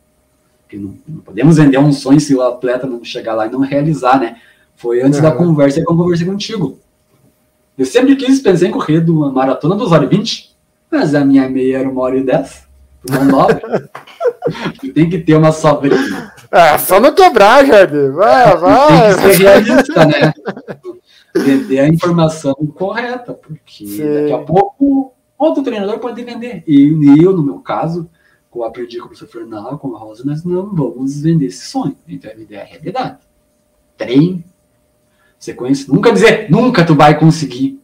Porque 0.62 0.78
não, 0.78 0.95
não 1.06 1.20
podemos 1.20 1.58
vender 1.58 1.78
um 1.78 1.91
sonho 1.91 2.22
se 2.22 2.34
o 2.34 2.41
atleta 2.41 2.88
não 2.88 3.03
chegar 3.03 3.36
lá 3.36 3.45
e 3.45 3.51
não 3.51 3.60
realizar, 3.60 4.18
né? 4.18 4.38
Foi 4.78 5.01
antes 5.01 5.20
da 5.20 5.32
conversa 5.32 5.82
que 5.82 5.91
eu 5.91 5.95
conversei 5.95 6.26
contigo. 6.26 6.80
Eu 7.78 7.86
sempre 7.86 8.16
quis, 8.16 8.39
pensei 8.39 8.70
em 8.70 8.72
correr 8.72 9.01
de 9.01 9.12
uma 9.12 9.30
maratona 9.30 9.76
dos 9.76 9.91
horas 9.91 10.10
20, 10.10 10.56
mas 10.89 11.14
a 11.14 11.26
minha 11.26 11.49
meia 11.49 11.80
era 11.80 11.89
uma 11.89 12.01
hora 12.01 12.18
e 12.18 12.24
dez. 12.24 12.64
Não 13.10 13.26
nove. 13.26 13.60
tu 14.80 14.93
tem 14.93 15.10
que 15.10 15.20
ter 15.20 15.36
uma 15.36 15.51
sobrinha. 15.51 16.34
É, 16.56 16.78
só 16.78 17.01
não 17.01 17.14
quebrar, 17.14 17.66
Jardim. 17.66 18.12
Vai, 18.12 18.58
vai. 18.58 19.16
Tem 19.16 19.30
que 19.30 19.36
ser 19.36 19.43
realista, 19.43 20.06
né? 20.06 20.34
vender 21.36 21.80
a 21.80 21.88
informação 21.89 22.53
correta, 22.74 23.34
porque 23.34 23.86
Sim. 23.86 24.14
daqui 24.14 24.32
a 24.32 24.38
pouco 24.38 25.14
outro 25.38 25.64
treinador 25.64 25.99
pode 25.99 26.24
vender. 26.24 26.64
E 26.66 27.22
eu, 27.22 27.36
no 27.36 27.43
meu 27.43 27.60
caso, 27.60 28.10
como 28.49 28.64
eu 28.64 28.70
aprendi 28.70 28.97
com 28.97 29.06
o 29.06 29.08
professor 29.10 29.28
Fernando, 29.28 29.78
com 29.78 29.93
a 29.95 29.99
Rosa, 29.99 30.24
nós 30.24 30.43
não 30.45 30.74
vamos 30.74 31.22
vender 31.22 31.47
esse 31.47 31.66
sonho. 31.66 31.97
Então, 32.08 32.32
a 32.32 32.36
ideia 32.36 32.60
é 32.60 32.64
a 32.64 32.66
realidade. 32.66 33.18
Treine, 33.97 34.45
sequência, 35.38 35.93
nunca 35.93 36.12
dizer, 36.12 36.49
nunca 36.49 36.86
tu 36.86 36.95
vai 36.95 37.20
conseguir. 37.20 37.82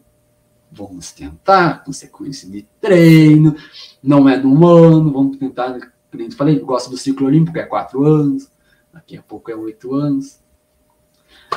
Vamos 0.72 1.11
tentar, 1.11 1.84
com 1.84 1.91
sequência 1.91 2.49
de 2.49 2.65
treino, 2.80 3.53
não 4.01 4.30
é 4.30 4.38
num 4.38 4.65
ano, 4.65 5.11
vamos 5.11 5.36
tentar, 5.36 5.78
como 6.09 6.24
eu 6.24 6.32
falei, 6.32 6.57
gosto 6.59 6.89
do 6.89 6.95
ciclo 6.95 7.28
olímpico, 7.28 7.57
é 7.57 7.63
quatro 7.63 8.05
anos, 8.05 8.49
daqui 8.93 9.17
a 9.17 9.21
pouco 9.21 9.51
é 9.51 9.55
oito 9.55 9.93
anos. 9.93 10.39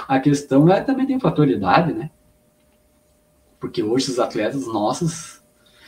A 0.08 0.20
questão 0.20 0.68
é 0.68 0.80
também 0.80 1.06
tem 1.06 1.20
fator 1.20 1.46
de 1.46 1.54
idade, 1.54 1.92
né? 1.92 2.10
Porque 3.58 3.82
hoje 3.82 4.10
os 4.10 4.18
atletas 4.18 4.66
nossos 4.66 5.40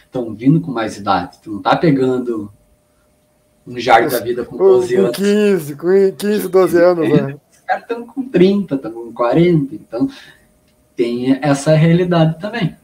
estão 0.05 0.35
vindo 0.35 0.61
com 0.61 0.71
mais 0.71 0.97
idade. 0.97 1.39
Tu 1.43 1.51
não 1.51 1.63
tá 1.63 1.77
pegando 1.77 2.51
um 3.67 3.79
jardim 3.79 4.09
da 4.09 4.21
vida 4.21 4.45
com 4.45 4.57
12 4.57 4.95
com 4.95 5.01
anos. 5.03 5.17
15, 5.17 5.77
com 5.77 6.17
15, 6.17 6.49
12 6.49 6.83
anos, 6.83 7.09
né? 7.09 7.39
Os 7.51 7.59
caras 7.67 7.83
estão 7.83 8.07
com 8.07 8.29
30, 8.29 8.75
estão 8.77 8.93
com 8.93 9.13
40, 9.13 9.75
então 9.75 10.09
tem 10.95 11.39
essa 11.43 11.75
realidade 11.75 12.39
também. 12.41 12.77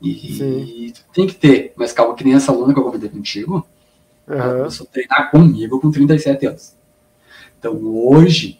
E, 0.00 0.34
Sim. 0.34 0.92
tem 1.12 1.26
que 1.26 1.34
ter, 1.34 1.74
mas 1.76 1.92
calma, 1.92 2.14
que 2.14 2.24
nem 2.24 2.34
essa 2.34 2.50
aluna 2.50 2.72
que 2.72 2.80
eu 2.80 2.84
comentei 2.84 3.10
contigo, 3.10 3.66
ela 4.26 4.44
Aham. 4.44 4.58
começou 4.58 4.86
a 4.86 4.92
treinar 4.92 5.30
comigo 5.30 5.78
com 5.78 5.90
37 5.90 6.46
anos. 6.46 6.79
Então 7.60 7.78
hoje, 7.84 8.58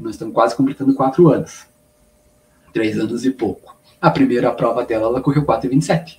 nós 0.00 0.14
estamos 0.14 0.32
quase 0.32 0.56
completando 0.56 0.94
4 0.94 1.28
anos. 1.28 1.66
3 2.72 2.98
anos 3.00 3.26
e 3.26 3.30
pouco. 3.30 3.76
A 4.00 4.10
primeira 4.10 4.50
prova 4.50 4.82
dela, 4.82 5.08
ela 5.08 5.20
correu 5.20 5.44
4,27. 5.44 6.16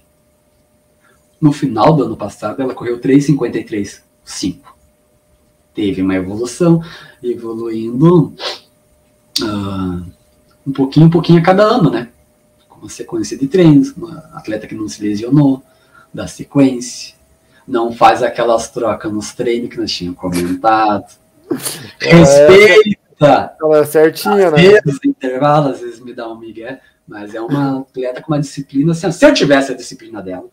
No 1.41 1.51
final 1.51 1.93
do 1.93 2.03
ano 2.03 2.15
passado, 2.15 2.61
ela 2.61 2.76
correu 2.76 3.01
3,53, 3.01 4.01
5. 4.24 4.78
Teve 5.74 6.03
uma 6.03 6.13
evolução, 6.13 6.82
evoluindo 7.24 8.34
ah, 9.41 10.03
um 10.65 10.71
pouquinho, 10.71 11.07
um 11.07 11.09
pouquinho 11.09 11.39
a 11.39 11.43
cada 11.43 11.63
ano, 11.63 11.89
né? 11.89 12.09
Com 12.69 12.82
uma 12.82 12.89
sequência 12.89 13.36
de 13.36 13.47
treinos, 13.47 13.91
uma 13.97 14.19
atleta 14.34 14.67
que 14.67 14.76
não 14.76 14.88
se 14.88 15.01
lesionou, 15.01 15.63
da 16.13 16.28
sequência, 16.28 17.15
não 17.67 17.91
faz 17.91 18.21
aquelas 18.21 18.69
trocas 18.69 19.11
nos 19.11 19.34
treinos 19.34 19.71
que 19.71 19.78
nós 19.78 19.91
tínhamos 19.91 20.19
comentado. 20.19 21.22
Respeita! 21.99 23.56
Ela 23.62 23.78
é 23.78 23.86
certinha, 23.86 24.47
Às 24.47 24.54
né? 24.54 24.58
vezes, 24.58 24.99
intervalo, 25.06 25.70
às 25.70 25.80
vezes 25.80 25.99
me 25.99 26.14
dá 26.14 26.28
um 26.28 26.38
migué, 26.38 26.82
mas 27.08 27.34
é 27.34 27.41
uma 27.41 27.82
atleta 27.82 28.22
com 28.22 28.34
uma 28.34 28.39
disciplina 28.39 28.91
assim. 28.91 29.12
Se 29.12 29.26
eu 29.26 29.34
tivesse 29.34 29.72
a 29.72 29.76
disciplina 29.76 30.22
dela, 30.22 30.49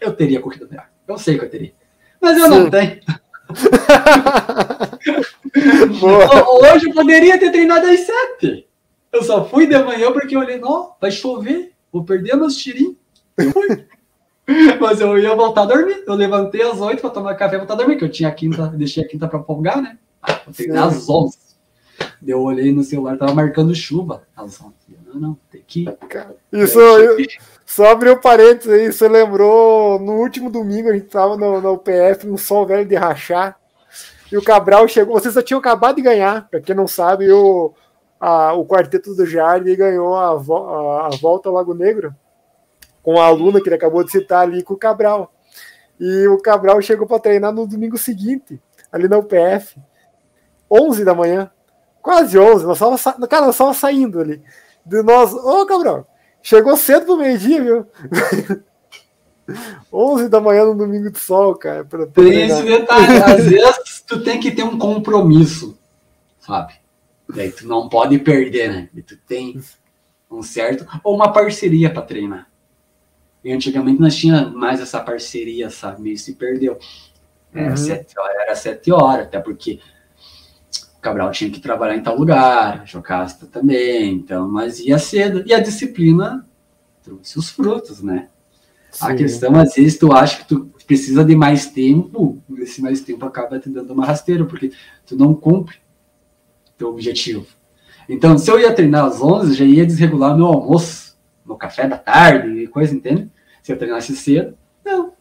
eu 0.00 0.12
teria 0.12 0.40
corrido 0.40 0.68
melhor. 0.68 0.88
Eu 1.06 1.18
sei 1.18 1.38
que 1.38 1.44
eu 1.44 1.50
teria. 1.50 1.72
Mas 2.20 2.38
eu 2.38 2.48
não 2.48 2.64
Sim. 2.64 2.70
tenho. 2.70 3.00
Boa. 6.00 6.74
Hoje 6.74 6.88
eu 6.88 6.94
poderia 6.94 7.38
ter 7.38 7.50
treinado 7.50 7.86
às 7.86 8.00
sete. 8.00 8.66
Eu 9.12 9.22
só 9.22 9.48
fui 9.48 9.66
de 9.66 9.78
manhã 9.78 10.12
porque 10.12 10.36
eu 10.36 10.40
olhei, 10.40 10.58
não, 10.58 10.94
vai 11.00 11.10
chover, 11.10 11.72
vou 11.92 12.04
perder 12.04 12.36
meus 12.36 12.56
tirinhos. 12.56 12.96
Eu 13.38 13.52
fui. 13.52 13.86
Mas 14.80 15.00
eu 15.00 15.18
ia 15.18 15.34
voltar 15.34 15.62
a 15.62 15.66
dormir. 15.66 16.04
Eu 16.06 16.14
levantei 16.14 16.62
às 16.62 16.80
oito 16.80 17.00
para 17.00 17.10
tomar 17.10 17.34
café 17.34 17.56
e 17.56 17.58
voltar 17.58 17.74
a 17.74 17.78
dormir, 17.78 17.96
que 17.96 18.04
eu 18.04 18.10
tinha 18.10 18.28
a 18.28 18.32
quinta, 18.32 18.68
deixei 18.68 19.04
a 19.04 19.08
quinta 19.08 19.26
para 19.26 19.42
folgar, 19.42 19.82
né? 19.82 19.98
Sim. 20.52 20.70
às 20.76 21.08
onze. 21.08 21.38
Daí 22.20 22.30
Eu 22.32 22.42
olhei 22.42 22.72
no 22.72 22.82
celular, 22.84 23.16
tava 23.18 23.34
marcando 23.34 23.74
chuva. 23.74 24.22
Às 24.36 24.60
onze. 24.60 24.74
Não, 25.06 25.20
não, 25.20 25.38
tem 25.50 25.62
que 25.66 25.84
ir. 25.84 25.96
Isso, 26.52 26.78
Daí 26.78 27.26
só 27.64 27.90
abriu 27.90 28.20
parênteses 28.20 28.70
aí, 28.72 28.92
você 28.92 29.08
lembrou, 29.08 29.98
no 29.98 30.12
último 30.20 30.50
domingo 30.50 30.88
a 30.88 30.92
gente 30.92 31.06
tava 31.06 31.36
no, 31.36 31.60
no 31.60 31.72
UPF, 31.72 32.28
um 32.28 32.36
sol 32.36 32.66
velho 32.66 32.86
de 32.86 32.94
rachar, 32.94 33.58
e 34.30 34.36
o 34.36 34.42
Cabral 34.42 34.86
chegou, 34.88 35.18
vocês 35.18 35.32
só 35.34 35.42
tinham 35.42 35.58
acabado 35.58 35.96
de 35.96 36.02
ganhar, 36.02 36.48
pra 36.48 36.60
quem 36.60 36.74
não 36.76 36.86
sabe, 36.86 37.30
o, 37.32 37.72
a- 38.20 38.52
o 38.52 38.64
quarteto 38.66 39.14
do 39.14 39.26
Jardim 39.26 39.74
ganhou 39.74 40.14
a, 40.16 40.34
vo- 40.36 40.68
a- 40.68 41.06
a 41.06 41.10
volta 41.20 41.48
ao 41.48 41.54
Lago 41.54 41.74
Negro, 41.74 42.14
com 43.02 43.20
a 43.20 43.26
aluna 43.26 43.60
que 43.60 43.68
ele 43.68 43.76
acabou 43.76 44.04
de 44.04 44.10
citar 44.12 44.42
ali, 44.42 44.62
com 44.62 44.74
o 44.74 44.78
Cabral. 44.78 45.32
E 45.98 46.26
o 46.28 46.38
Cabral 46.38 46.80
chegou 46.82 47.06
para 47.06 47.18
treinar 47.20 47.52
no 47.52 47.66
domingo 47.66 47.96
seguinte, 47.98 48.60
ali 48.92 49.08
na 49.08 49.18
UPF, 49.18 49.76
11 50.70 51.04
da 51.04 51.14
manhã, 51.14 51.50
quase 52.02 52.38
11, 52.38 52.64
nós 52.64 52.78
tava, 52.78 52.96
sa- 52.96 53.12
cara, 53.28 53.46
nós 53.46 53.56
tava 53.56 53.72
saindo 53.74 54.20
ali. 54.20 54.42
De 54.84 55.02
nós, 55.02 55.32
ô 55.34 55.66
Cabral, 55.66 56.06
chegou 56.42 56.76
cedo 56.76 57.06
pro 57.06 57.16
meio-dia, 57.16 57.62
viu? 57.62 57.86
11 59.92 60.28
da 60.28 60.40
manhã 60.40 60.64
no 60.64 60.74
domingo 60.76 61.10
de 61.10 61.18
sol, 61.18 61.54
cara. 61.54 61.84
Pra, 61.84 62.06
pra 62.06 62.24
Tem 62.24 62.46
esse 62.48 62.62
detalhe. 62.62 63.22
Às 63.22 63.44
vezes 63.44 64.00
tu 64.06 64.22
tem 64.22 64.40
que 64.40 64.50
ter 64.50 64.64
um 64.64 64.78
compromisso, 64.78 65.78
sabe? 66.40 66.74
Daí 67.28 67.50
tu 67.52 67.66
não 67.66 67.88
pode 67.88 68.18
perder, 68.18 68.70
né? 68.70 68.88
E 68.94 69.02
tu 69.02 69.16
tem 69.16 69.60
um 70.30 70.42
certo. 70.42 70.86
Ou 71.04 71.14
uma 71.14 71.32
parceria 71.32 71.90
para 71.92 72.02
treinar. 72.02 72.48
E 73.44 73.52
antigamente 73.52 74.00
nós 74.00 74.16
tinha 74.16 74.48
mais 74.48 74.80
essa 74.80 74.98
parceria, 75.00 75.70
sabe? 75.70 76.02
Meio 76.02 76.18
se 76.18 76.34
perdeu. 76.34 76.78
Era, 77.54 77.70
Uhum. 77.70 77.76
sete 77.76 78.18
horas, 78.18 78.36
era 78.36 78.56
sete 78.56 78.92
horas, 78.92 79.26
até 79.26 79.38
porque 79.38 79.78
Cabral 81.06 81.30
tinha 81.30 81.48
que 81.48 81.60
trabalhar 81.60 81.94
em 81.94 82.02
tal 82.02 82.18
lugar, 82.18 82.80
a 82.82 82.84
Jocasta 82.84 83.46
também, 83.46 84.12
então, 84.12 84.50
mas 84.50 84.80
ia 84.80 84.98
cedo. 84.98 85.44
E 85.46 85.54
a 85.54 85.60
disciplina 85.60 86.44
trouxe 87.04 87.38
os 87.38 87.48
frutos, 87.48 88.02
né? 88.02 88.26
A 89.00 89.10
Sim. 89.10 89.16
questão, 89.16 89.54
às 89.54 89.74
vezes, 89.74 89.96
tu 89.96 90.12
acha 90.12 90.38
que 90.38 90.48
tu 90.48 90.68
precisa 90.84 91.24
de 91.24 91.36
mais 91.36 91.66
tempo, 91.66 92.42
esse 92.58 92.82
mais 92.82 93.00
tempo 93.02 93.24
acaba 93.24 93.56
te 93.60 93.68
dando 93.68 93.92
uma 93.92 94.04
rasteira, 94.04 94.44
porque 94.44 94.72
tu 95.06 95.16
não 95.16 95.32
cumpre 95.32 95.76
teu 96.76 96.88
objetivo. 96.88 97.46
Então, 98.08 98.36
se 98.36 98.50
eu 98.50 98.58
ia 98.58 98.74
treinar 98.74 99.04
às 99.04 99.22
11, 99.22 99.54
já 99.54 99.64
ia 99.64 99.86
desregular 99.86 100.36
meu 100.36 100.46
almoço, 100.46 101.16
meu 101.44 101.54
café 101.54 101.86
da 101.86 101.98
tarde 101.98 102.48
e 102.64 102.66
coisa, 102.66 102.92
entende? 102.92 103.30
Se 103.62 103.70
eu 103.70 103.78
treinasse 103.78 104.16
cedo, 104.16 104.58
não. 104.84 105.12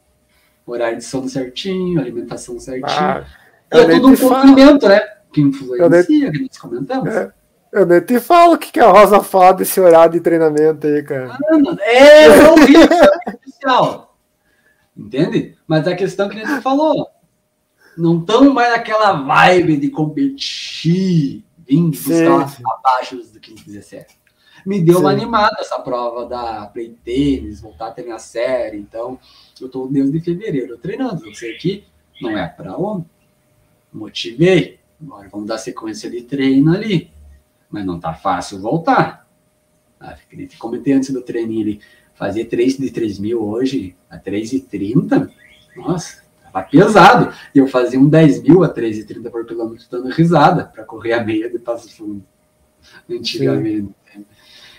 Horário 0.65 0.97
de 0.97 1.03
sono 1.03 1.29
certinho, 1.29 1.99
alimentação 1.99 2.59
certinho. 2.59 2.89
Ah, 2.89 3.23
é 3.69 3.85
tudo 3.85 4.07
um 4.07 4.15
cumprimento, 4.15 4.87
né? 4.87 5.14
Que 5.35 5.41
influencia, 5.41 6.31
que 6.31 6.39
nós 6.43 6.57
comentamos. 6.57 7.13
É. 7.13 7.33
Eu 7.69 7.85
nem 7.85 7.99
te 7.99 8.21
falo 8.21 8.53
o 8.53 8.57
que, 8.57 8.71
que 8.71 8.79
a 8.79 8.89
Rosa 8.89 9.19
fala 9.19 9.51
desse 9.51 9.81
horário 9.81 10.13
de 10.13 10.21
treinamento 10.21 10.87
aí, 10.87 11.03
cara. 11.03 11.37
Mano, 11.51 11.77
é 11.81 12.29
horrível, 12.49 12.87
é 12.89 13.29
artificial. 13.29 14.17
Entende? 14.95 15.57
Mas 15.67 15.85
a 15.85 15.93
questão 15.93 16.29
que 16.29 16.39
a 16.39 16.45
gente 16.45 16.61
falou, 16.61 17.09
não 17.97 18.19
estão 18.19 18.53
mais 18.53 18.71
naquela 18.71 19.11
vibe 19.11 19.75
de 19.75 19.89
competir, 19.89 21.43
Sim, 21.67 21.89
buscar 21.89 22.47
sim. 22.47 22.63
abaixo 22.65 23.17
do 23.17 23.39
15, 23.41 23.65
17. 23.65 24.17
Me 24.65 24.81
deu 24.81 24.99
uma 24.99 25.09
Sim. 25.09 25.17
animada 25.17 25.57
essa 25.59 25.77
prova 25.79 26.25
da 26.25 26.67
Play 26.67 26.95
Tênis, 27.03 27.59
voltar 27.59 27.87
a 27.87 27.91
treinar 27.91 28.21
série. 28.21 28.77
Então, 28.77 29.19
eu 29.59 29.67
estou 29.67 29.85
desde 29.91 30.21
fevereiro 30.21 30.77
treinando. 30.77 31.27
Eu 31.27 31.35
sei 31.35 31.57
que 31.57 31.83
não 32.21 32.37
é 32.37 32.47
para 32.47 32.77
homem. 32.77 33.05
Motivei. 33.91 34.79
Agora 35.05 35.29
vamos 35.29 35.47
dar 35.47 35.57
sequência 35.57 36.09
de 36.09 36.21
treino 36.21 36.73
ali. 36.73 37.11
Mas 37.69 37.85
não 37.85 37.99
tá 37.99 38.13
fácil 38.13 38.59
voltar. 38.59 39.27
Ah, 39.99 40.15
comentei 40.59 40.93
antes 40.93 41.11
do 41.11 41.21
treininho 41.21 41.61
ali. 41.61 41.81
Fazer 42.13 42.45
3 42.45 42.77
de 42.77 42.91
3 42.91 43.19
mil 43.19 43.43
hoje 43.43 43.95
a 44.09 44.17
3,30, 44.17 45.29
nossa, 45.75 46.23
tava 46.43 46.65
pesado. 46.65 47.33
E 47.53 47.59
eu 47.59 47.67
fazia 47.67 47.99
um 47.99 48.07
10 48.07 48.43
mil 48.43 48.63
a 48.63 48.73
3,30 48.73 49.29
por 49.29 49.45
quilômetro 49.45 49.85
dando 49.91 50.09
risada 50.09 50.63
para 50.63 50.85
correr 50.85 51.13
a 51.13 51.23
meia 51.23 51.49
de 51.49 51.59
Passo 51.59 51.93
Fundo. 51.93 52.23
Antigamente. 53.09 53.93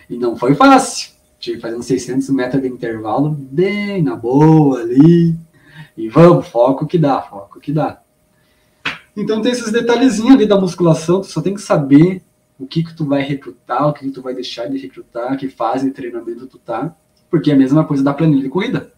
E 0.09 0.17
não 0.17 0.37
foi 0.37 0.55
fácil. 0.55 1.11
Tive 1.39 1.57
que 1.57 1.63
fazer 1.63 1.77
uns 1.77 1.87
600 1.87 2.31
metros 2.31 2.63
de 2.63 2.69
intervalo, 2.69 3.31
bem 3.31 4.03
na 4.03 4.17
boa 4.17 4.81
ali. 4.81 5.37
E 5.97 6.09
vamos, 6.09 6.49
foco 6.49 6.87
que 6.87 6.97
dá, 6.97 7.21
foco 7.21 7.61
que 7.61 7.73
dá. 7.73 8.01
Então 9.17 9.41
tem 9.41 9.53
esses 9.53 9.73
detalhezinhos 9.73 10.35
ali 10.35 10.47
da 10.47 10.61
musculação, 10.61 11.23
tu 11.23 11.27
só 11.29 11.41
tem 11.41 11.55
que 11.55 11.61
saber 11.61 12.23
o 12.59 12.67
que 12.67 12.85
que 12.85 12.95
tu 12.95 13.07
vai 13.07 13.23
recrutar, 13.23 13.89
o 13.89 13.93
que 13.93 14.07
que 14.07 14.11
tu 14.11 14.21
vai 14.21 14.35
deixar 14.35 14.67
de 14.67 14.77
recrutar, 14.77 15.37
que 15.39 15.49
fase 15.49 15.87
de 15.87 15.93
treinamento 15.93 16.47
tu 16.47 16.59
tá, 16.59 16.95
porque 17.31 17.51
é 17.51 17.55
a 17.55 17.57
mesma 17.57 17.85
coisa 17.85 18.03
da 18.03 18.13
planilha 18.13 18.43
de 18.43 18.49
corrida. 18.51 18.93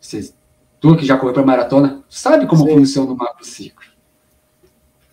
Vocês, 0.00 0.34
tu 0.80 0.96
que 0.96 1.04
já 1.04 1.18
correu 1.18 1.34
para 1.34 1.44
maratona, 1.44 2.04
sabe 2.08 2.46
como 2.46 2.64
Sim. 2.64 2.74
funciona 2.74 3.12
o 3.12 3.16
macro 3.16 3.44
ciclo. 3.44 3.84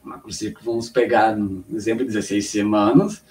O 0.04 0.08
macro 0.08 0.32
ciclo, 0.32 0.64
vamos 0.64 0.90
pegar 0.90 1.36
no 1.36 1.64
exemplo 1.74 2.06
16 2.06 2.46
semanas, 2.46 3.22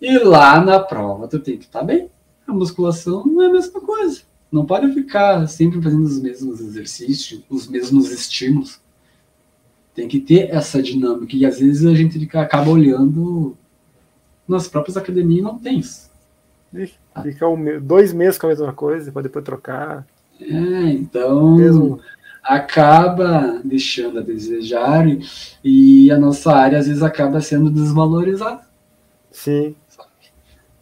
e 0.00 0.18
lá 0.18 0.60
na 0.60 0.80
prova 0.80 1.28
tu 1.28 1.38
tem 1.38 1.56
que 1.56 1.64
estar 1.64 1.82
bem. 1.82 2.10
A 2.46 2.52
musculação 2.52 3.24
não 3.26 3.42
é 3.42 3.46
a 3.46 3.52
mesma 3.52 3.80
coisa. 3.80 4.22
Não 4.50 4.64
pode 4.64 4.92
ficar 4.94 5.46
sempre 5.46 5.82
fazendo 5.82 6.04
os 6.04 6.20
mesmos 6.20 6.60
exercícios, 6.60 7.42
os 7.50 7.66
mesmos 7.66 8.10
estímulos. 8.10 8.80
Tem 9.98 10.06
que 10.06 10.20
ter 10.20 10.54
essa 10.54 10.80
dinâmica. 10.80 11.34
E 11.34 11.44
às 11.44 11.58
vezes 11.58 11.84
a 11.84 11.92
gente 11.92 12.24
acaba 12.36 12.70
olhando 12.70 13.56
nas 14.46 14.68
próprias 14.68 14.96
academias 14.96 15.40
e 15.40 15.42
não 15.42 15.58
tem 15.58 15.80
isso. 15.80 16.08
Fica 17.20 17.48
um 17.48 17.80
dois 17.80 18.12
meses 18.12 18.38
com 18.38 18.46
a 18.46 18.50
mesma 18.50 18.72
coisa, 18.72 19.10
pra 19.10 19.22
depois 19.22 19.44
trocar. 19.44 20.06
É, 20.40 20.92
então 20.92 21.56
Mesmo. 21.56 22.00
acaba 22.44 23.60
deixando 23.64 24.20
a 24.20 24.22
desejar 24.22 25.08
e, 25.08 25.20
e 25.64 26.12
a 26.12 26.16
nossa 26.16 26.52
área 26.52 26.78
às 26.78 26.86
vezes 26.86 27.02
acaba 27.02 27.40
sendo 27.40 27.68
desvalorizada. 27.68 28.60
Sim. 29.32 29.74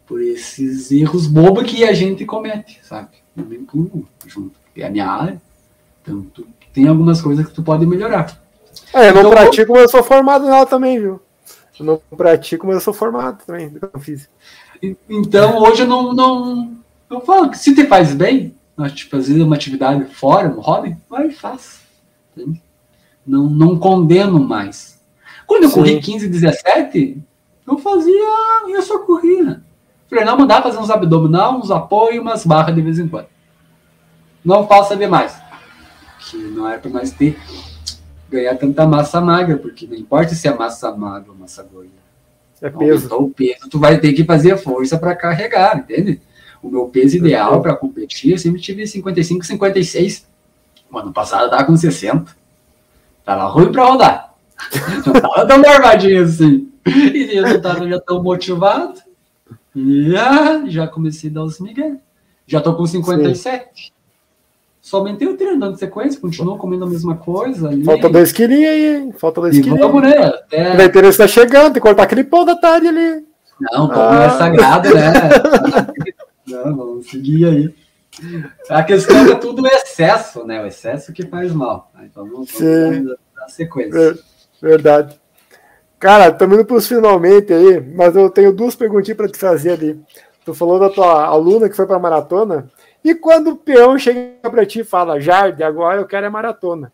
por 0.05 0.21
esses 0.21 0.91
erros 0.91 1.25
bobos 1.25 1.63
que 1.63 1.83
a 1.83 1.91
gente 1.91 2.23
comete, 2.23 2.79
sabe? 2.83 3.17
Eu 3.35 3.45
me 3.45 3.57
incluo 3.57 4.07
junto, 4.27 4.59
é 4.75 4.85
a 4.85 4.91
minha 4.91 5.07
área. 5.07 5.41
Então, 6.03 6.21
tu, 6.21 6.47
tem 6.71 6.87
algumas 6.87 7.19
coisas 7.19 7.47
que 7.47 7.53
tu 7.55 7.63
pode 7.63 7.83
melhorar. 7.83 8.45
É, 8.93 9.09
eu 9.09 9.13
não 9.13 9.21
Então, 9.21 9.31
pratico, 9.31 9.71
mas 9.73 9.81
eu 9.83 9.89
sou 9.89 10.03
formado 10.03 10.45
nela 10.45 10.65
também, 10.65 10.99
viu? 10.99 11.21
Eu 11.79 11.85
não 11.85 12.01
pratico, 12.17 12.65
mas 12.65 12.75
eu 12.75 12.81
sou 12.81 12.93
formado 12.93 13.43
também, 13.45 13.65
educação 13.67 13.99
física. 14.01 14.31
E- 14.81 14.95
Então, 15.09 15.57
hoje 15.59 15.83
eu 15.83 15.87
não, 15.87 16.13
não. 16.13 16.71
Eu 17.09 17.21
falo 17.21 17.49
que 17.49 17.57
se 17.57 17.73
te 17.75 17.85
faz 17.85 18.13
bem, 18.13 18.55
nós, 18.75 18.91
tipo, 18.93 19.15
às 19.17 19.27
vezes 19.27 19.41
uma 19.43 19.55
atividade 19.55 20.05
fora, 20.13 20.47
um 20.49 20.59
hobby, 20.59 20.95
vai 21.09 21.27
e 21.27 21.31
faz. 21.31 21.81
entende? 22.35 22.61
Não, 23.25 23.43
não 23.49 23.77
condeno 23.77 24.39
mais. 24.39 24.99
Quando 25.45 25.63
eu 25.63 25.69
Sim. 25.69 25.75
corri 25.75 26.01
15, 26.01 26.27
17, 26.27 27.17
eu 27.67 27.77
fazia. 27.77 28.13
Eu 28.67 28.81
só 28.81 28.99
corria. 28.99 29.61
Falei, 30.09 30.23
não, 30.25 30.37
mandar 30.37 30.61
fazer 30.63 30.77
uns 30.77 30.89
abdominal, 30.89 31.57
uns 31.57 31.69
apoios, 31.71 32.21
umas 32.21 32.45
barras 32.45 32.73
de 32.75 32.81
vez 32.81 32.97
em 32.99 33.07
quando. 33.07 33.27
Não 34.43 34.67
faça 34.67 34.95
demais. 34.95 35.35
Que 36.29 36.37
não 36.37 36.67
é 36.69 36.77
para 36.77 36.89
nós 36.91 37.11
ter 37.11 37.37
ganhar 38.29 38.55
tanta 38.55 38.85
massa 38.85 39.21
magra, 39.21 39.57
porque 39.57 39.87
não 39.87 39.95
importa 39.95 40.35
se 40.35 40.47
é 40.47 40.53
massa 40.53 40.91
magra 40.95 41.31
ou 41.31 41.37
massa 41.37 41.63
gorda. 41.63 41.89
É 42.61 42.69
peso. 42.69 43.13
Aumentou 43.13 43.23
o 43.23 43.29
peso, 43.29 43.69
tu 43.69 43.79
vai 43.79 43.99
ter 43.99 44.13
que 44.13 44.23
fazer 44.23 44.57
força 44.57 44.97
para 44.97 45.15
carregar, 45.15 45.77
entende? 45.77 46.21
O 46.61 46.69
meu 46.69 46.87
peso 46.87 47.17
ideal 47.17 47.61
para 47.61 47.75
competir, 47.75 48.31
eu 48.31 48.37
sempre 48.37 48.59
tive 48.59 48.85
55, 48.85 49.45
56. 49.45 50.25
O 50.91 50.97
ano 50.97 51.13
passado 51.13 51.45
eu 51.45 51.49
tava 51.49 51.65
com 51.65 51.77
60. 51.77 52.35
Tava 53.23 53.47
ruim 53.47 53.71
para 53.71 53.85
rodar. 53.85 54.33
Não 55.05 55.13
tava 55.13 55.45
tão 55.45 55.71
armadinho 55.71 56.23
assim. 56.23 56.71
E 56.85 57.37
eu 57.37 57.43
não 57.43 57.61
tava 57.61 57.87
já 57.87 57.99
tão 57.99 58.23
motivado. 58.23 58.99
E 59.75 60.15
ah, 60.15 60.63
já 60.67 60.87
comecei 60.87 61.29
a 61.29 61.33
dar 61.33 61.43
os 61.43 61.59
migué. 61.59 61.97
Já 62.47 62.61
tô 62.61 62.73
com 62.73 62.85
57. 62.85 63.93
Só 64.87 64.99
aumentei 64.99 65.27
o 65.27 65.35
treino 65.35 65.59
dando 65.59 65.77
sequência, 65.77 66.17
continuo 66.21 66.57
comendo 66.57 66.85
a 66.85 66.89
mesma 66.89 67.17
coisa. 67.17 67.67
Ali. 67.67 67.83
Falta 67.83 68.07
dois 68.07 68.31
quilinhos 68.31 68.69
aí, 68.71 68.95
hein? 68.95 69.11
Falta 69.17 69.41
dois 69.41 69.53
quilinhos. 69.57 69.79
vamos, 69.81 70.01
né? 70.01 70.17
O 70.17 70.23
Até... 70.35 70.73
leiteiro 70.75 71.17
tá 71.17 71.27
chegando, 71.27 71.63
tem 71.65 71.73
que 71.73 71.79
cortar 71.81 72.03
aquele 72.03 72.23
pão 72.23 72.45
da 72.45 72.55
tarde 72.55 72.87
ali. 72.87 73.25
Não, 73.59 73.83
o 73.83 73.89
pão 73.89 74.09
Ah. 74.09 74.23
é 74.23 74.29
sagrado, 74.29 74.93
né? 74.95 75.13
Não, 76.47 76.73
vamos 76.77 77.09
seguir 77.09 77.45
aí. 77.47 77.75
A 78.69 78.81
questão 78.81 79.29
é 79.29 79.35
tudo 79.35 79.61
o 79.63 79.67
excesso, 79.67 80.45
né? 80.47 80.63
O 80.63 80.65
excesso 80.65 81.11
que 81.11 81.25
faz 81.27 81.51
mal. 81.51 81.91
Então 82.03 82.23
vamos, 82.25 82.49
vamos 82.57 83.17
dar 83.35 83.49
sequência. 83.49 83.91
Ver- 83.91 84.19
Verdade. 84.61 85.19
Cara, 85.99 86.29
estamos 86.29 86.55
indo 86.55 86.65
para 86.65 86.77
os 86.77 86.87
finalmente 86.87 87.51
aí, 87.51 87.81
mas 87.93 88.15
eu 88.15 88.29
tenho 88.29 88.53
duas 88.53 88.73
perguntinhas 88.73 89.17
para 89.17 89.27
te 89.27 89.37
fazer 89.37 89.71
ali. 89.71 89.99
Tu 90.45 90.53
falou 90.53 90.79
da 90.79 90.89
tua 90.89 91.25
aluna 91.25 91.67
que 91.67 91.75
foi 91.75 91.85
para 91.85 91.99
maratona, 91.99 92.69
e 93.03 93.15
quando 93.15 93.51
o 93.51 93.57
peão 93.57 93.97
chega 93.97 94.49
para 94.49 94.65
ti 94.65 94.81
e 94.81 94.83
fala, 94.83 95.19
Jardim, 95.19 95.63
agora 95.63 96.01
eu 96.01 96.05
quero 96.05 96.25
é 96.25 96.29
maratona. 96.29 96.91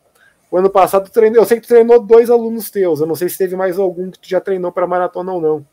O 0.52 0.58
ano 0.58 0.70
passado 0.70 1.10
treinou, 1.10 1.42
eu 1.42 1.46
sei 1.46 1.60
que 1.60 1.66
tu 1.66 1.70
treinou 1.70 2.00
dois 2.00 2.30
alunos 2.30 2.70
teus, 2.70 3.00
eu 3.00 3.08
não 3.08 3.16
sei 3.16 3.28
se 3.28 3.38
teve 3.38 3.56
mais 3.56 3.80
algum 3.80 4.12
que 4.12 4.20
tu 4.20 4.30
já 4.30 4.40
treinou 4.40 4.72
para 4.72 4.86
maratona 4.86 5.32
ou 5.32 5.42
não. 5.42 5.66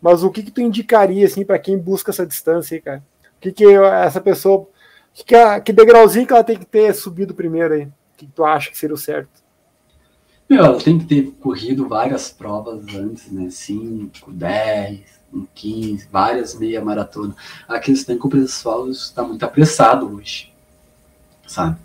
Mas 0.00 0.22
o 0.22 0.30
que, 0.30 0.42
que 0.42 0.50
tu 0.50 0.60
indicaria 0.60 1.26
assim 1.26 1.44
para 1.44 1.58
quem 1.58 1.78
busca 1.78 2.10
essa 2.10 2.26
distância 2.26 2.76
aí, 2.76 2.80
cara? 2.80 3.02
O 3.36 3.40
que, 3.40 3.52
que 3.52 3.64
essa 3.64 4.20
pessoa, 4.20 4.68
que, 5.14 5.24
que, 5.24 5.60
que 5.60 5.72
degrauzinho 5.72 6.26
que 6.26 6.32
ela 6.32 6.44
tem 6.44 6.58
que 6.58 6.66
ter 6.66 6.94
subido 6.94 7.34
primeiro 7.34 7.74
aí? 7.74 7.84
O 7.84 7.92
que, 8.16 8.26
que 8.26 8.32
tu 8.32 8.44
acha 8.44 8.70
que 8.70 8.78
seria 8.78 8.94
o 8.94 8.98
certo? 8.98 9.42
Meu, 10.48 10.64
ela 10.64 10.78
tem 10.78 10.98
que 10.98 11.04
ter 11.04 11.30
corrido 11.40 11.88
várias 11.88 12.30
provas 12.30 12.82
antes, 12.94 13.30
né? 13.30 13.48
5, 13.50 14.32
10, 14.32 15.17
15, 15.54 16.08
várias 16.10 16.54
meia 16.58 16.82
maratona. 16.84 17.34
A 17.68 17.78
questão 17.78 18.14
é 18.14 18.18
que 18.18 18.26
o 18.26 18.30
pessoal 18.30 18.88
está 18.90 19.22
muito 19.22 19.44
apressado 19.44 20.14
hoje. 20.14 20.52
Sabe? 21.46 21.76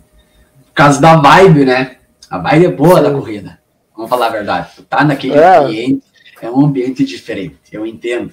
Por 0.66 0.72
causa 0.72 1.00
da 1.00 1.16
vibe, 1.16 1.64
né? 1.64 1.98
A 2.28 2.38
vibe 2.38 2.66
é 2.66 2.70
boa 2.70 2.96
Sim. 2.96 3.02
da 3.02 3.10
corrida. 3.12 3.60
Vamos 3.96 4.10
falar 4.10 4.26
a 4.26 4.30
verdade. 4.30 4.70
Tu 4.76 4.82
tá 4.82 5.04
naquele 5.04 5.34
É. 5.34 5.58
ambiente, 5.58 6.04
é 6.40 6.50
um 6.50 6.64
ambiente 6.64 7.04
diferente, 7.04 7.58
eu 7.72 7.86
entendo. 7.86 8.32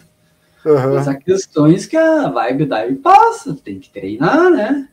Aham. 0.66 0.94
Mas 0.96 1.08
há 1.08 1.16
questões 1.16 1.86
que 1.86 1.98
a 1.98 2.30
vibe 2.30 2.66
daí 2.66 2.96
passa, 2.96 3.54
tem 3.54 3.80
que 3.80 3.90
treinar, 3.90 4.50
né? 4.50 4.88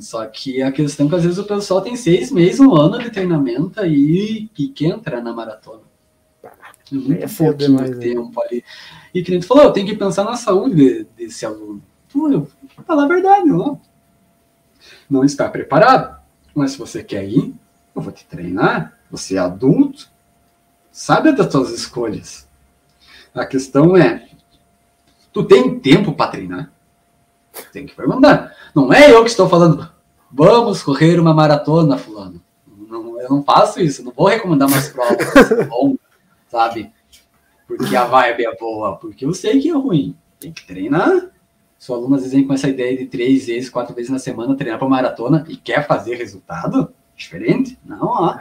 Só 0.00 0.24
que 0.26 0.62
a 0.62 0.70
questão 0.70 1.06
é 1.06 1.08
que 1.08 1.14
às 1.16 1.22
vezes 1.24 1.38
o 1.38 1.44
pessoal 1.44 1.80
tem 1.80 1.96
seis 1.96 2.30
meses, 2.30 2.60
um 2.60 2.74
ano 2.74 2.98
de 2.98 3.10
treinamento 3.10 3.80
aí 3.80 4.48
e 4.56 4.68
quer 4.68 4.86
entrar 4.86 5.20
na 5.20 5.32
maratona. 5.32 5.82
É 6.96 6.98
muito 7.00 7.24
É 7.24 7.26
pouquinho 7.28 7.76
demais, 7.76 7.98
tempo 7.98 8.42
ali. 8.42 8.64
E 9.14 9.22
que 9.22 9.30
nem 9.30 9.40
tu 9.40 9.46
falou, 9.46 9.64
eu 9.64 9.72
tenho 9.72 9.86
que 9.86 9.96
pensar 9.96 10.24
na 10.24 10.36
saúde 10.36 10.74
de- 10.74 11.04
desse 11.16 11.44
aluno. 11.44 11.82
Vou 12.12 12.48
falar 12.86 13.04
a 13.04 13.08
verdade, 13.08 13.44
não. 13.46 13.80
Não 15.08 15.24
está 15.24 15.48
preparado. 15.48 16.20
Mas 16.54 16.72
se 16.72 16.78
você 16.78 17.02
quer 17.02 17.24
ir, 17.28 17.54
eu 17.94 18.02
vou 18.02 18.12
te 18.12 18.24
treinar. 18.26 18.96
Você 19.10 19.36
é 19.36 19.38
adulto, 19.38 20.08
sabe 20.90 21.32
das 21.32 21.48
tuas 21.48 21.70
escolhas. 21.70 22.46
A 23.34 23.44
questão 23.46 23.96
é, 23.96 24.28
tu 25.32 25.44
tem 25.44 25.78
tempo 25.78 26.12
para 26.12 26.30
treinar? 26.30 26.72
Tem 27.72 27.86
que 27.86 27.94
perguntar. 27.94 28.54
Não 28.74 28.92
é 28.92 29.10
eu 29.12 29.22
que 29.22 29.30
estou 29.30 29.48
falando, 29.48 29.90
vamos 30.30 30.82
correr 30.82 31.18
uma 31.20 31.34
maratona, 31.34 31.98
fulano. 31.98 32.42
Não, 32.88 33.20
eu 33.20 33.28
não 33.28 33.42
faço 33.42 33.80
isso, 33.80 34.02
não 34.02 34.12
vou 34.12 34.26
recomendar 34.28 34.68
umas 34.68 34.88
provas 34.88 35.16
longas, 35.68 35.98
sabe? 36.52 36.92
Porque 37.66 37.96
a 37.96 38.04
vibe 38.04 38.44
é 38.44 38.54
boa, 38.56 38.96
porque 38.96 39.24
eu 39.24 39.32
sei 39.32 39.58
que 39.58 39.70
é 39.70 39.72
ruim. 39.72 40.14
Tem 40.38 40.52
que 40.52 40.66
treinar. 40.66 41.30
Se 41.78 41.90
o 41.90 41.94
aluno 41.94 42.14
às 42.14 42.20
vezes 42.20 42.36
vem 42.36 42.46
com 42.46 42.52
essa 42.52 42.68
ideia 42.68 42.96
de 42.96 43.06
três 43.06 43.46
vezes, 43.46 43.70
quatro 43.70 43.94
vezes 43.94 44.10
na 44.10 44.18
semana 44.18 44.54
treinar 44.54 44.78
para 44.78 44.86
maratona 44.86 45.46
e 45.48 45.56
quer 45.56 45.86
fazer 45.86 46.16
resultado 46.16 46.92
diferente, 47.16 47.78
não, 47.82 48.02
ó. 48.02 48.38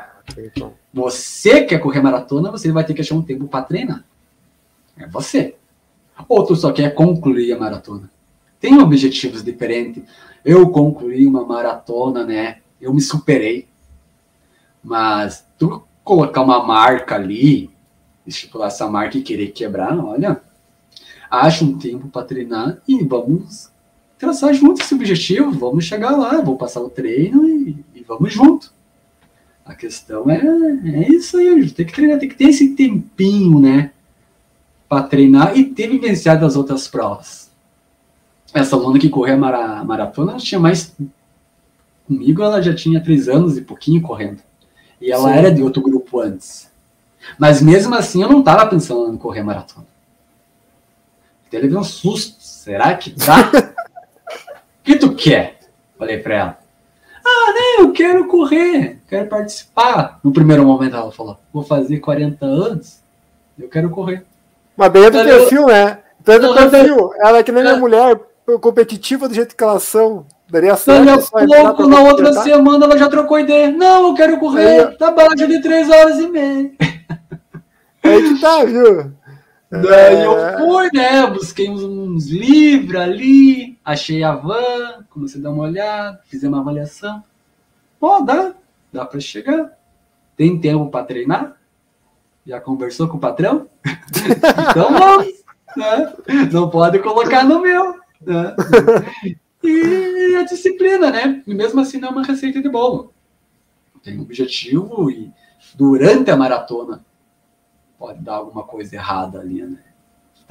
Você 0.93 1.64
quer 1.64 1.80
correr 1.80 2.01
maratona, 2.01 2.51
você 2.51 2.70
vai 2.72 2.84
ter 2.84 2.93
que 2.93 3.01
achar 3.01 3.16
um 3.16 3.22
tempo 3.22 3.47
para 3.47 3.64
treinar. 3.64 4.03
É 4.97 5.07
você. 5.07 5.55
Ou 6.28 6.45
tu 6.45 6.55
só 6.55 6.72
quer 6.74 6.93
concluir 6.93 7.53
a 7.53 7.57
maratona. 7.57 8.12
Tem 8.59 8.78
objetivos 8.78 9.41
diferentes. 9.41 10.03
Eu 10.43 10.70
concluí 10.70 11.26
uma 11.26 11.45
maratona, 11.45 12.26
né? 12.26 12.59
Eu 12.80 12.93
me 12.93 13.01
superei. 13.01 13.68
Mas 14.84 15.45
tu 15.57 15.84
colocar 16.03 16.41
uma 16.41 16.64
marca 16.64 17.16
ali, 17.16 17.71
estipular 18.32 18.68
essa 18.68 18.88
marca 18.88 19.18
e 19.18 19.22
querer 19.22 19.48
quebrar, 19.52 19.98
olha, 19.98 20.42
acha 21.30 21.64
um 21.64 21.78
tempo 21.78 22.08
para 22.08 22.26
treinar 22.26 22.78
e 22.88 23.04
vamos 23.04 23.70
traçar 24.18 24.54
junto 24.54 24.82
esse 24.82 24.94
objetivo. 24.94 25.52
Vamos 25.52 25.86
chegar 25.86 26.12
lá, 26.12 26.42
vou 26.42 26.58
passar 26.58 26.82
o 26.82 26.90
treino 26.90 27.48
e, 27.48 27.78
e 27.96 28.02
vamos 28.02 28.34
junto. 28.34 28.72
A 29.66 29.76
questão 29.76 30.30
é, 30.30 30.38
é 30.40 31.08
isso 31.12 31.38
aí, 31.38 31.70
tem 31.72 31.86
que 31.86 31.94
treinar, 31.94 32.20
tem 32.20 32.30
que 32.30 32.36
ter 32.36 32.50
esse 32.50 32.76
tempinho, 32.76 33.60
né? 33.60 33.92
Para 34.90 35.04
treinar 35.04 35.58
e 35.58 35.66
ter 35.66 35.88
vivenciado 35.88 36.46
as 36.46 36.56
outras 36.56 36.88
provas. 36.88 37.50
Essa 38.54 38.76
aluna 38.76 39.00
que 39.00 39.10
correu 39.10 39.36
a 39.36 39.38
mara- 39.38 39.84
maratona, 39.84 40.32
ela 40.34 40.42
tinha 40.42 40.60
mais. 40.60 40.94
Comigo, 42.06 42.44
ela 42.44 42.62
já 42.62 42.76
tinha 42.76 43.02
três 43.02 43.30
anos 43.30 43.58
e 43.58 43.62
pouquinho 43.62 44.02
correndo. 44.02 44.42
E 45.00 45.12
ela 45.12 45.32
Sim. 45.32 45.38
era 45.38 45.52
de 45.52 45.64
outro 45.64 45.82
grupo 45.82 46.20
antes. 46.20 46.70
Mas 47.38 47.62
mesmo 47.62 47.94
assim, 47.96 48.22
eu 48.22 48.30
não 48.30 48.40
estava 48.40 48.66
pensando 48.68 49.14
em 49.14 49.18
correr 49.18 49.44
maratona. 49.44 49.86
Até 51.48 51.60
levei 51.60 51.78
um 51.78 51.84
susto. 51.84 52.36
Será 52.42 52.96
que 52.96 53.12
dá? 53.12 53.50
O 53.50 54.84
que 54.84 54.96
tu 54.98 55.14
quer? 55.16 55.60
Falei 55.98 56.18
pra 56.20 56.36
ela. 56.36 56.58
Ah, 57.24 57.54
né, 57.54 57.84
eu 57.86 57.92
quero 57.92 58.28
correr, 58.28 59.00
quero 59.08 59.28
participar. 59.28 60.20
No 60.24 60.34
primeiro 60.34 60.66
momento 60.66 60.96
ela 60.96 61.12
falou, 61.12 61.38
vou 61.54 61.64
fazer 61.64 62.00
40 62.00 62.44
anos, 62.46 63.00
eu 63.60 63.70
quero 63.70 63.90
correr. 63.92 64.26
Mas 64.76 64.92
daí 64.92 65.04
é 65.06 65.12
do 65.12 65.18
eu- 65.20 65.26
perfil, 65.40 65.68
né? 65.68 66.00
Então 66.20 66.36
é 66.36 66.40
do 66.40 66.48
Não, 66.48 66.56
mas 66.56 66.72
perfil. 66.72 67.12
Ela 67.20 67.38
é 67.38 67.44
que 67.44 67.52
nem 67.52 67.62
minha 67.64 67.76
É. 67.76 67.80
mulher, 67.80 68.20
competitiva 68.60 69.28
do 69.28 69.36
jeito 69.36 69.56
que 69.56 69.64
elas 69.64 69.84
são. 69.84 70.26
Daria 70.52 70.76
certo. 70.76 71.08
a 71.10 71.14
entrar 71.14 71.30
pra 71.32 71.64
pouco, 71.64 71.88
na 71.88 71.99
outra 72.02 72.26
completar. 72.26 72.43
semana, 72.43 72.86
ela 72.86 72.97
já 72.97 73.08
trocou 73.10 73.39
ideia. 73.39 73.72
Não, 73.72 74.10
eu 74.10 74.14
quero 74.14 74.38
correr, 74.38 74.86
Aí, 74.89 74.97
tá 74.97 75.08
abaixo 75.08 75.47
de 75.47 75.62
3 75.62 75.89
horas 75.89 76.20
e 76.20 76.28
meia. 76.28 76.72
Aí 78.04 78.24
que 78.34 78.41
tá, 78.41 78.66
viu? 78.66 79.14
Daí 79.72 80.16
É. 80.16 80.26
eu 80.26 80.58
fui, 80.58 80.89
né? 80.93 81.28
Busquei 81.28 81.70
uns, 81.70 81.82
uns 81.82 82.28
livros 82.30 82.99
ali, 82.99 83.78
achei 83.86 84.22
a 84.22 84.34
van, 84.36 85.06
comecei 85.10 85.39
a 85.39 85.43
dar 85.45 85.52
uma 85.52 85.64
olhada, 85.64 86.20
fiz 86.26 86.43
uma 86.43 86.60
avaliação. 86.60 87.24
Pô, 87.97 88.20
dá, 88.20 88.52
dá 88.91 89.06
pra 89.06 89.22
chegar. 89.22 89.72
Tem 90.36 90.60
tempo 90.60 90.88
pra 90.89 91.04
treinar? 91.06 91.56
Já 92.45 92.60
conversou 92.60 93.08
com 93.08 93.16
o 93.16 93.20
patrão? 93.22 93.68
então 94.72 94.91
vamos, 94.91 95.28
né? 95.78 96.14
Não 96.52 96.70
pode 96.70 96.99
colocar 96.99 97.45
no 97.45 97.62
meu, 97.62 97.95
né? 98.20 98.54
E 99.64 100.36
a 100.36 100.43
disciplina, 100.43 101.12
né? 101.12 101.43
E 101.45 101.53
mesmo 101.53 101.80
assim 101.80 101.99
não 101.99 102.09
é 102.09 102.12
uma 102.12 102.24
receita 102.24 102.62
de 102.62 102.70
bolo. 102.70 103.14
Tem 104.03 104.18
um 104.18 104.22
objetivo 104.22 105.09
e 105.12 105.32
durante 105.76 106.32
a 106.32 106.38
maratona 106.38 107.05
pode 107.99 108.20
dar 108.22 108.36
alguma 108.36 108.64
coisa 108.64 108.95
errada 108.95 109.39
ali, 109.39 109.62
né? 109.62 109.78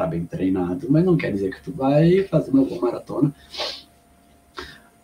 tá 0.00 0.06
bem 0.06 0.24
treinado, 0.24 0.86
mas 0.88 1.04
não 1.04 1.14
quer 1.14 1.30
dizer 1.30 1.54
que 1.54 1.62
tu 1.62 1.72
vai 1.72 2.24
fazer 2.24 2.50
uma 2.50 2.64
boa 2.64 2.80
maratona. 2.80 3.34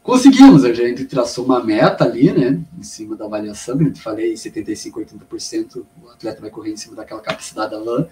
Conseguimos, 0.02 0.64
a 0.64 0.72
gente 0.72 1.04
traçou 1.04 1.44
uma 1.44 1.62
meta 1.62 2.04
ali, 2.04 2.32
né, 2.32 2.62
em 2.78 2.82
cima 2.82 3.14
da 3.14 3.26
avaliação, 3.26 3.76
que 3.76 3.84
eu 3.84 3.96
falei, 3.96 4.34
75, 4.34 5.00
80% 5.00 5.84
o 6.02 6.08
atleta 6.08 6.40
vai 6.40 6.48
correr 6.48 6.72
em 6.72 6.76
cima 6.78 6.96
daquela 6.96 7.20
capacidade 7.20 7.72
da 7.72 7.78
LAN. 7.78 8.06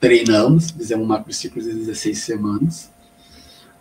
Treinamos, 0.00 0.70
fizemos 0.70 1.04
um 1.04 1.08
macrociclo 1.08 1.60
de 1.60 1.70
16 1.70 2.18
semanas. 2.18 2.90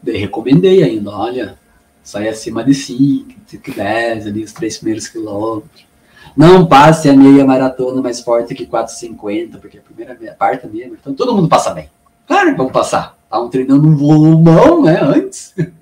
Daí 0.02 0.18
recomendei 0.18 0.84
ainda, 0.84 1.12
olha, 1.12 1.58
sai 2.04 2.28
acima 2.28 2.64
de 2.64 2.74
5, 2.74 3.34
10, 3.76 4.28
ali 4.28 4.43
os 4.43 4.54
três 4.54 4.78
primeiros 4.78 5.08
quilômetros. 5.08 5.86
Não 6.36 6.66
passe 6.66 7.10
a 7.10 7.14
meia 7.14 7.45
maratona 7.45 8.02
mais 8.02 8.22
forte 8.22 8.56
que 8.56 8.66
4,50, 8.66 9.60
porque 9.60 9.78
a 9.78 9.82
primeira 9.82 10.18
meia, 10.20 10.34
parte 10.34 10.68
meia, 10.68 10.88
então 10.88 11.14
todo 11.14 11.36
mundo 11.36 11.49
passa 11.49 11.72
bem. 11.72 11.89
Claro 12.26 12.52
que 12.52 12.58
vamos 12.58 12.72
passar. 12.72 13.18
Estavam 13.26 13.49
treinando 13.49 13.88
um 13.88 13.95
volumão, 13.95 14.84
né, 14.84 14.99
antes. 15.02 15.54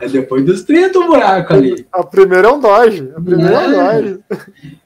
É 0.00 0.08
depois 0.08 0.44
dos 0.44 0.62
30 0.62 0.98
o 0.98 1.06
buraco 1.06 1.52
ali. 1.52 1.86
A 1.92 2.02
primeira 2.02 2.48
é 2.48 2.50
um 2.50 2.60
Dodge. 2.60 3.12
A 3.14 3.20
primeira 3.20 3.54
é, 3.54 3.64
é 3.64 3.68
um 3.68 3.72
Dodge. 3.72 4.24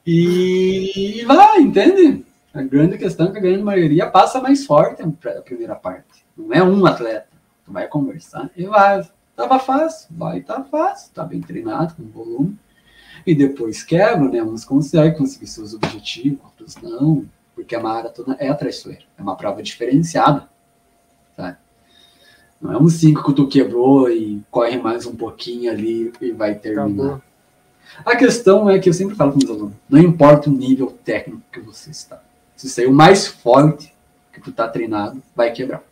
E 0.07 1.25
vai, 1.27 1.61
entende? 1.61 2.25
A 2.53 2.63
grande 2.63 2.99
questão 2.99 3.29
é 3.29 3.31
que 3.31 3.39
a 3.39 3.41
grande 3.41 3.63
maioria 3.63 4.07
passa 4.09 4.41
mais 4.41 4.67
forte 4.67 5.03
a 5.03 5.41
primeira 5.43 5.75
parte. 5.75 6.25
Não 6.37 6.53
é 6.53 6.63
um 6.63 6.85
atleta. 6.85 7.30
Vai 7.71 7.89
conversar 7.89 8.51
e 8.57 8.65
vai. 8.67 9.09
Tava 9.37 9.59
fácil, 9.59 10.09
vai 10.11 10.41
tá 10.41 10.63
fácil, 10.65 11.13
tá 11.15 11.25
bem 11.25 11.41
treinado, 11.41 11.95
com 11.95 12.03
volume. 12.09 12.59
E 13.27 13.35
depois 13.35 13.83
quebra, 13.83 14.29
né? 14.29 14.43
Uns 14.43 14.65
conseguem 14.65 15.17
conseguir 15.17 15.47
seus 15.47 15.75
objetivos, 15.75 16.41
outros 16.45 16.77
não, 16.77 17.25
porque 17.55 17.75
a 17.75 17.81
maratona 17.81 18.37
é 18.39 18.53
traiçoeira, 18.53 19.03
é 19.19 19.23
uma 19.23 19.37
prova 19.37 19.63
diferenciada. 19.63 20.49
Sabe? 21.37 21.57
Não 22.61 22.73
é 22.73 22.79
um 22.79 22.89
5 22.89 23.25
que 23.25 23.33
tu 23.33 23.49
quebrou 23.49 24.11
e 24.11 24.43
corre 24.51 24.77
mais 24.77 25.07
um 25.07 25.17
pouquinho 25.17 25.71
ali 25.71 26.13
e 26.21 26.33
vai 26.33 26.55
terminar. 26.55 27.05
Acabou. 27.05 27.23
A 28.05 28.17
questão 28.17 28.69
é 28.69 28.79
que 28.79 28.89
eu 28.89 28.93
sempre 28.93 29.17
falo 29.17 29.33
com 29.33 29.39
meus 29.39 29.51
alunos: 29.51 29.75
não 29.89 29.99
importa 29.99 30.51
o 30.51 30.53
nível 30.53 30.99
técnico 31.05 31.43
que 31.53 31.61
você 31.61 31.91
está. 31.91 32.23
Se 32.57 32.69
sair 32.69 32.87
o 32.87 32.93
mais 32.93 33.27
forte 33.27 33.95
que 34.33 34.41
tu 34.41 34.53
tá 34.53 34.69
treinado, 34.69 35.23
vai 35.35 35.51
quebrar. 35.53 35.83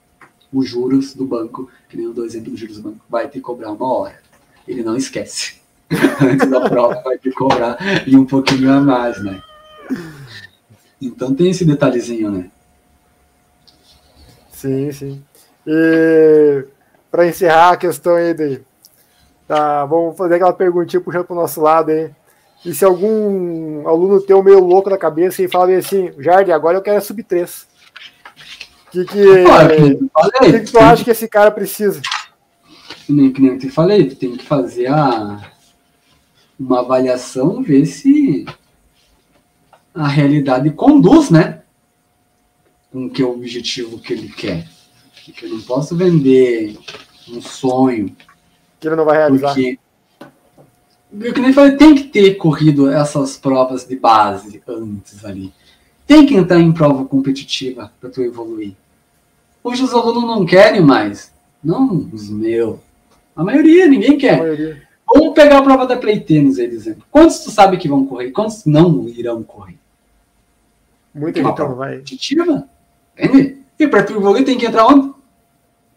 Os 0.53 0.69
juros 0.69 1.15
do 1.15 1.25
banco, 1.25 1.71
que 1.89 1.97
nem 1.97 2.07
eu 2.07 2.15
dou 2.15 2.25
exemplo 2.25 2.51
dos 2.51 2.61
juros 2.61 2.77
do 2.77 2.83
banco, 2.83 3.05
vai 3.09 3.29
te 3.29 3.41
cobrar 3.41 3.71
uma 3.73 3.87
hora. 3.87 4.19
Ele 4.67 4.83
não 4.83 4.97
esquece. 4.97 5.59
Antes 6.21 6.49
da 6.49 6.69
prova 6.69 7.01
vai 7.03 7.19
te 7.19 7.31
cobrar 7.33 7.79
e 8.07 8.17
um 8.17 8.25
pouquinho 8.25 8.73
a 8.73 8.81
mais, 8.81 9.23
né? 9.23 9.43
Então 11.01 11.35
tem 11.35 11.51
esse 11.51 11.65
detalhezinho, 11.65 12.31
né? 12.31 12.51
Sim, 14.51 14.91
sim. 14.91 15.23
E 15.67 16.65
para 17.11 17.27
encerrar 17.27 17.71
a 17.71 17.77
questão 17.77 18.17
aí 18.17 18.35
de. 18.35 18.61
Tá, 19.47 19.87
vamos 19.87 20.17
fazer 20.17 20.35
aquela 20.35 20.53
perguntinha 20.53 21.01
puxando 21.01 21.25
para 21.25 21.33
o 21.35 21.41
nosso 21.41 21.61
lado 21.61 21.91
aí. 21.91 22.11
E 22.65 22.75
se 22.75 22.85
algum 22.85 23.87
aluno 23.89 24.21
tem 24.21 24.35
um 24.35 24.43
meio 24.43 24.59
louco 24.59 24.91
na 24.91 24.99
cabeça 24.99 25.43
e 25.43 25.49
fala 25.49 25.73
assim, 25.75 26.13
Jardim, 26.19 26.51
agora 26.51 26.77
eu 26.77 26.83
quero 26.83 27.01
sub 27.01 27.23
3. 27.23 27.67
O 28.89 28.91
que, 28.91 29.05
que, 29.05 29.15
que, 30.41 30.61
que, 30.61 30.73
tu 30.73 30.79
acha 30.79 31.05
que 31.05 31.11
esse 31.11 31.29
cara 31.29 31.51
precisa? 31.51 32.01
Que 33.05 33.13
nem, 33.13 33.31
que 33.31 33.41
nem 33.41 33.53
eu 33.53 33.59
te 33.59 33.69
falei, 33.69 34.09
tu 34.09 34.17
tem 34.17 34.35
que 34.35 34.45
fazer 34.45 34.87
a, 34.87 35.53
uma 36.59 36.81
avaliação, 36.81 37.63
ver 37.63 37.85
se 37.85 38.47
a 39.95 40.09
realidade 40.09 40.71
conduz, 40.71 41.29
né? 41.29 41.63
Com 42.91 43.11
que 43.11 43.21
é 43.21 43.25
o 43.25 43.33
objetivo 43.33 43.99
que 43.99 44.15
ele 44.15 44.29
quer. 44.29 44.67
Que 45.23 45.45
eu 45.45 45.51
não 45.51 45.61
posso 45.61 45.95
vender 45.95 46.79
um 47.29 47.43
sonho. 47.43 48.17
Que 48.81 48.89
ele 48.89 48.97
não 48.97 49.05
vai 49.05 49.19
realizar. 49.19 49.49
Porque, 49.49 49.79
eu 51.21 51.35
que 51.35 51.41
nem 51.41 51.53
falei, 51.53 51.77
tem 51.77 51.95
que 51.95 52.05
ter 52.05 52.37
corrido 52.37 52.91
essas 52.91 53.37
provas 53.37 53.87
de 53.87 53.97
base 53.97 54.63
antes 54.67 55.25
ali. 55.25 55.53
Tem 56.09 56.25
que 56.25 56.35
entrar 56.35 56.59
em 56.59 56.73
prova 56.73 57.05
competitiva 57.05 57.93
para 58.01 58.09
tu 58.09 58.23
evoluir. 58.23 58.73
Hoje 59.63 59.83
os 59.83 59.93
alunos 59.93 60.25
não 60.25 60.47
querem 60.47 60.81
mais. 60.81 61.31
Não 61.63 62.09
os 62.11 62.31
meus. 62.31 62.79
A 63.37 63.45
maioria, 63.45 63.87
ninguém 63.87 64.17
quer. 64.17 64.39
Maioria. 64.39 64.83
Vamos 65.07 65.35
pegar 65.35 65.59
a 65.59 65.63
prova 65.63 65.87
da 65.87 65.99
Play 65.99 66.21
Tennis, 66.21 66.59
aí, 66.59 66.65
exemplo. 66.65 67.05
Quantos 67.11 67.41
tu 67.41 67.51
sabe 67.51 67.77
que 67.77 67.87
vão 67.87 68.07
correr? 68.07 68.31
Quantos 68.31 68.65
não 68.65 69.07
irão 69.07 69.43
correr? 69.43 69.77
Muita 71.15 71.43
gente 71.43 71.59
não 71.59 71.75
vai. 71.75 71.97
Competitiva? 71.97 72.69
Entende? 73.19 73.59
E 73.79 73.87
para 73.87 74.03
tu 74.03 74.15
evoluir 74.15 74.47
tem 74.47 74.57
que 74.57 74.65
entrar 74.65 74.87
onde? 74.87 75.13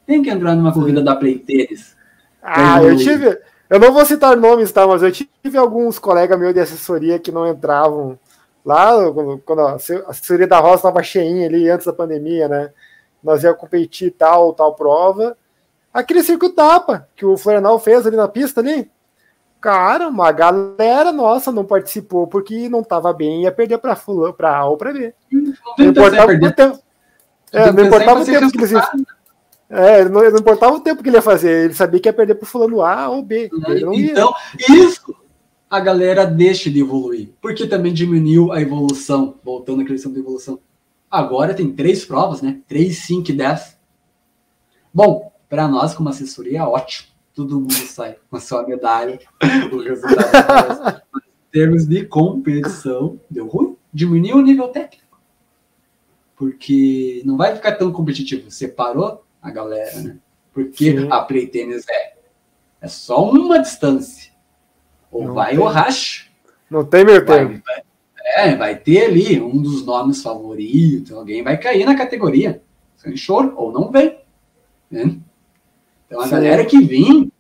Tem 0.05 0.21
que 0.21 0.29
entrar 0.29 0.55
numa 0.55 0.73
corrida 0.73 1.01
da 1.01 1.15
Play 1.15 1.39
Tennis. 1.39 1.95
Ah, 2.43 2.83
eu 2.83 2.97
tive. 2.97 3.39
Eu 3.69 3.79
não 3.79 3.93
vou 3.93 4.05
citar 4.05 4.35
nomes, 4.35 4.73
tá? 4.73 4.85
Mas 4.85 5.03
eu 5.03 5.11
tive 5.11 5.57
alguns 5.57 5.97
colegas 5.97 6.37
meus 6.37 6.53
de 6.53 6.59
assessoria 6.59 7.17
que 7.17 7.31
não 7.31 7.47
entravam 7.47 8.19
lá 8.65 8.91
quando 9.45 9.61
a 9.61 9.75
assessoria 9.75 10.47
da 10.47 10.59
Rosa 10.59 10.75
estava 10.75 11.03
cheinha 11.03 11.47
ali 11.47 11.69
antes 11.69 11.85
da 11.85 11.93
pandemia, 11.93 12.47
né? 12.47 12.71
Nós 13.23 13.43
ia 13.43 13.53
competir 13.53 14.11
tal, 14.11 14.53
tal 14.53 14.73
prova. 14.75 15.37
Aquele 15.93 16.23
circuito 16.23 16.55
tapa 16.55 17.07
que 17.15 17.25
o 17.25 17.37
Florenal 17.37 17.77
fez 17.79 18.07
ali 18.07 18.15
na 18.15 18.27
pista 18.27 18.61
ali. 18.61 18.89
Cara, 19.59 20.07
uma 20.07 20.31
galera 20.31 21.11
nossa 21.11 21.51
não 21.51 21.63
participou 21.63 22.25
porque 22.25 22.67
não 22.67 22.81
estava 22.81 23.13
bem 23.13 23.43
ia 23.43 23.51
perder 23.51 23.77
para 23.77 23.95
fulano, 23.95 24.33
para 24.33 24.57
A 24.57 24.65
ou 24.65 24.77
para 24.77 24.91
B. 24.91 25.13
Não, 25.31 25.53
não 25.77 25.85
importava 25.85 26.31
o 26.31 26.51
tempo. 26.51 26.79
É, 27.51 27.71
não 27.71 27.85
importava 27.85 28.21
o 28.21 28.25
tempo 28.25 28.51
que 28.51 28.57
eles 28.57 28.73
é, 29.69 30.03
não, 30.03 30.21
não, 30.29 30.39
importava 30.39 30.73
o 30.73 30.81
tempo 30.81 31.01
que 31.01 31.07
ele 31.07 31.15
ia 31.15 31.21
fazer, 31.21 31.65
ele 31.65 31.73
sabia 31.73 31.97
que 31.97 32.09
ia 32.09 32.13
perder 32.13 32.35
para 32.35 32.45
fulano 32.45 32.81
A 32.81 33.07
ou 33.07 33.23
B. 33.23 33.49
então, 33.93 34.33
isso 34.67 35.15
a 35.71 35.79
galera 35.79 36.25
deixa 36.25 36.69
de 36.69 36.81
evoluir, 36.81 37.29
porque 37.39 37.65
também 37.65 37.93
diminuiu 37.93 38.51
a 38.51 38.61
evolução, 38.61 39.39
voltando 39.41 39.81
à 39.81 39.85
questão 39.85 40.11
da 40.11 40.19
evolução. 40.19 40.59
Agora 41.09 41.53
tem 41.53 41.71
três 41.71 42.03
provas, 42.03 42.41
né? 42.41 42.59
Três, 42.67 42.97
cinco 42.97 43.31
e 43.31 43.33
dez. 43.33 43.77
Bom, 44.93 45.31
para 45.49 45.69
nós, 45.69 45.93
como 45.93 46.09
assessoria, 46.09 46.59
é 46.59 46.63
ótimo. 46.63 47.07
Todo 47.33 47.61
mundo 47.61 47.71
sai 47.71 48.17
com 48.29 48.35
a 48.35 48.41
sua 48.41 48.67
medalha. 48.67 49.17
o 49.71 49.77
resultado 49.77 50.97
é 50.97 51.17
em 51.17 51.49
termos 51.49 51.87
de 51.87 52.05
competição, 52.05 53.17
deu 53.29 53.47
ruim. 53.47 53.77
Diminuiu 53.93 54.37
o 54.37 54.41
nível 54.41 54.67
técnico. 54.67 55.21
Porque 56.35 57.21
não 57.23 57.37
vai 57.37 57.55
ficar 57.55 57.77
tão 57.77 57.93
competitivo. 57.93 58.51
Separou 58.51 59.23
a 59.41 59.49
galera, 59.49 60.01
né? 60.01 60.17
Porque 60.53 60.99
Sim. 60.99 61.07
a 61.09 61.21
Play 61.21 61.47
Tennis 61.47 61.85
é, 61.89 62.13
é 62.81 62.87
só 62.89 63.23
uma 63.31 63.57
distância. 63.57 64.30
Ou 65.11 65.25
não 65.25 65.33
vai 65.33 65.51
tem. 65.51 65.59
ou 65.59 65.67
racha. 65.67 66.25
Não 66.69 66.85
tem 66.85 67.03
meu 67.03 67.25
tempo. 67.25 67.61
É, 68.23 68.55
vai 68.55 68.77
ter 68.77 69.05
ali 69.05 69.41
um 69.41 69.61
dos 69.61 69.85
nomes 69.85 70.21
favoritos, 70.21 71.11
alguém 71.11 71.43
vai 71.43 71.57
cair 71.57 71.85
na 71.85 71.95
categoria. 71.95 72.61
Sem 72.95 73.17
choro, 73.17 73.53
ou 73.57 73.71
não 73.71 73.91
vem. 73.91 74.17
Né? 74.89 75.17
Então 76.05 76.21
a 76.21 76.25
Sim. 76.25 76.31
galera 76.31 76.65
que 76.65 76.79
vem, 76.81 77.31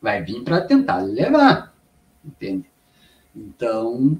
vai 0.00 0.22
vir 0.22 0.42
para 0.42 0.60
tentar 0.60 0.98
levar. 0.98 1.74
Entende? 2.24 2.64
Então, 3.34 4.18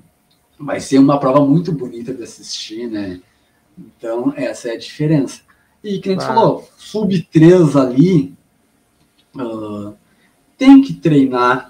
vai 0.59 0.81
ser 0.81 0.99
uma 0.99 1.19
prova 1.19 1.45
muito 1.45 1.73
bonita 1.73 2.13
de 2.13 2.23
assistir, 2.23 2.89
né? 2.89 3.21
Então, 3.79 4.33
essa 4.37 4.69
é 4.69 4.73
a 4.73 4.79
diferença. 4.79 5.43
E 5.83 5.99
que 5.99 6.11
a 6.11 6.13
gente 6.13 6.25
ah. 6.25 6.35
falou, 6.35 6.69
sub 6.77 7.23
3 7.23 7.77
ali, 7.77 8.35
uh, 9.35 9.95
tem 10.59 10.83
que 10.83 10.93
treinar 10.93 11.70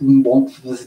um 0.00 0.22
bom, 0.22 0.46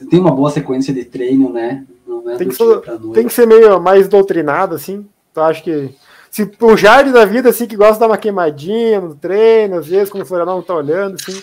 tem 0.10 0.20
uma 0.20 0.32
boa 0.32 0.52
sequência 0.52 0.94
de 0.94 1.06
treino, 1.06 1.52
né? 1.52 1.86
É 2.28 2.36
tem, 2.36 2.48
que 2.48 2.56
ser, 2.56 2.82
tem 3.14 3.28
que 3.28 3.34
ser 3.34 3.48
meio 3.48 3.80
mais 3.80 4.08
doutrinado, 4.08 4.76
assim. 4.76 5.06
Então 5.32 5.44
acho 5.44 5.64
que 5.64 5.94
se 6.30 6.50
o 6.60 6.78
Jardim 6.78 7.12
da 7.12 7.26
vida, 7.26 7.50
assim, 7.50 7.66
que 7.66 7.76
gosta 7.76 7.94
de 7.94 8.00
dar 8.02 8.08
uma 8.08 8.18
queimadinha 8.18 9.02
no 9.02 9.16
treino, 9.16 9.78
às 9.78 9.88
vezes, 9.88 10.10
quando 10.10 10.24
o 10.24 10.26
Florianópolis 10.26 10.68
não 10.68 10.76
tá 10.76 10.80
olhando, 10.80 11.16
assim. 11.16 11.42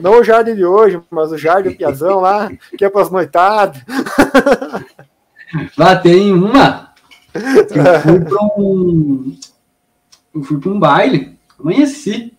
Não 0.00 0.20
o 0.20 0.24
Jardim 0.24 0.54
de 0.54 0.64
hoje, 0.64 1.00
mas 1.10 1.32
o 1.32 1.38
Jardim 1.38 1.72
Piazão 1.72 2.20
lá, 2.20 2.50
que 2.76 2.84
é 2.84 2.90
para 2.90 3.02
as 3.02 3.10
noitadas. 3.10 3.82
Lá 5.76 5.96
tem 5.96 6.32
uma. 6.32 6.90
Eu 7.34 8.00
fui 8.00 8.20
para 8.20 8.44
um. 8.56 9.36
Eu 10.34 10.42
fui 10.42 10.60
para 10.60 10.70
um 10.70 10.78
baile, 10.78 11.38
amanheci. 11.58 12.36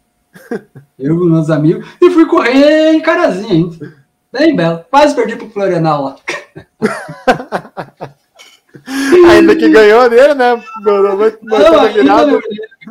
Eu 0.97 1.15
e 1.15 1.29
meus 1.29 1.49
amigos, 1.49 1.85
e 1.99 2.09
fui 2.09 2.25
correr 2.25 2.93
em 2.93 3.01
Carazinha 3.01 3.51
ainda. 3.51 4.00
Bem 4.31 4.55
belo. 4.55 4.85
Quase 4.89 5.15
perdi 5.15 5.35
pro 5.35 5.49
Florianal 5.49 6.03
lá. 6.03 6.15
ainda 9.29 9.55
que 9.55 9.69
ganhou 9.69 10.09
dele, 10.09 10.33
né? 10.33 10.63
Não, 10.81 11.03
não, 11.03 11.17
não 11.17 12.41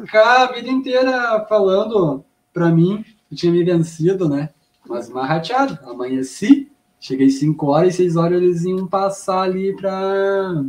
ficar 0.02 0.44
a 0.44 0.52
vida 0.52 0.68
inteira 0.68 1.44
falando 1.48 2.24
pra 2.52 2.68
mim 2.70 3.04
que 3.28 3.34
tinha 3.34 3.52
me 3.52 3.64
vencido, 3.64 4.28
né? 4.28 4.50
Mas 4.88 5.08
uma 5.08 5.26
rateado. 5.26 5.78
Amanheci, 5.88 6.70
cheguei 6.98 7.30
5 7.30 7.66
horas 7.66 7.94
e 7.94 7.96
6 7.98 8.16
horas 8.16 8.42
eles 8.42 8.64
iam 8.64 8.86
passar 8.86 9.42
ali 9.42 9.74
pra. 9.76 10.64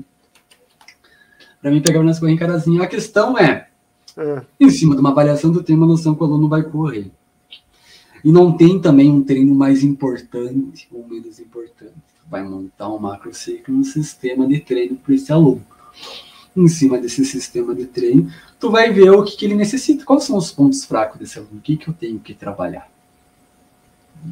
pra 1.61 1.71
mim 1.71 1.81
pegar 1.81 1.99
correntes 2.19 2.39
carazinho. 2.39 2.83
A 2.83 2.87
questão 2.87 3.37
é. 3.37 3.67
É. 4.17 4.41
Em 4.59 4.69
cima 4.69 4.93
de 4.95 5.01
uma 5.01 5.11
avaliação, 5.11 5.53
tu 5.53 5.63
tem 5.63 5.75
uma 5.75 5.87
noção 5.87 6.13
que 6.13 6.21
o 6.21 6.25
aluno 6.25 6.49
vai 6.49 6.63
correr. 6.63 7.11
E 8.23 8.31
não 8.31 8.55
tem 8.55 8.79
também 8.79 9.09
um 9.11 9.23
treino 9.23 9.53
mais 9.53 9.83
importante 9.83 10.87
ou 10.91 11.07
menos 11.07 11.39
importante. 11.39 11.93
Vai 12.29 12.43
montar 12.43 12.89
um 12.89 12.99
macro 12.99 13.33
ciclo, 13.33 13.75
um 13.75 13.83
sistema 13.83 14.47
de 14.47 14.59
treino 14.59 14.95
para 14.95 15.13
esse 15.13 15.31
aluno. 15.31 15.65
Em 16.55 16.67
cima 16.67 16.97
desse 16.97 17.25
sistema 17.25 17.73
de 17.73 17.85
treino, 17.85 18.31
tu 18.59 18.69
vai 18.69 18.91
ver 18.91 19.09
o 19.09 19.23
que, 19.23 19.37
que 19.37 19.45
ele 19.45 19.55
necessita, 19.55 20.05
quais 20.05 20.23
são 20.23 20.37
os 20.37 20.51
pontos 20.51 20.85
fracos 20.85 21.19
desse 21.19 21.39
aluno, 21.39 21.57
o 21.57 21.61
que, 21.61 21.77
que 21.77 21.87
eu 21.87 21.93
tenho 21.93 22.19
que 22.19 22.33
trabalhar. 22.33 22.89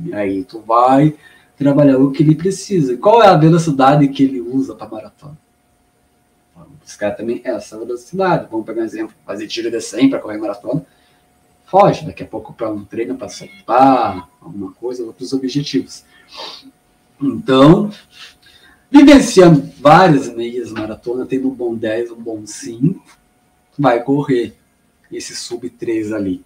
E 0.06 0.14
aí 0.14 0.44
tu 0.44 0.60
vai 0.60 1.16
trabalhar 1.58 1.98
o 1.98 2.12
que 2.12 2.24
ele 2.24 2.36
precisa. 2.36 2.96
Qual 2.98 3.24
é 3.24 3.28
a 3.28 3.36
velocidade 3.36 4.08
que 4.10 4.24
ele 4.24 4.40
usa 4.40 4.76
para 4.76 4.90
maratona? 4.90 5.38
Os 6.86 6.96
caras 6.96 7.18
também, 7.18 7.42
é 7.44 7.52
essa 7.52 7.78
velocidade. 7.78 8.48
Vamos 8.50 8.66
pegar 8.66 8.82
um 8.82 8.86
exemplo, 8.86 9.14
fazer 9.26 9.48
tiro 9.48 9.70
de 9.70 9.80
100 9.80 10.10
para 10.10 10.20
correr 10.20 10.38
maratona. 10.38 10.86
Foge 11.70 12.04
daqui 12.04 12.24
a 12.24 12.26
pouco 12.26 12.52
para 12.52 12.72
um 12.72 12.84
treino 12.84 13.16
para 13.16 13.30
soltar, 13.30 14.28
alguma 14.42 14.72
coisa, 14.72 15.04
outros 15.04 15.34
objetivos. 15.34 16.04
Então, 17.22 17.92
vivenciando 18.90 19.70
várias 19.80 20.34
meias 20.34 20.72
maratona, 20.72 21.28
tendo 21.28 21.48
um 21.48 21.54
bom 21.54 21.76
10, 21.76 22.12
um 22.12 22.16
bom 22.16 22.42
5, 22.44 23.00
vai 23.78 24.02
correr 24.02 24.56
esse 25.12 25.36
sub 25.36 25.70
3 25.70 26.12
ali. 26.12 26.44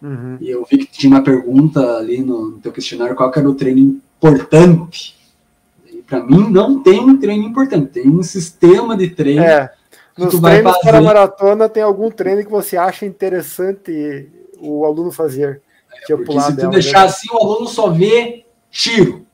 Uhum. 0.00 0.38
E 0.40 0.48
eu 0.48 0.64
vi 0.64 0.78
que 0.78 0.86
tinha 0.86 1.10
uma 1.10 1.24
pergunta 1.24 1.96
ali 1.96 2.20
no, 2.20 2.50
no 2.52 2.58
teu 2.58 2.70
questionário, 2.70 3.16
qual 3.16 3.32
que 3.32 3.40
era 3.40 3.50
o 3.50 3.54
treino 3.54 4.00
importante? 4.16 5.16
E 5.92 6.02
para 6.02 6.22
mim 6.24 6.48
não 6.48 6.80
tem 6.82 7.00
um 7.00 7.18
treino 7.18 7.42
importante, 7.44 7.86
tem 7.86 8.08
um 8.08 8.22
sistema 8.22 8.96
de 8.96 9.10
treino 9.10 9.42
É. 9.42 9.72
Nos 10.16 10.38
treinos 10.38 10.76
para 10.82 11.00
maratona, 11.00 11.70
tem 11.70 11.82
algum 11.82 12.10
treino 12.10 12.44
que 12.44 12.50
você 12.50 12.76
acha 12.76 13.06
interessante 13.06 14.28
o 14.62 14.84
aluno 14.84 15.10
fazer? 15.10 15.60
Que 16.06 16.12
eu 16.12 16.18
Porque 16.18 16.32
pular 16.32 16.44
se 16.46 16.52
tu 16.52 16.56
dela, 16.56 16.72
deixar 16.72 17.00
né? 17.00 17.06
assim, 17.06 17.28
o 17.32 17.36
aluno 17.38 17.66
só 17.68 17.90
vê 17.90 18.44
tiro. 18.70 19.26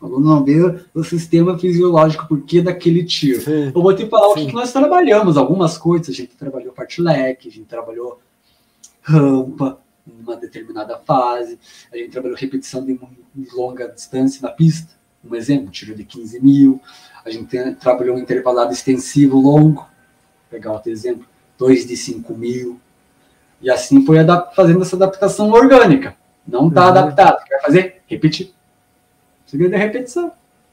O 0.00 0.06
aluno 0.06 0.26
não 0.26 0.44
vê 0.44 0.54
o 0.94 1.04
sistema 1.04 1.58
fisiológico, 1.58 2.26
por 2.26 2.42
que 2.42 2.60
daquele 2.60 3.04
tiro. 3.04 3.40
Sim. 3.40 3.72
Eu 3.74 3.82
vou 3.82 3.94
te 3.94 4.06
falar 4.06 4.28
o 4.28 4.34
que 4.34 4.40
Sim. 4.40 4.46
que 4.48 4.54
nós 4.54 4.72
trabalhamos, 4.72 5.36
algumas 5.36 5.76
coisas. 5.78 6.08
A 6.08 6.12
gente 6.12 6.34
trabalhou 6.36 6.72
fartlek, 6.72 7.48
a 7.48 7.50
gente 7.50 7.66
trabalhou 7.66 8.20
rampa 9.02 9.78
em 10.06 10.22
uma 10.22 10.36
determinada 10.36 10.98
fase, 10.98 11.58
a 11.92 11.96
gente 11.96 12.10
trabalhou 12.10 12.36
repetição 12.36 12.84
de, 12.84 12.98
longa 13.54 13.88
distância 13.88 14.40
na 14.42 14.50
pista. 14.50 14.94
Um 15.28 15.34
exemplo, 15.34 15.70
tiro 15.70 15.94
de 15.94 16.04
15 16.04 16.40
mil. 16.40 16.80
A 17.24 17.30
gente 17.30 17.46
tem- 17.46 17.74
trabalhou 17.74 18.16
um 18.16 18.18
intervalado 18.18 18.72
extensivo 18.72 19.38
longo. 19.40 19.86
Pegar 20.48 20.72
outro 20.72 20.90
exemplo, 20.92 21.26
2 21.58 21.86
de 21.86 21.96
5 21.96 22.34
mil. 22.34 22.80
E 23.60 23.70
assim 23.70 24.04
foi 24.04 24.18
fazendo 24.54 24.82
essa 24.82 24.96
adaptação 24.96 25.50
orgânica. 25.50 26.14
Não 26.46 26.68
está 26.68 26.82
Uhum. 26.82 26.88
adaptado. 26.88 27.44
Quer 27.44 27.62
fazer? 27.62 28.02
Repetir. 28.06 28.52
O 29.46 29.50
segredo 29.50 29.74
é 29.74 29.78
repetição. 29.78 30.30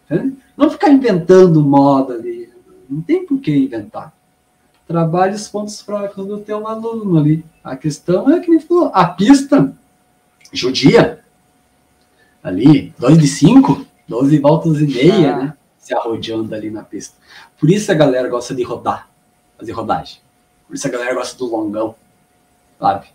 né? 0.10 0.32
Não 0.58 0.70
ficar 0.70 0.90
inventando 0.90 1.62
moda 1.62 2.14
ali. 2.16 2.52
Não 2.90 3.02
tem 3.02 3.26
por 3.26 3.40
que 3.40 3.56
inventar. 3.56 4.14
Trabalhe 4.86 5.34
os 5.34 5.48
pontos 5.48 5.80
fracos 5.82 6.28
do 6.28 6.40
teu 6.40 6.68
aluno 6.68 7.18
ali. 7.18 7.44
A 7.64 7.76
questão 7.78 8.30
é 8.30 8.40
que 8.40 8.50
nem 8.52 8.60
falou, 8.60 8.92
a 8.94 9.06
pista 9.06 9.74
judia, 10.52 11.22
ali, 12.44 12.94
2 13.00 13.18
de 13.18 13.28
5, 13.28 13.86
12 14.08 14.38
voltas 14.40 14.82
e 14.82 14.86
meia, 14.88 15.34
Ah. 15.34 15.38
né? 15.38 15.54
Se 15.80 15.94
arrodeando 15.94 16.54
ali 16.54 16.70
na 16.70 16.84
pista. 16.84 17.16
Por 17.60 17.70
isso 17.70 17.92
a 17.92 17.96
galera 17.96 18.30
gosta 18.30 18.54
de 18.54 18.64
rodar, 18.64 19.10
fazer 19.58 19.72
rodagem. 19.72 20.20
Por 20.68 20.76
isso 20.76 20.88
a 20.88 20.92
galera 20.92 21.14
gosta 21.14 21.38
do 21.38 21.46
longão, 21.46 21.96
sabe? 22.84 23.06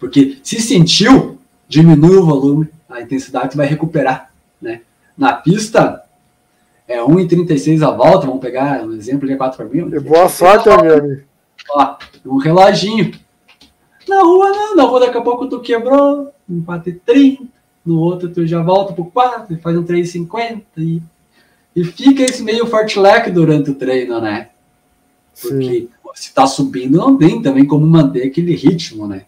Porque 0.00 0.38
se 0.42 0.60
sentiu, 0.60 1.38
diminui 1.68 2.16
o 2.16 2.26
volume, 2.26 2.68
a 2.90 3.00
intensidade 3.00 3.56
vai 3.56 3.66
recuperar, 3.66 4.32
né? 4.60 4.80
Na 5.16 5.32
pista, 5.34 6.02
é 6.88 6.98
1,36 6.98 7.86
a 7.86 7.92
volta, 7.92 8.26
vamos 8.26 8.40
pegar 8.40 8.82
um 8.82 8.92
exemplo 8.94 9.28
de 9.28 9.36
4 9.36 9.56
por 9.56 9.72
mil. 9.72 9.94
E 9.94 10.00
boa 10.00 10.28
sorte, 10.28 10.68
meu 10.68 10.98
amigo. 10.98 11.22
Ó, 11.70 11.96
um 12.26 12.36
reloginho. 12.38 13.12
Na 14.08 14.22
rua 14.22 14.50
não, 14.50 14.76
na 14.76 14.82
rua 14.82 15.00
daqui 15.00 15.16
a 15.16 15.22
pouco 15.22 15.48
tu 15.48 15.60
quebrou, 15.60 16.32
um 16.50 16.60
4,30, 16.64 17.46
no 17.86 18.00
outro 18.00 18.28
tu 18.28 18.44
já 18.44 18.60
volta 18.60 18.92
pro 18.92 19.04
4, 19.04 19.56
faz 19.58 19.76
um 19.76 19.84
3,50 19.84 20.62
e, 20.76 21.00
e 21.76 21.84
fica 21.84 22.24
esse 22.24 22.42
meio 22.42 22.66
fartlek 22.66 23.30
durante 23.30 23.70
o 23.70 23.74
treino, 23.76 24.20
né? 24.20 24.48
Sim. 25.32 25.88
Se 26.14 26.32
tá 26.32 26.46
subindo, 26.46 26.98
não 26.98 27.16
tem 27.16 27.40
também 27.40 27.66
como 27.66 27.86
manter 27.86 28.24
aquele 28.24 28.54
ritmo, 28.54 29.06
né? 29.06 29.24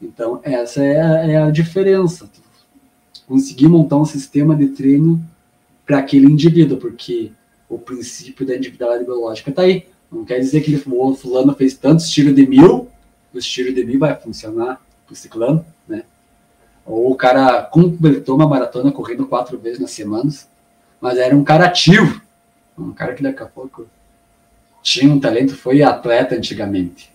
Então, 0.00 0.40
essa 0.42 0.82
é 0.82 1.00
a, 1.00 1.26
é 1.26 1.36
a 1.36 1.50
diferença. 1.50 2.28
Conseguir 3.26 3.68
montar 3.68 3.96
um 3.96 4.04
sistema 4.04 4.54
de 4.54 4.68
treino 4.68 5.22
para 5.86 5.98
aquele 5.98 6.26
indivíduo, 6.26 6.78
porque 6.78 7.32
o 7.68 7.78
princípio 7.78 8.46
da 8.46 8.56
individualidade 8.56 9.04
biológica 9.04 9.50
está 9.50 9.62
aí. 9.62 9.86
Não 10.10 10.24
quer 10.24 10.38
dizer 10.38 10.60
que 10.60 10.72
ele, 10.72 10.82
o 10.86 11.14
fulano 11.14 11.54
fez 11.54 11.74
tantos 11.74 12.10
tiros 12.10 12.34
de 12.34 12.46
mil, 12.46 12.88
os 13.32 13.46
tiros 13.46 13.74
de 13.74 13.84
mil 13.84 13.98
vai 13.98 14.14
funcionar 14.14 14.80
para 15.06 15.12
o 15.12 15.16
ciclano, 15.16 15.64
né? 15.88 16.02
Ou 16.84 17.10
o 17.10 17.14
cara 17.14 17.62
completou 17.62 18.34
uma 18.34 18.46
maratona 18.46 18.92
correndo 18.92 19.26
quatro 19.26 19.58
vezes 19.58 19.78
nas 19.78 19.92
semanas, 19.92 20.48
mas 21.00 21.16
era 21.16 21.34
um 21.34 21.44
cara 21.44 21.66
ativo, 21.66 22.20
um 22.76 22.92
cara 22.92 23.14
que 23.14 23.22
daqui 23.22 23.42
a 23.42 23.46
pouco 23.46 23.86
tinha 24.82 25.12
um 25.12 25.20
talento, 25.20 25.56
foi 25.56 25.82
atleta 25.82 26.34
antigamente. 26.34 27.10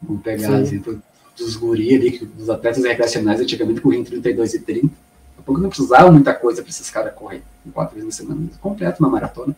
Vamos 0.00 0.22
pegar 0.22 0.48
Sim. 0.48 0.62
exemplo 0.62 1.02
dos 1.36 1.56
guri 1.56 1.94
ali, 1.94 2.10
que 2.12 2.28
os 2.38 2.50
atletas 2.50 2.84
recreacionais 2.84 3.40
antigamente 3.40 3.80
corriam 3.80 4.04
32 4.04 4.54
e 4.54 4.60
30. 4.60 4.86
Daqui 4.86 4.92
a 5.38 5.42
pouco 5.42 5.60
não 5.60 5.68
precisava 5.68 6.10
muita 6.12 6.34
coisa 6.34 6.62
para 6.62 6.70
esses 6.70 6.90
caras 6.90 7.14
correr 7.14 7.42
quatro 7.72 7.94
vezes 7.94 8.06
na 8.06 8.12
semana, 8.12 8.50
completo 8.60 9.00
uma 9.00 9.08
maratona. 9.08 9.56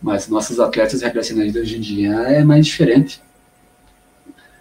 Mas 0.00 0.28
nossos 0.28 0.60
atletas 0.60 1.00
recreacionais 1.00 1.52
de 1.52 1.58
hoje 1.58 1.78
em 1.78 1.80
dia 1.80 2.12
é 2.12 2.44
mais 2.44 2.66
diferente. 2.66 3.20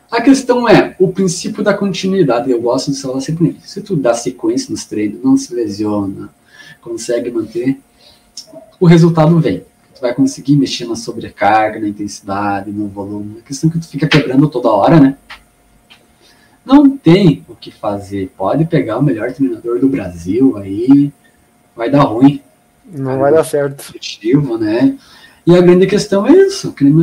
A 0.09 0.21
questão 0.21 0.67
é 0.69 0.95
o 0.97 1.11
princípio 1.11 1.61
da 1.61 1.73
continuidade. 1.73 2.49
Eu 2.49 2.61
gosto 2.61 2.91
de 2.91 3.01
falar 3.01 3.19
sempre 3.19 3.45
nisso. 3.45 3.67
Se 3.67 3.81
tu 3.81 3.95
dá 3.95 4.13
sequência 4.13 4.71
nos 4.71 4.85
treinos, 4.85 5.21
não 5.21 5.35
se 5.35 5.53
lesiona, 5.53 6.29
consegue 6.79 7.29
manter, 7.29 7.77
o 8.79 8.85
resultado 8.85 9.37
vem. 9.39 9.65
Tu 9.95 10.01
vai 10.01 10.13
conseguir 10.13 10.57
mexer 10.57 10.85
na 10.85 10.95
sobrecarga, 10.95 11.79
na 11.79 11.87
intensidade, 11.87 12.69
no 12.69 12.87
volume. 12.87 13.39
A 13.39 13.47
questão 13.47 13.69
é 13.69 13.73
que 13.73 13.79
tu 13.79 13.87
fica 13.87 14.07
quebrando 14.07 14.49
toda 14.49 14.69
hora, 14.69 14.99
né? 14.99 15.17
Não 16.65 16.97
tem 16.97 17.45
o 17.47 17.55
que 17.55 17.71
fazer. 17.71 18.33
Pode 18.37 18.65
pegar 18.65 18.97
o 18.97 19.03
melhor 19.03 19.31
treinador 19.31 19.79
do 19.79 19.87
Brasil 19.87 20.57
aí, 20.57 21.13
vai 21.75 21.89
dar 21.89 22.03
ruim 22.03 22.41
Não 22.91 23.19
vai 23.19 23.31
dar 23.31 23.43
certo. 23.43 23.89
objetivo, 23.89 24.57
né? 24.57 24.97
E 25.45 25.55
a 25.55 25.61
grande 25.61 25.85
questão 25.85 26.25
é 26.25 26.31
isso, 26.31 26.73
que 26.73 26.83
nem. 26.83 26.93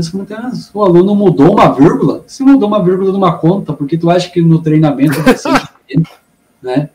O 0.74 0.82
aluno 0.82 1.14
mudou 1.14 1.52
uma 1.52 1.72
vírgula. 1.72 2.24
Se 2.26 2.42
mudou 2.42 2.68
uma 2.68 2.84
vírgula 2.84 3.12
de 3.12 3.16
uma 3.16 3.38
conta, 3.38 3.72
porque 3.72 3.96
tu 3.96 4.10
acha 4.10 4.28
que 4.28 4.42
no 4.42 4.60
treinamento 4.60 5.22
vai 5.22 5.36
ser 5.38 5.52
diferente, 5.88 6.10
né? 6.60 6.90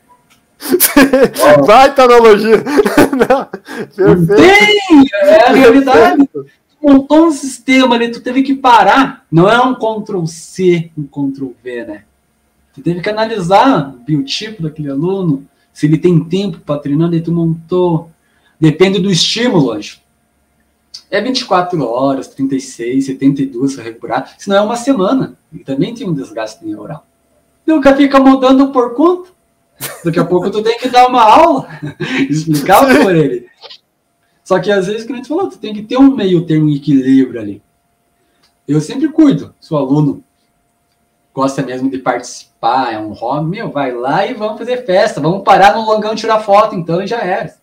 Baita 1.66 2.04
analogia. 2.04 2.62
Não, 3.28 4.06
Não 4.06 4.26
perfeito. 4.26 4.36
tem! 4.36 5.06
É 5.22 5.48
a 5.48 5.52
realidade. 5.52 6.28
Tu 6.32 6.46
montou 6.82 7.26
um 7.26 7.30
sistema 7.30 7.94
ali, 7.94 8.10
tu 8.10 8.20
teve 8.20 8.42
que 8.42 8.54
parar. 8.54 9.24
Não 9.30 9.48
é 9.48 9.60
um 9.60 9.74
Ctrl 9.74 10.26
C, 10.26 10.90
um 10.96 11.04
Ctrl 11.04 11.50
V, 11.62 11.84
né? 11.84 12.02
Tu 12.74 12.80
teve 12.82 13.00
que 13.00 13.10
analisar 13.10 13.90
o 13.90 13.98
biotipo 14.04 14.62
daquele 14.62 14.90
aluno, 14.90 15.46
se 15.72 15.86
ele 15.86 15.98
tem 15.98 16.22
tempo 16.24 16.58
para 16.60 16.80
treinar, 16.80 17.10
daí 17.10 17.20
tu 17.20 17.32
montou. 17.32 18.10
Depende 18.60 18.98
do 18.98 19.10
estímulo, 19.10 19.72
anjo. 19.72 19.98
É 21.10 21.20
24 21.20 21.80
horas, 21.86 22.28
36, 22.28 23.06
72 23.06 23.74
para 23.74 23.84
recuperar. 23.84 24.34
Se 24.36 24.48
não 24.48 24.56
é 24.56 24.60
uma 24.60 24.76
semana. 24.76 25.34
Ele 25.52 25.64
também 25.64 25.94
tem 25.94 26.08
um 26.08 26.12
desgaste 26.12 26.64
neural. 26.64 27.06
Nunca 27.66 27.94
fica 27.94 28.18
mudando 28.18 28.70
por 28.72 28.94
conta. 28.94 29.30
Daqui 30.04 30.18
a 30.18 30.24
pouco 30.24 30.50
tu 30.50 30.62
tem 30.62 30.78
que 30.78 30.88
dar 30.88 31.08
uma 31.08 31.22
aula, 31.22 31.68
explicar 32.28 32.86
por 32.86 33.14
ele. 33.14 33.46
Só 34.44 34.58
que 34.58 34.70
às 34.70 34.86
vezes, 34.86 35.02
como 35.02 35.14
a 35.14 35.16
gente 35.18 35.28
falou, 35.28 35.48
tu 35.48 35.58
tem 35.58 35.74
que 35.74 35.82
ter 35.82 35.98
um 35.98 36.14
meio 36.14 36.46
termo, 36.46 36.66
um 36.66 36.74
equilíbrio 36.74 37.40
ali. 37.40 37.62
Eu 38.66 38.80
sempre 38.80 39.08
cuido. 39.08 39.54
Se 39.60 39.72
o 39.72 39.76
aluno 39.76 40.24
gosta 41.34 41.62
mesmo 41.62 41.90
de 41.90 41.98
participar, 41.98 42.92
é 42.92 42.98
um 42.98 43.12
hobby, 43.12 43.48
meu, 43.48 43.70
vai 43.70 43.92
lá 43.92 44.26
e 44.26 44.34
vamos 44.34 44.58
fazer 44.58 44.84
festa. 44.84 45.20
Vamos 45.20 45.42
parar 45.42 45.74
no 45.74 45.84
longão 45.84 46.14
tirar 46.14 46.40
foto, 46.40 46.74
então, 46.74 47.02
e 47.02 47.06
já 47.06 47.18
era. 47.18 47.54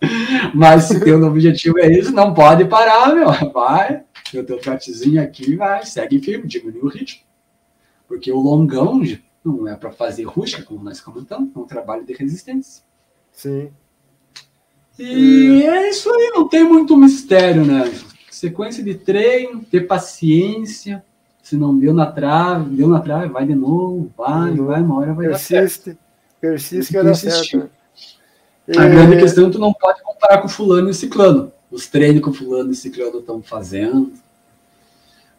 Mas 0.54 0.84
se 0.84 1.00
teu 1.00 1.22
objetivo 1.26 1.78
é 1.78 1.90
isso, 1.90 2.12
não 2.12 2.32
pode 2.32 2.64
parar, 2.66 3.14
meu. 3.14 3.30
Vai, 3.52 4.02
o 4.34 4.44
teu 4.44 4.58
trotezinho 4.58 5.22
aqui, 5.22 5.56
vai, 5.56 5.84
segue 5.84 6.20
firme, 6.20 6.46
diminui 6.46 6.82
o 6.82 6.88
ritmo. 6.88 7.22
Porque 8.06 8.30
o 8.30 8.38
longão 8.38 9.02
não 9.44 9.66
é 9.68 9.74
para 9.74 9.90
fazer 9.90 10.24
rústica, 10.24 10.62
como 10.62 10.84
nós 10.84 11.00
comentamos, 11.00 11.50
é 11.54 11.58
um 11.58 11.64
trabalho 11.66 12.04
de 12.04 12.12
resistência. 12.12 12.82
Sim. 13.32 13.70
E 14.98 15.62
é 15.62 15.88
isso 15.88 16.10
aí, 16.12 16.32
não 16.34 16.46
tem 16.46 16.62
muito 16.62 16.96
mistério, 16.96 17.64
né? 17.64 17.90
Sequência 18.30 18.82
de 18.84 18.94
treino, 18.94 19.60
ter 19.64 19.86
paciência, 19.86 21.04
Se 21.42 21.56
não 21.56 21.76
deu 21.76 21.92
na 21.92 22.06
trave, 22.06 22.76
deu 22.76 22.86
na 22.86 23.00
trave, 23.00 23.26
vai 23.28 23.44
de 23.44 23.56
novo, 23.56 24.12
vai, 24.16 24.52
Uhum. 24.52 24.66
vai, 24.66 24.80
uma 24.82 24.98
hora 25.00 25.14
vai 25.14 25.28
dar 25.28 25.38
certo. 25.38 25.96
Persiste. 25.96 25.98
Persiste 26.40 26.92
que 26.92 27.02
vai 27.02 27.14
certo. 27.14 27.70
A 28.68 28.86
grande 28.86 29.16
questão 29.16 29.44
é 29.44 29.46
que 29.48 29.52
tu 29.54 29.58
não 29.58 29.72
pode 29.72 30.00
comparar 30.02 30.42
com 30.42 30.48
fulano 30.48 30.90
e 30.90 30.94
ciclano. 30.94 31.50
Os 31.68 31.88
treinos 31.88 32.22
que 32.22 32.28
o 32.28 32.32
fulano 32.32 32.70
e 32.70 32.74
ciclano 32.74 33.18
estão 33.18 33.42
fazendo. 33.42 34.12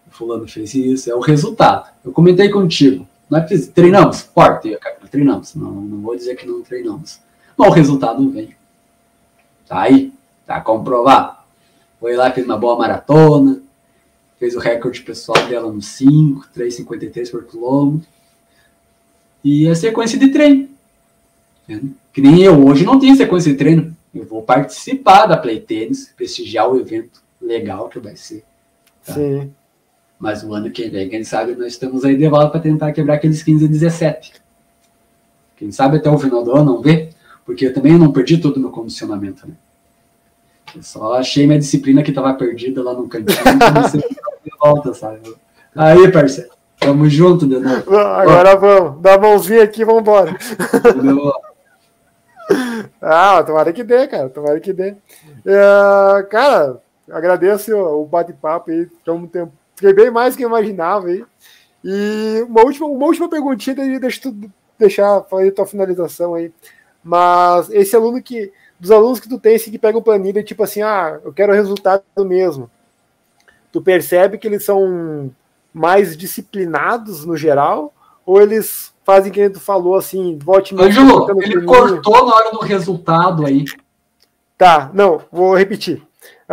O 0.05 0.11
fulano 0.11 0.45
fez 0.47 0.73
isso, 0.73 1.09
é 1.09 1.15
o 1.15 1.21
resultado. 1.21 1.89
Eu 2.03 2.11
comentei 2.11 2.49
contigo. 2.49 3.07
Nós 3.31 3.47
fiz, 3.47 3.67
treinamos, 3.67 4.23
forte, 4.23 4.77
treinamos. 5.09 5.55
Não, 5.55 5.71
não 5.71 6.01
vou 6.01 6.17
dizer 6.17 6.35
que 6.35 6.45
não 6.45 6.61
treinamos. 6.61 7.21
Mas 7.55 7.69
o 7.69 7.71
resultado 7.71 8.29
vem. 8.29 8.53
Tá 9.65 9.83
aí, 9.83 10.11
tá 10.45 10.59
comprovado. 10.59 11.37
Foi 11.97 12.13
lá, 12.17 12.29
fez 12.29 12.45
uma 12.45 12.57
boa 12.57 12.77
maratona, 12.77 13.61
fez 14.37 14.53
o 14.53 14.59
recorde 14.59 15.01
pessoal 15.01 15.47
dela 15.47 15.71
no 15.71 15.81
5, 15.81 16.49
3,53 16.53 17.31
por 17.31 17.45
quilômetro. 17.45 18.05
E 19.41 19.65
a 19.69 19.75
sequência 19.75 20.19
de 20.19 20.27
treino. 20.27 20.67
Entende? 21.63 21.93
Que 22.11 22.19
nem 22.19 22.41
eu 22.41 22.65
hoje 22.65 22.83
não 22.83 22.99
tenho 22.99 23.15
sequência 23.15 23.49
de 23.49 23.57
treino. 23.57 23.95
Eu 24.13 24.25
vou 24.25 24.41
participar 24.41 25.25
da 25.25 25.37
Play 25.37 25.61
Tennis, 25.61 26.11
prestigiar 26.17 26.69
o 26.69 26.77
evento 26.77 27.23
legal 27.41 27.87
que 27.87 27.97
vai 27.97 28.17
ser. 28.17 28.43
Tá. 29.05 29.13
Sim. 29.13 29.53
Mas 30.21 30.43
o 30.43 30.53
ano 30.53 30.69
que 30.69 30.87
vem, 30.87 31.09
quem 31.09 31.23
sabe, 31.23 31.55
nós 31.55 31.69
estamos 31.69 32.05
aí 32.05 32.15
de 32.15 32.29
volta 32.29 32.51
para 32.51 32.59
tentar 32.59 32.93
quebrar 32.93 33.15
aqueles 33.15 33.41
15 33.41 33.65
e 33.65 33.67
17. 33.67 34.33
Quem 35.57 35.71
sabe 35.71 35.97
até 35.97 36.11
o 36.11 36.19
final 36.19 36.43
do 36.43 36.55
ano, 36.55 36.75
não 36.75 36.81
ver? 36.81 37.09
Porque 37.43 37.65
eu 37.65 37.73
também 37.73 37.97
não 37.97 38.11
perdi 38.11 38.37
todo 38.37 38.57
o 38.57 38.59
meu 38.59 38.69
condicionamento, 38.69 39.47
né? 39.47 39.55
Eu 40.75 40.83
só 40.83 41.15
achei 41.15 41.47
minha 41.47 41.57
disciplina 41.57 42.03
que 42.03 42.11
estava 42.11 42.35
perdida 42.35 42.83
lá 42.83 42.93
no 42.93 43.09
cantinho 43.09 43.39
e 43.39 43.73
comecei 43.73 43.99
de 43.99 44.51
volta, 44.59 44.93
sabe? 44.93 45.21
Aí, 45.75 46.11
parceiro, 46.11 46.51
tamo 46.79 47.09
junto 47.09 47.47
de 47.47 47.57
novo. 47.57 47.97
Agora 47.97 48.55
vamos. 48.55 49.01
Dá 49.01 49.15
a 49.15 49.19
mãozinha 49.19 49.63
aqui 49.63 49.81
e 49.81 49.83
entendeu? 49.83 51.33
Ah, 53.01 53.41
tomara 53.41 53.73
que 53.73 53.83
dê, 53.83 54.07
cara. 54.07 54.29
Tomara 54.29 54.59
que 54.59 54.71
dê. 54.71 54.93
É, 55.45 56.23
cara, 56.29 56.77
agradeço 57.09 57.75
o 57.75 58.05
bate-papo 58.05 58.69
aí. 58.69 58.85
Tamo 59.03 59.27
tempo. 59.27 59.51
Fiquei 59.75 59.93
bem 59.93 60.11
mais 60.11 60.33
do 60.33 60.37
que 60.37 60.43
eu 60.43 60.49
imaginava 60.49 61.07
aí. 61.07 61.23
E 61.83 62.45
uma 62.47 62.61
última, 62.61 62.87
uma 62.87 63.05
última 63.05 63.29
perguntinha, 63.29 63.75
deixa 63.99 64.21
tu 64.21 64.35
deixar 64.77 65.21
fazer 65.23 65.51
tua 65.51 65.65
finalização 65.65 66.33
aí. 66.33 66.51
Mas 67.03 67.69
esse 67.71 67.95
aluno 67.95 68.21
que. 68.21 68.51
Dos 68.79 68.89
alunos 68.89 69.19
que 69.19 69.29
tu 69.29 69.37
tem, 69.37 69.55
assim, 69.55 69.69
que 69.69 69.77
pegam 69.77 70.01
planilha, 70.01 70.41
tipo 70.41 70.63
assim, 70.63 70.81
ah, 70.81 71.19
eu 71.23 71.31
quero 71.31 71.51
o 71.51 71.55
resultado 71.55 72.03
mesmo. 72.19 72.67
Tu 73.71 73.79
percebe 73.79 74.39
que 74.39 74.47
eles 74.47 74.65
são 74.65 75.31
mais 75.71 76.17
disciplinados 76.17 77.23
no 77.23 77.37
geral? 77.37 77.93
Ou 78.25 78.41
eles 78.41 78.91
fazem 79.03 79.31
que 79.31 79.49
tu 79.51 79.59
falou 79.59 79.95
assim, 79.95 80.37
volte 80.41 80.73
Ângelo, 80.75 81.27
ele 81.41 81.61
cortou 81.63 82.25
na 82.25 82.35
hora 82.35 82.51
do 82.51 82.59
resultado 82.59 83.45
aí. 83.45 83.65
Tá, 84.57 84.89
não, 84.93 85.21
vou 85.31 85.55
repetir. 85.55 86.01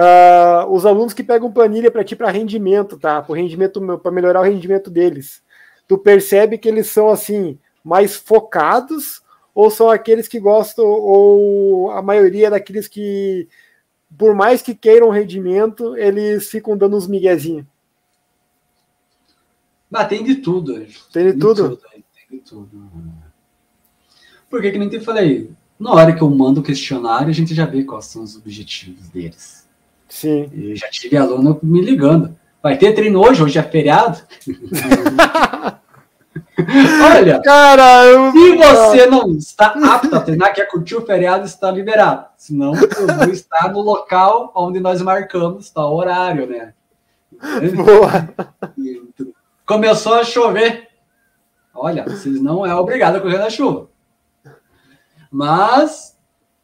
Ah, 0.00 0.64
os 0.70 0.86
alunos 0.86 1.12
que 1.12 1.24
pegam 1.24 1.50
planilha 1.50 1.90
para 1.90 2.04
ti 2.04 2.14
para 2.14 2.30
rendimento, 2.30 2.96
tá? 2.96 3.20
Para 3.20 3.34
rendimento, 3.34 3.80
para 3.98 4.12
melhorar 4.12 4.42
o 4.42 4.44
rendimento 4.44 4.90
deles. 4.90 5.42
Tu 5.88 5.98
percebe 5.98 6.56
que 6.56 6.68
eles 6.68 6.86
são 6.86 7.08
assim 7.08 7.58
mais 7.82 8.14
focados 8.14 9.20
ou 9.52 9.72
são 9.72 9.90
aqueles 9.90 10.28
que 10.28 10.38
gostam 10.38 10.84
ou 10.86 11.90
a 11.90 12.00
maioria 12.00 12.48
daqueles 12.48 12.86
que 12.86 13.48
por 14.16 14.36
mais 14.36 14.62
que 14.62 14.72
queiram 14.72 15.10
rendimento, 15.10 15.96
eles 15.96 16.48
ficam 16.48 16.76
dando 16.76 16.96
uns 16.96 17.08
miguezinhos. 17.08 17.66
Ah, 19.92 20.04
tem 20.04 20.22
de 20.22 20.36
tudo, 20.36 20.76
Ângelo. 20.76 21.04
Tem 21.12 21.32
de 21.32 21.38
tudo? 21.38 21.76
Tem 21.76 22.04
de 22.30 22.38
tudo. 22.38 22.88
Porque 24.48 24.70
que 24.70 24.78
nem 24.78 24.88
te 24.88 25.00
falei, 25.00 25.50
na 25.78 25.92
hora 25.92 26.14
que 26.14 26.22
eu 26.22 26.30
mando 26.30 26.60
o 26.60 26.62
questionário, 26.62 27.30
a 27.30 27.32
gente 27.32 27.52
já 27.52 27.66
vê 27.66 27.82
quais 27.82 28.04
são 28.04 28.22
os 28.22 28.36
objetivos 28.36 29.08
deles. 29.08 29.67
Sim. 30.08 30.48
E 30.52 30.74
já 30.74 30.88
tive 30.88 31.16
aluno 31.16 31.58
me 31.62 31.80
ligando. 31.80 32.36
Vai 32.62 32.76
ter 32.76 32.92
treino 32.92 33.20
hoje, 33.20 33.42
hoje 33.42 33.58
é 33.58 33.62
feriado. 33.62 34.18
Olha, 37.04 37.40
Cara, 37.40 38.04
eu... 38.06 38.32
se 38.32 38.56
você 38.56 39.06
não 39.06 39.30
está 39.30 39.66
apto 39.68 40.16
a 40.16 40.20
treinar, 40.20 40.52
quer 40.52 40.66
curtir 40.66 40.96
o 40.96 41.06
feriado, 41.06 41.46
está 41.46 41.70
liberado. 41.70 42.26
Senão, 42.36 42.74
eu 42.74 43.16
vou 43.16 43.30
estar 43.30 43.72
no 43.72 43.80
local 43.80 44.52
onde 44.54 44.80
nós 44.80 45.00
marcamos, 45.00 45.66
está 45.66 45.86
o 45.86 45.94
horário, 45.94 46.48
né? 46.48 46.74
Boa. 47.76 48.28
Começou 49.64 50.14
a 50.14 50.24
chover. 50.24 50.88
Olha, 51.72 52.02
vocês 52.04 52.40
não 52.42 52.66
é 52.66 52.74
obrigado 52.74 53.16
a 53.16 53.20
correr 53.20 53.38
na 53.38 53.50
chuva. 53.50 53.88
Mas 55.30 56.17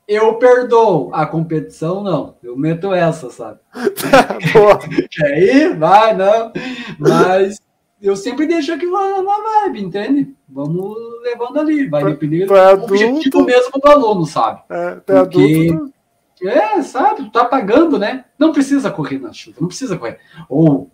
eu 0.06 0.34
perdoo. 0.34 1.10
A 1.12 1.26
competição, 1.26 2.02
não. 2.02 2.36
Eu 2.42 2.56
meto 2.56 2.92
essa, 2.92 3.30
sabe? 3.30 3.58
Quer 5.10 5.38
ir? 5.42 5.76
Vai, 5.76 6.14
não. 6.16 6.52
Mas 6.98 7.60
eu 8.00 8.16
sempre 8.16 8.46
deixo 8.46 8.72
aquilo 8.72 8.92
lá 8.92 9.22
na 9.22 9.62
vibe, 9.62 9.82
entende? 9.82 10.34
Vamos 10.48 10.96
levando 11.22 11.58
ali. 11.58 11.86
Vai 11.88 12.04
depender 12.04 12.44
é 12.44 12.76
do 12.76 12.84
objetivo 12.84 13.18
adulto. 13.18 13.44
mesmo 13.44 13.72
do 13.80 13.88
aluno, 13.88 14.26
sabe? 14.26 14.60
É, 14.70 14.88
é 15.06 15.22
Porque- 15.22 15.68
adulto. 15.70 15.94
É, 16.42 16.82
sabe? 16.82 17.22
Tu 17.22 17.30
tá 17.30 17.44
pagando, 17.44 17.98
né? 17.98 18.24
Não 18.38 18.52
precisa 18.52 18.90
correr 18.90 19.18
na 19.18 19.32
chuva, 19.32 19.56
não 19.60 19.68
precisa 19.68 19.96
correr. 19.96 20.18
Ou 20.48 20.90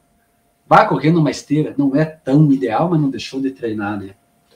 vai 0.69 0.87
correr 0.87 1.11
numa 1.11 1.31
esteira, 1.31 1.75
não 1.77 1.97
é 1.97 2.05
tão 2.05 2.53
ideal, 2.53 2.89
mas 2.91 3.01
não 3.01 3.11
deixou 3.11 3.41
de 3.41 3.51
treinar, 3.51 3.99
né? 3.99 4.11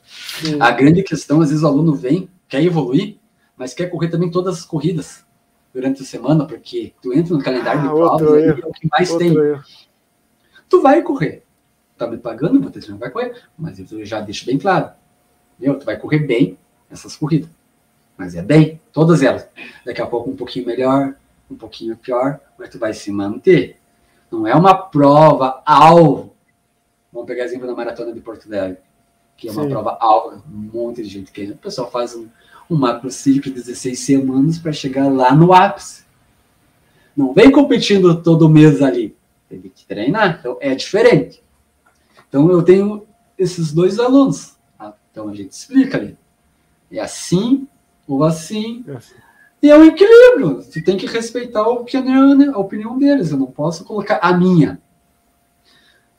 Sim. 0.04 0.58
A 0.60 0.70
grande 0.70 1.02
questão, 1.02 1.40
às 1.40 1.48
vezes 1.48 1.64
o 1.64 1.66
aluno 1.66 1.94
vem, 1.94 2.28
quer 2.46 2.62
evoluir, 2.62 3.16
mas 3.56 3.74
quer 3.74 3.86
correr 3.88 4.08
também 4.08 4.30
todas 4.30 4.58
as 4.58 4.64
corridas 4.64 5.24
durante 5.72 6.02
a 6.02 6.04
semana, 6.04 6.46
porque 6.46 6.92
tu 7.02 7.12
entra 7.12 7.34
no 7.34 7.42
calendário 7.42 7.82
de 7.82 7.88
Ah, 7.88 7.92
outro 7.92 8.26
provas, 8.26 8.44
é 8.44 8.52
o 8.52 8.72
que 8.72 8.88
mais 8.88 9.14
tem. 9.14 9.34
erro. 9.36 9.62
Tu 10.68 10.80
vai 10.80 11.02
correr. 11.02 11.44
Tá 11.96 12.06
me 12.06 12.16
pagando, 12.16 12.60
vou 12.60 12.70
ter 12.70 12.80
treino, 12.80 12.98
vai 12.98 13.10
correr. 13.10 13.42
Mas 13.56 13.78
eu 13.78 14.04
já 14.04 14.20
deixo 14.20 14.46
bem 14.46 14.58
claro. 14.58 14.90
Meu, 15.58 15.78
tu 15.78 15.84
vai 15.84 15.96
correr 15.96 16.20
bem 16.20 16.58
essas 16.90 17.16
corridas. 17.16 17.48
Mas 18.16 18.34
é 18.34 18.42
bem, 18.42 18.80
todas 18.92 19.22
elas. 19.22 19.48
Daqui 19.84 20.00
a 20.00 20.06
pouco 20.06 20.30
um 20.30 20.36
pouquinho 20.36 20.66
melhor, 20.66 21.14
um 21.50 21.56
pouquinho 21.56 21.96
pior, 21.96 22.40
mas 22.58 22.68
tu 22.70 22.78
vai 22.78 22.92
se 22.92 23.10
manter. 23.10 23.78
Não 24.30 24.46
é 24.46 24.54
uma 24.54 24.74
prova 24.74 25.62
alvo. 25.64 26.34
Vamos 27.12 27.26
pegar 27.26 27.44
exemplo 27.44 27.66
da 27.66 27.74
maratona 27.74 28.12
de 28.12 28.20
Porto 28.20 28.46
Alegre, 28.46 28.78
que 29.36 29.48
é 29.48 29.52
uma 29.52 29.62
Sim. 29.64 29.68
prova 29.68 29.96
alvo, 30.00 30.42
um 30.48 30.70
monte 30.72 31.02
de 31.02 31.08
gente 31.08 31.30
querendo. 31.30 31.54
O 31.54 31.58
pessoal 31.58 31.90
faz 31.90 32.14
um, 32.16 32.28
um 32.70 32.76
macro 32.76 33.10
ciclo 33.10 33.52
de 33.52 33.60
16 33.62 33.98
semanas 33.98 34.58
para 34.58 34.72
chegar 34.72 35.08
lá 35.08 35.34
no 35.34 35.52
ápice. 35.52 36.04
Não 37.16 37.32
vem 37.32 37.50
competindo 37.50 38.22
todo 38.22 38.48
mês 38.48 38.82
ali. 38.82 39.16
Teve 39.48 39.68
que 39.68 39.84
treinar, 39.84 40.38
então 40.40 40.56
é 40.60 40.74
diferente. 40.74 41.42
Então 42.28 42.50
eu 42.50 42.62
tenho 42.62 43.06
esses 43.38 43.72
dois 43.72 43.98
alunos. 43.98 44.56
tá? 44.76 44.94
Então 45.10 45.28
a 45.28 45.34
gente 45.34 45.52
explica 45.52 45.98
ali. 45.98 46.16
É 46.90 47.00
assim 47.00 47.68
ou 48.06 48.24
assim. 48.24 48.84
É 48.88 48.92
assim. 48.92 49.14
E 49.62 49.70
é 49.70 49.78
um 49.78 49.84
equilíbrio. 49.84 50.56
Você 50.56 50.82
tem 50.82 50.96
que 50.96 51.06
respeitar 51.06 51.60
a 51.60 51.68
opinião, 51.68 52.34
né, 52.34 52.50
a 52.52 52.58
opinião 52.58 52.98
deles. 52.98 53.30
Eu 53.30 53.38
não 53.38 53.46
posso 53.46 53.84
colocar 53.84 54.18
a 54.18 54.36
minha. 54.36 54.78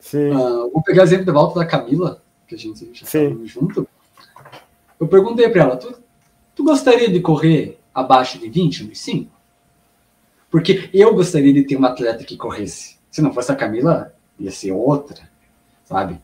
Sim. 0.00 0.30
Ah, 0.32 0.68
vou 0.72 0.82
pegar 0.82 1.02
exemplo 1.02 1.26
de 1.26 1.32
volta 1.32 1.58
da 1.58 1.66
Camila, 1.66 2.22
que 2.46 2.54
a 2.54 2.58
gente 2.58 2.90
já 2.92 3.06
Sim. 3.06 3.44
junto. 3.44 3.86
Eu 4.98 5.06
perguntei 5.06 5.48
para 5.48 5.62
ela: 5.62 5.76
tu, 5.76 5.94
tu 6.56 6.64
gostaria 6.64 7.08
de 7.08 7.20
correr 7.20 7.78
abaixo 7.94 8.38
de 8.38 8.48
20 8.48 8.84
nos 8.84 8.98
5? 8.98 9.30
Porque 10.50 10.90
eu 10.92 11.14
gostaria 11.14 11.52
de 11.52 11.62
ter 11.62 11.76
uma 11.76 11.88
atleta 11.88 12.24
que 12.24 12.36
corresse. 12.36 12.96
Se 13.10 13.22
não 13.22 13.32
fosse 13.32 13.52
a 13.52 13.56
Camila, 13.56 14.12
ia 14.38 14.50
ser 14.50 14.72
outra, 14.72 15.28
sabe? 15.84 16.18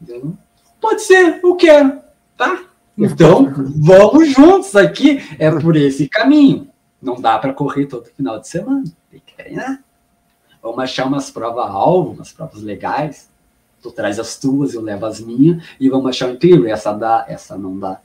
Então, 0.00 0.38
pode 0.80 1.02
ser, 1.02 1.40
eu 1.42 1.56
quero, 1.56 2.00
tá? 2.36 2.64
Então, 2.96 3.52
vamos 3.76 4.30
juntos 4.32 4.76
aqui. 4.76 5.22
É 5.38 5.50
por 5.50 5.76
esse 5.76 6.08
caminho. 6.08 6.68
Não 7.00 7.20
dá 7.20 7.38
para 7.38 7.52
correr 7.52 7.86
todo 7.86 8.04
final 8.04 8.38
de 8.38 8.46
semana. 8.46 8.84
Tem 9.10 9.22
que 9.24 9.34
treinar. 9.34 9.82
Vamos 10.62 10.78
achar 10.78 11.06
umas 11.06 11.30
provas-alvo, 11.30 12.12
umas 12.12 12.32
provas 12.32 12.62
legais. 12.62 13.30
Tu 13.82 13.90
traz 13.90 14.18
as 14.18 14.38
tuas, 14.38 14.74
eu 14.74 14.82
levo 14.82 15.06
as 15.06 15.18
minhas. 15.18 15.64
E 15.80 15.88
vamos 15.88 16.10
achar 16.10 16.28
um 16.28 16.34
equilíbrio. 16.34 16.70
Essa 16.70 16.92
dá, 16.92 17.24
essa 17.26 17.56
não 17.56 17.78
dá. 17.78 18.00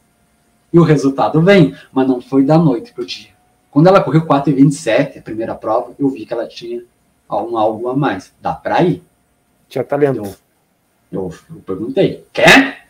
E 0.75 0.77
o 0.79 0.83
resultado 0.83 1.41
vem, 1.41 1.73
mas 1.89 2.05
não 2.05 2.19
foi 2.19 2.43
da 2.43 2.57
noite 2.57 2.91
pro 2.91 3.05
dia. 3.05 3.29
Quando 3.71 3.87
ela 3.87 4.03
correu 4.03 4.25
4,27, 4.25 5.19
a 5.19 5.21
primeira 5.21 5.55
prova, 5.55 5.93
eu 5.97 6.09
vi 6.09 6.25
que 6.25 6.33
ela 6.33 6.45
tinha 6.45 6.83
um 7.31 7.57
algo 7.57 7.87
a 7.87 7.95
mais. 7.95 8.33
Dá 8.41 8.51
para 8.51 8.83
ir. 8.83 9.01
Tinha 9.69 9.85
talento. 9.85 10.17
Eu, 10.17 10.35
eu, 11.13 11.33
eu 11.49 11.61
perguntei, 11.65 12.25
quer? 12.33 12.87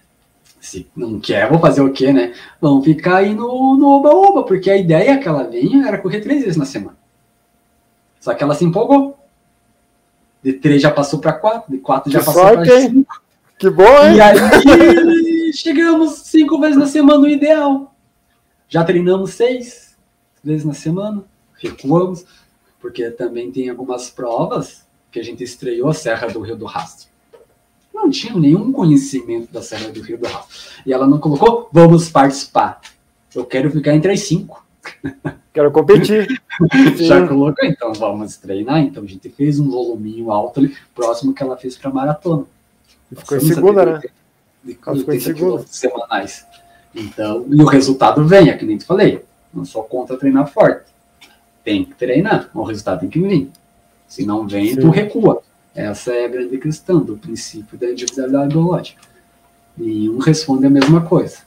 Se 0.59 0.87
não 0.95 1.19
quer, 1.19 1.47
vou 1.47 1.59
fazer 1.59 1.81
o 1.81 1.93
quê, 1.93 2.11
né? 2.11 2.33
Vamos 2.59 2.83
ficar 2.83 3.17
aí 3.17 3.35
no 3.35 3.77
no 3.77 3.87
oba-oba, 3.87 4.41
porque 4.41 4.71
a 4.71 4.77
ideia 4.77 5.19
que 5.19 5.27
ela 5.27 5.43
vinha 5.43 5.87
era 5.87 5.99
correr 5.99 6.21
três 6.21 6.41
vezes 6.41 6.57
na 6.57 6.65
semana. 6.65 6.97
Só 8.19 8.33
que 8.33 8.43
ela 8.43 8.55
se 8.55 8.65
empolgou. 8.65 9.15
De 10.41 10.53
três 10.53 10.81
já 10.81 10.89
passou 10.89 11.19
para 11.19 11.33
quatro, 11.33 11.71
de 11.71 11.77
quatro 11.77 12.11
já 12.11 12.17
Que 12.17 12.25
passou 12.25 12.41
para 12.41 12.65
cinco. 12.65 13.21
Que 13.59 13.69
bom, 13.69 13.83
hein? 13.83 14.15
E 14.15 14.21
aí 14.21 14.35
chegamos 15.55 16.13
cinco 16.25 16.59
vezes 16.59 16.77
na 16.77 16.87
semana 16.87 17.19
no 17.19 17.27
ideal. 17.27 17.95
Já 18.67 18.83
treinamos 18.83 19.31
seis 19.31 19.95
vezes 20.43 20.65
na 20.65 20.73
semana, 20.73 21.23
recuamos, 21.57 22.25
porque 22.79 23.09
também 23.09 23.51
tem 23.51 23.69
algumas 23.69 24.09
provas 24.09 24.85
que 25.11 25.19
a 25.19 25.23
gente 25.23 25.43
estreou 25.43 25.89
a 25.89 25.93
Serra 25.93 26.27
do 26.27 26.41
Rio 26.41 26.55
do 26.55 26.65
Rastro. 26.65 27.07
Não 27.93 28.09
tinha 28.09 28.35
nenhum 28.35 28.71
conhecimento 28.71 29.51
da 29.51 29.61
Serra 29.61 29.89
do 29.89 30.01
Rio 30.01 30.17
do 30.17 30.27
Rastro. 30.27 30.55
E 30.85 30.91
ela 30.91 31.07
não 31.07 31.17
colocou, 31.17 31.69
vamos 31.71 32.09
participar. 32.09 32.81
Eu 33.33 33.45
quero 33.45 33.71
ficar 33.71 33.95
entre 33.95 34.11
as 34.11 34.21
cinco. 34.21 34.65
Quero 35.53 35.71
competir. 35.71 36.27
Já 36.99 37.25
colocou, 37.25 37.65
então 37.65 37.93
vamos 37.93 38.35
treinar. 38.35 38.81
Então 38.81 39.03
a 39.03 39.07
gente 39.07 39.29
fez 39.29 39.57
um 39.57 39.69
voluminho 39.69 40.29
alto 40.29 40.59
ali, 40.59 40.75
próximo 40.93 41.33
que 41.33 41.41
ela 41.41 41.55
fez 41.55 41.77
para 41.77 41.89
maratona. 41.89 42.45
Ficou 43.15 43.37
em 43.37 43.41
segunda, 43.41 43.85
né? 43.85 44.01
De 44.65 44.77
Ela 44.85 44.97
ficou 44.97 45.13
em 45.13 45.17
80 45.17 45.19
segunda. 45.19 45.39
quilômetros 45.39 45.75
semanais. 45.77 46.45
Então, 46.93 47.45
e 47.49 47.61
o 47.61 47.65
resultado 47.65 48.25
vem, 48.25 48.49
é 48.49 48.57
que 48.57 48.65
nem 48.65 48.77
te 48.77 48.85
falei. 48.85 49.23
Não 49.53 49.63
sou 49.63 49.83
contra 49.83 50.17
treinar 50.17 50.51
forte. 50.51 50.85
Tem 51.63 51.85
que 51.85 51.93
treinar, 51.93 52.49
o 52.53 52.63
resultado 52.63 53.01
tem 53.01 53.09
que 53.09 53.19
vir. 53.19 53.49
Se 54.07 54.25
não 54.25 54.47
vem, 54.47 54.73
Sim. 54.73 54.81
tu 54.81 54.89
recua. 54.89 55.41
Essa 55.73 56.13
é 56.13 56.25
a 56.25 56.29
grande 56.29 56.57
questão 56.57 56.99
do 56.99 57.17
princípio 57.17 57.77
da 57.77 57.89
individualidade 57.89 58.49
biológica. 58.53 59.01
Nenhum 59.77 60.19
responde 60.19 60.65
a 60.65 60.69
mesma 60.69 61.01
coisa. 61.01 61.39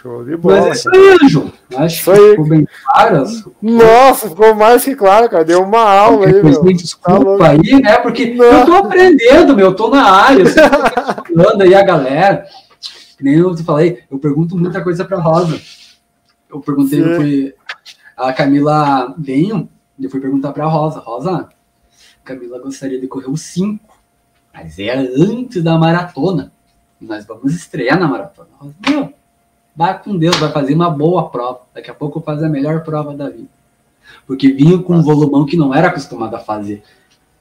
Show 0.00 0.24
de 0.24 0.36
bola. 0.36 0.60
Mas 0.60 0.66
é 0.66 0.70
isso 0.72 0.90
aí, 0.90 1.18
Anjo. 1.22 1.52
Acho 1.76 1.94
Isso 1.96 2.04
que 2.04 2.10
aí. 2.18 2.30
ficou 2.30 2.48
bem 2.48 2.66
claro. 2.84 3.24
Nossa, 3.60 4.28
ficou 4.30 4.54
mais 4.54 4.84
que 4.84 4.94
claro, 4.94 5.28
cara. 5.28 5.44
Deu 5.44 5.62
uma 5.62 5.80
aula 5.82 6.26
aí, 6.26 6.32
meu. 6.42 6.62
me 6.62 6.72
Tá 6.74 6.82
desculpa 6.82 7.18
louco. 7.18 7.42
aí, 7.42 7.80
né? 7.82 7.96
Porque 7.98 8.34
Não. 8.34 8.44
eu 8.44 8.66
tô 8.66 8.74
aprendendo, 8.74 9.54
meu, 9.56 9.66
eu 9.66 9.74
tô 9.76 9.90
na 9.90 10.02
área, 10.10 10.42
eu 10.42 10.54
tô 10.54 11.24
falando 11.34 11.62
aí 11.62 11.74
a 11.74 11.82
galera. 11.82 12.46
Que 13.18 13.24
nem 13.24 13.34
eu 13.34 13.54
te 13.54 13.62
falei, 13.62 14.02
eu 14.10 14.18
pergunto 14.18 14.56
muita 14.56 14.82
coisa 14.82 15.04
pra 15.04 15.18
Rosa. 15.18 15.60
Eu 16.48 16.60
perguntei, 16.60 17.02
Sim. 17.02 17.08
eu 17.10 17.16
fui, 17.16 17.54
a 18.16 18.32
Camila 18.32 19.14
Benho, 19.18 19.68
eu 20.00 20.08
fui 20.10 20.18
perguntar 20.20 20.52
pra 20.52 20.66
Rosa, 20.66 20.98
Rosa, 21.00 21.48
Camila 22.24 22.58
gostaria 22.58 22.98
de 22.98 23.06
correr 23.06 23.28
os 23.30 23.42
5, 23.42 23.78
mas 24.54 24.78
é 24.78 24.94
antes 24.96 25.62
da 25.62 25.76
maratona. 25.78 26.50
Nós 27.00 27.24
vamos 27.26 27.54
estrear 27.54 28.00
na 28.00 28.08
maratona. 28.08 28.48
Rosa, 28.58 28.74
meu, 28.88 29.12
vai 29.80 29.98
com 29.98 30.14
Deus, 30.14 30.36
vai 30.36 30.52
fazer 30.52 30.74
uma 30.74 30.90
boa 30.90 31.30
prova. 31.30 31.62
Daqui 31.74 31.90
a 31.90 31.94
pouco 31.94 32.18
eu 32.18 32.22
faço 32.22 32.44
a 32.44 32.48
melhor 32.50 32.84
prova 32.84 33.14
da 33.14 33.30
vida. 33.30 33.48
Porque 34.26 34.52
vinha 34.52 34.76
com 34.76 34.94
um 34.94 35.02
volumão 35.02 35.46
que 35.46 35.56
não 35.56 35.74
era 35.74 35.88
acostumado 35.88 36.36
a 36.36 36.38
fazer. 36.38 36.82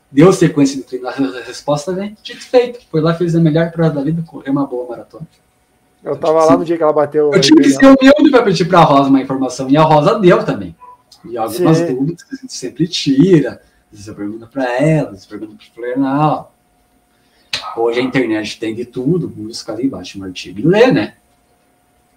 Deu 0.09 0.31
sequência 0.31 0.77
de 0.77 0.83
treino, 0.83 1.05
a 1.05 1.41
resposta 1.41 1.91
vem, 1.91 2.15
dito 2.23 2.41
feito. 2.41 2.79
Foi 2.89 3.01
lá, 3.01 3.13
fez 3.13 3.35
a 3.35 3.41
melhor 3.41 3.69
prova 3.71 3.95
da 3.95 4.01
vida, 4.01 4.23
correu 4.25 4.53
uma 4.53 4.65
boa 4.65 4.87
maratona. 4.87 5.27
Eu 6.01 6.15
tava 6.15 6.45
lá 6.45 6.55
no 6.55 6.63
dia 6.63 6.77
que 6.77 6.81
ela 6.81 6.93
bateu. 6.93 7.29
Eu 7.33 7.41
tive 7.41 7.61
que 7.61 7.71
ser 7.71 7.85
humilde 7.85 8.31
para 8.31 8.43
pedir 8.43 8.63
para 8.63 8.79
a 8.79 8.83
Rosa 8.83 9.09
uma 9.09 9.21
informação, 9.21 9.69
e 9.69 9.75
a 9.75 9.83
Rosa 9.83 10.17
deu 10.17 10.41
também. 10.45 10.73
E 11.25 11.37
algumas 11.37 11.77
Sim. 11.77 11.93
dúvidas 11.93 12.23
que 12.23 12.35
a 12.35 12.37
gente 12.37 12.53
sempre 12.53 12.87
tira. 12.87 13.61
Eu 14.07 14.15
pergunto 14.15 14.47
para 14.47 14.81
ela, 14.81 15.11
eu 15.11 15.27
pergunto 15.27 15.57
para 15.57 15.65
o 15.65 15.75
Flernal. 15.75 16.55
Hoje 17.75 17.99
a 17.99 18.03
internet 18.03 18.57
tem 18.57 18.73
de 18.73 18.85
tudo, 18.85 19.27
busca 19.27 19.73
ali, 19.73 19.89
baixa 19.89 20.17
um 20.17 20.23
artigo 20.23 20.59
e 20.61 20.63
lê, 20.63 20.89
né? 20.89 21.15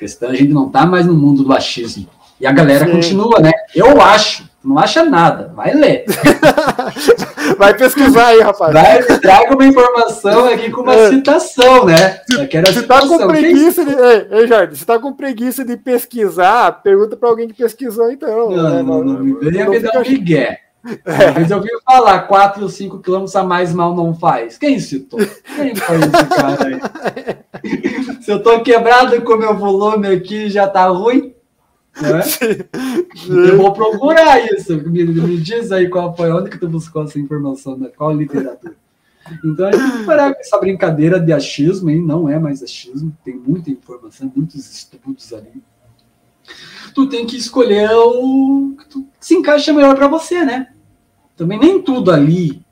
A 0.02 0.04
questão 0.04 0.30
é 0.30 0.32
a 0.32 0.34
gente 0.34 0.52
não 0.52 0.68
tá 0.68 0.84
mais 0.84 1.06
no 1.06 1.14
mundo 1.14 1.44
do 1.44 1.52
achismo. 1.52 2.08
E 2.40 2.46
a 2.46 2.50
galera 2.50 2.86
Sim. 2.86 2.90
continua, 2.90 3.38
né? 3.38 3.52
Eu 3.72 4.00
acho, 4.02 4.50
não 4.64 4.76
acha 4.76 5.04
nada, 5.04 5.52
vai 5.54 5.72
ler. 5.72 6.04
Vai 7.58 7.74
pesquisar 7.76 8.28
aí, 8.28 8.40
rapaz. 8.40 8.72
Vai, 8.72 9.02
traga 9.20 9.54
uma 9.54 9.66
informação 9.66 10.46
aqui 10.46 10.70
com 10.70 10.80
uma 10.80 10.94
É. 10.94 11.10
citação, 11.10 11.84
né? 11.84 12.20
Eu 12.30 12.48
quero 12.48 12.68
a 12.68 12.72
Se 12.72 12.82
tá 12.84 13.00
com 13.06 13.26
preguiça 13.26 13.84
de. 13.84 13.92
Ei, 13.92 14.26
ei, 14.30 14.46
Jardim, 14.46 14.74
se 14.74 14.86
tá 14.86 14.98
com 14.98 15.12
preguiça 15.12 15.64
de 15.64 15.76
pesquisar, 15.76 16.82
pergunta 16.82 17.16
pra 17.16 17.28
alguém 17.28 17.48
que 17.48 17.54
pesquisou, 17.54 18.10
então. 18.10 18.50
Não, 18.50 18.70
né? 18.70 18.82
não, 18.82 19.04
não, 19.04 19.20
me 19.20 19.50
venha 19.50 19.68
me 19.68 19.78
dar 19.80 19.98
um 19.98 20.08
migué. 20.08 20.60
Uma 20.84 21.30
vez 21.32 21.50
eu 21.50 21.58
ouvi 21.58 21.68
falar 21.84 22.20
4 22.22 22.62
ou 22.62 22.68
5 22.68 22.98
quilômetros 23.00 23.36
a 23.36 23.44
mais 23.44 23.72
mal 23.72 23.94
não 23.94 24.14
faz. 24.14 24.58
Quem 24.58 24.80
citou? 24.80 25.20
Quem 25.54 25.74
foi 25.76 25.96
esse 25.96 26.26
cara 26.26 26.66
aí? 26.66 28.01
Se 28.22 28.30
eu 28.30 28.42
tô 28.42 28.62
quebrado 28.62 29.20
com 29.22 29.32
o 29.34 29.38
meu 29.38 29.56
volume 29.56 30.06
aqui, 30.06 30.48
já 30.48 30.68
tá 30.68 30.86
ruim. 30.86 31.34
Né? 32.00 32.20
Eu 33.28 33.56
vou 33.58 33.72
procurar 33.72 34.40
isso. 34.52 34.76
Me, 34.88 35.04
me 35.04 35.38
diz 35.38 35.72
aí 35.72 35.88
qual 35.88 36.16
foi, 36.16 36.30
onde 36.30 36.48
que 36.48 36.58
tu 36.58 36.68
buscou 36.68 37.02
essa 37.04 37.18
informação, 37.18 37.76
né? 37.76 37.90
qual 37.96 38.14
literatura. 38.14 38.74
Então 39.44 39.66
a 39.66 39.72
gente 39.72 39.90
tem 39.90 39.98
que 40.00 40.06
parar 40.06 40.34
com 40.34 40.40
essa 40.40 40.58
brincadeira 40.58 41.20
de 41.20 41.32
achismo, 41.32 41.90
hein? 41.90 42.00
não 42.00 42.28
é 42.28 42.38
mais 42.38 42.62
achismo, 42.62 43.16
tem 43.24 43.34
muita 43.36 43.70
informação, 43.70 44.32
muitos 44.34 44.70
estudos 44.72 45.32
ali. 45.32 45.62
Tu 46.94 47.08
tem 47.08 47.26
que 47.26 47.36
escolher 47.36 47.90
o 47.92 48.74
que 48.78 48.88
tu- 48.88 49.02
que 49.18 49.26
se 49.26 49.34
encaixa 49.34 49.72
melhor 49.72 49.94
para 49.94 50.08
você, 50.08 50.44
né? 50.44 50.72
Também 51.36 51.58
nem 51.58 51.80
tudo 51.80 52.10
ali 52.10 52.64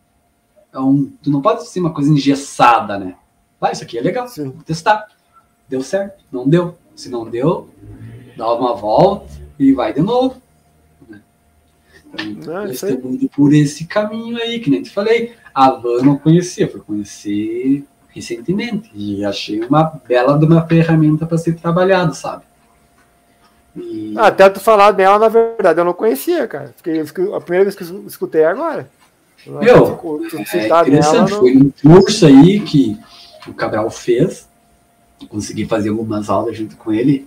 é 0.72 0.78
um. 0.78 1.10
Tu 1.22 1.30
não 1.30 1.40
pode 1.40 1.66
ser 1.68 1.80
uma 1.80 1.92
coisa 1.94 2.10
engessada, 2.10 2.98
né? 2.98 3.16
Ah, 3.60 3.72
isso 3.72 3.82
aqui 3.82 3.98
é 3.98 4.00
legal, 4.02 4.26
Sim. 4.28 4.50
vou 4.50 4.62
testar. 4.64 5.06
Deu 5.70 5.82
certo? 5.84 6.24
Não 6.32 6.48
deu. 6.48 6.76
Se 6.96 7.08
não 7.08 7.24
deu, 7.30 7.68
dá 8.36 8.52
uma 8.52 8.74
volta 8.74 9.26
e 9.56 9.72
vai 9.72 9.92
de 9.94 10.02
novo. 10.02 10.42
né? 11.08 11.20
Então, 12.18 12.54
Ah, 12.58 12.66
indo 13.04 13.28
por 13.28 13.54
esse 13.54 13.86
caminho 13.86 14.36
aí, 14.36 14.58
que 14.58 14.68
nem 14.68 14.82
te 14.82 14.90
falei. 14.90 15.34
A 15.54 15.70
Van 15.70 15.90
eu 15.98 16.04
não 16.04 16.18
conhecia, 16.18 16.68
fui 16.68 16.80
conhecer 16.80 17.84
recentemente. 18.08 18.90
E 18.92 19.24
achei 19.24 19.60
uma 19.64 19.84
bela 20.08 20.36
de 20.36 20.44
uma 20.44 20.66
ferramenta 20.66 21.24
para 21.24 21.38
ser 21.38 21.54
trabalhado, 21.54 22.14
sabe? 22.14 22.42
E- 23.76 24.14
Ah, 24.16 24.26
Até 24.26 24.50
tu 24.50 24.58
falar 24.58 24.90
dela, 24.90 25.20
na 25.20 25.28
verdade, 25.28 25.80
eu 25.80 25.84
não 25.84 25.92
conhecia, 25.94 26.48
cara. 26.48 26.74
Fiquei, 26.76 27.00
a 27.00 27.40
primeira 27.40 27.64
vez 27.64 27.76
que 27.76 27.84
eu 27.84 28.04
escutei 28.08 28.40
é 28.42 28.46
agora. 28.46 28.90
Meu, 29.46 29.86
É 30.52 30.66
interessante, 30.82 30.90
dela, 30.90 31.26
foi 31.28 31.56
um 31.56 31.70
curso 31.70 32.26
aí 32.26 32.60
que 32.60 32.98
o 33.46 33.54
Cabral 33.54 33.88
fez. 33.88 34.49
Consegui 35.28 35.66
fazer 35.66 35.90
algumas 35.90 36.28
aulas 36.30 36.56
junto 36.56 36.76
com 36.76 36.92
ele, 36.92 37.26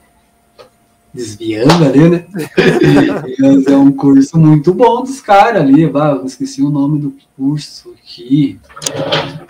desviando 1.14 1.86
ali, 1.86 2.10
né? 2.10 2.26
Mas 3.40 3.68
é 3.68 3.78
um 3.78 3.92
curso 3.92 4.38
muito 4.38 4.74
bom 4.74 5.04
dos 5.04 5.22
caras 5.22 5.62
ali. 5.62 5.88
bah, 5.88 6.12
eu 6.20 6.26
esqueci 6.26 6.62
o 6.62 6.70
nome 6.70 7.00
do 7.00 7.14
curso 7.38 7.94
aqui. 7.98 8.60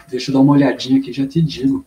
Deixa 0.10 0.30
eu 0.30 0.34
dar 0.34 0.42
uma 0.42 0.54
olhadinha 0.54 1.00
aqui, 1.00 1.12
já 1.14 1.26
te 1.26 1.42
digo. 1.42 1.84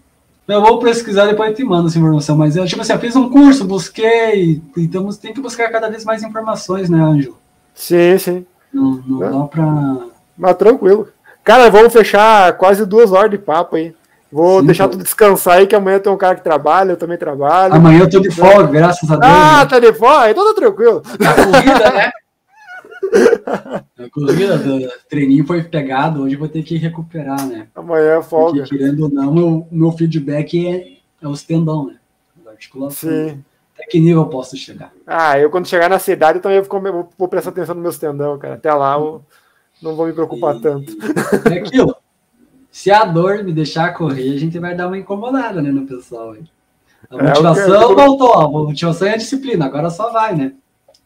Eu 0.48 0.60
vou 0.62 0.78
pesquisar 0.78 1.26
depois 1.26 1.50
eu 1.50 1.56
te 1.56 1.64
mando 1.64 1.88
essa 1.88 1.98
informação, 1.98 2.36
mas 2.36 2.56
eu, 2.56 2.64
tipo 2.66 2.80
assim, 2.80 2.92
eu 2.92 2.98
fiz 3.00 3.16
um 3.16 3.28
curso, 3.28 3.64
busquei, 3.64 4.62
então 4.76 5.08
tem 5.12 5.34
que 5.34 5.40
buscar 5.40 5.70
cada 5.70 5.88
vez 5.90 6.04
mais 6.04 6.22
informações, 6.22 6.88
né, 6.88 7.00
Anjo? 7.00 7.34
Sim, 7.74 8.16
sim. 8.18 8.46
Não, 8.72 9.02
não 9.06 9.24
É. 9.24 9.30
dá 9.30 9.40
pra. 9.44 9.98
Mas 10.38 10.56
tranquilo. 10.56 11.08
Cara, 11.42 11.68
vamos 11.68 11.92
fechar 11.92 12.56
quase 12.56 12.86
duas 12.86 13.10
horas 13.12 13.30
de 13.30 13.38
papo 13.38 13.76
aí. 13.76 13.92
Vou 14.30 14.60
Sim, 14.60 14.66
deixar 14.66 14.88
pô. 14.88 14.96
tu 14.96 15.02
descansar 15.02 15.58
aí, 15.58 15.66
que 15.66 15.74
amanhã 15.74 15.98
tem 16.00 16.12
um 16.12 16.16
cara 16.16 16.34
que 16.34 16.42
trabalha, 16.42 16.90
eu 16.92 16.96
também 16.96 17.16
trabalho. 17.16 17.74
Amanhã 17.74 18.00
eu 18.00 18.10
tô 18.10 18.20
de 18.20 18.30
folga, 18.30 18.66
graças 18.72 19.08
a 19.10 19.16
Deus. 19.16 19.32
ah, 19.32 19.58
né? 19.62 19.66
tá 19.66 19.78
de 19.78 19.92
fora? 19.92 20.30
Então 20.30 20.54
tá 20.54 20.60
tranquilo. 20.60 21.02
A 21.06 21.44
corrida, 21.44 21.90
né? 21.92 22.10
A 23.98 24.10
corrida 24.10 24.58
do 24.58 24.88
treininho 25.08 25.46
foi 25.46 25.62
pegado, 25.62 26.22
hoje 26.22 26.34
eu 26.34 26.38
vou 26.38 26.48
ter 26.48 26.62
que 26.62 26.76
recuperar, 26.76 27.46
né? 27.46 27.68
Amanhã 27.74 28.12
é 28.12 28.14
Porque, 28.16 28.28
folga. 28.30 28.64
querendo 28.64 29.04
ou 29.04 29.08
não, 29.08 29.32
meu, 29.32 29.68
meu 29.70 29.92
feedback 29.92 30.66
é, 30.66 31.24
é 31.24 31.28
os 31.28 31.42
tendão, 31.42 31.86
né? 31.86 31.96
As 32.40 32.46
articulações. 32.48 33.30
Sim. 33.32 33.44
Até 33.74 33.86
que 33.86 34.00
nível 34.00 34.22
eu 34.22 34.26
posso 34.28 34.56
chegar? 34.56 34.90
Ah, 35.06 35.38
eu 35.38 35.50
quando 35.50 35.68
chegar 35.68 35.88
na 35.88 35.98
cidade, 35.98 36.38
eu 36.38 36.42
também 36.42 36.60
vou, 36.62 36.80
vou- 36.80 37.08
vou 37.16 37.28
prestar 37.28 37.50
atenção 37.50 37.74
nos 37.74 37.82
meus 37.82 37.98
tendão, 37.98 38.38
cara. 38.38 38.54
Até 38.54 38.72
lá 38.72 38.94
eu 38.98 39.22
não 39.82 39.94
vou 39.94 40.06
me 40.06 40.12
preocupar 40.12 40.56
E- 40.56 40.60
tanto. 40.60 40.92
É 41.50 41.58
aquilo. 41.58 41.94
Se 42.76 42.90
a 42.90 43.06
dor 43.06 43.42
me 43.42 43.54
deixar 43.54 43.94
correr, 43.94 44.34
a 44.34 44.38
gente 44.38 44.58
vai 44.58 44.74
dar 44.76 44.86
uma 44.88 44.98
incomodada, 44.98 45.62
né, 45.62 45.70
no 45.70 45.86
pessoal. 45.86 46.32
aí. 46.32 46.42
A 47.10 47.16
É, 47.16 47.22
motivação 47.22 47.64
eu 47.74 47.88
quero- 47.88 47.94
voltou, 47.96 48.34
a 48.34 48.46
motivação 48.50 49.08
é 49.08 49.14
a 49.14 49.16
disciplina, 49.16 49.64
agora 49.64 49.88
só 49.88 50.12
vai, 50.12 50.36
né? 50.36 50.52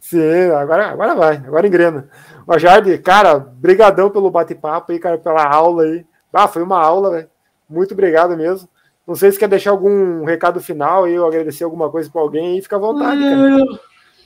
Sim, 0.00 0.50
agora, 0.50 0.88
agora 0.88 1.14
vai, 1.14 1.36
agora 1.36 1.68
engrena. 1.68 2.08
Ó, 2.44 2.58
Jardim, 2.58 2.96
cara, 2.98 3.38
brigadão 3.38 4.10
pelo 4.10 4.32
bate-papo 4.32 4.90
aí, 4.90 4.98
cara, 4.98 5.16
pela 5.16 5.44
aula 5.46 5.84
aí. 5.84 6.04
Ah, 6.32 6.48
foi 6.48 6.64
uma 6.64 6.76
aula, 6.76 7.10
velho. 7.12 7.28
Muito 7.68 7.92
obrigado 7.94 8.36
mesmo. 8.36 8.68
Não 9.06 9.14
sei 9.14 9.30
se 9.30 9.38
quer 9.38 9.48
deixar 9.48 9.70
algum 9.70 10.24
recado 10.24 10.58
final 10.60 11.04
aí, 11.04 11.16
ou 11.16 11.24
agradecer 11.28 11.62
alguma 11.62 11.88
coisa 11.88 12.10
pra 12.10 12.20
alguém 12.20 12.54
aí, 12.54 12.62
fica 12.62 12.74
à 12.74 12.78
vontade, 12.80 13.20
cara. 13.22 13.58